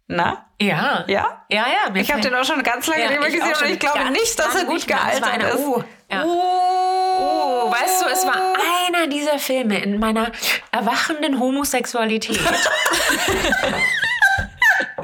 [0.07, 0.45] Na?
[0.59, 1.05] Ja.
[1.07, 1.45] Ja?
[1.49, 1.95] Ja, ja.
[1.95, 4.09] Ich habe den auch schon ganz lange Ja, nicht mehr ich gesehen und ich glaube
[4.11, 5.55] nicht, dass er gut gealtert ist.
[5.59, 6.23] oh, ja.
[6.25, 8.35] Oh, Weißt du, es war
[8.87, 10.31] einer dieser Filme in meiner
[10.71, 12.39] erwachenden Homosexualität,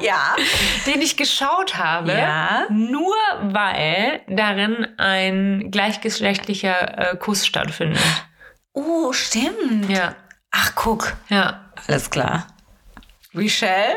[0.00, 0.34] Ja.
[0.86, 2.64] den ich geschaut habe, Ja.
[2.70, 8.00] nur weil darin ein gleichgeschlechtlicher äh, Kuss stattfindet.
[8.72, 9.90] Oh, stimmt.
[9.90, 10.14] Ja,
[10.52, 11.14] Ach, guck.
[11.28, 11.70] ja.
[11.86, 12.46] Alles klar.
[13.32, 13.96] Michelle?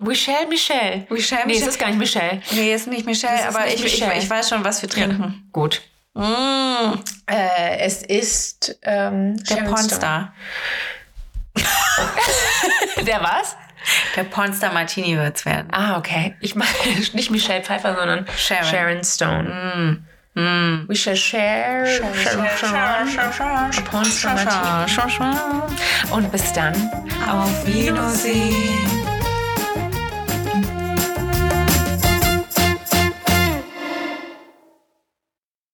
[0.00, 1.06] Michelle, Michelle.
[1.10, 1.70] Michelle, Nee, es Michelle.
[1.70, 2.42] ist gar nicht Michelle.
[2.52, 4.18] Nee, ist nicht Michelle, Das ist aber nicht ich, ich, Michelle.
[4.18, 5.48] ich weiß schon, was wir trinken.
[5.52, 5.82] Gut.
[6.14, 6.94] Mm,
[7.26, 10.32] Äh, es ist ähm, der Sharon Pornstar.
[11.56, 11.66] Stone.
[13.06, 13.56] Der was?
[14.16, 15.68] Der Pornstar Martini wird's werden.
[15.72, 16.36] Ah, okay.
[16.40, 16.70] Ich meine
[17.14, 18.64] nicht Michelle Pfeiffer, sondern Sharon.
[18.64, 20.02] Sharon, Stone.
[20.34, 20.88] Mm.
[20.88, 21.84] We shall share.
[23.90, 25.38] Pornstar Martini.
[26.10, 26.74] Und bis dann.
[27.28, 29.07] Auf Wiedersehen.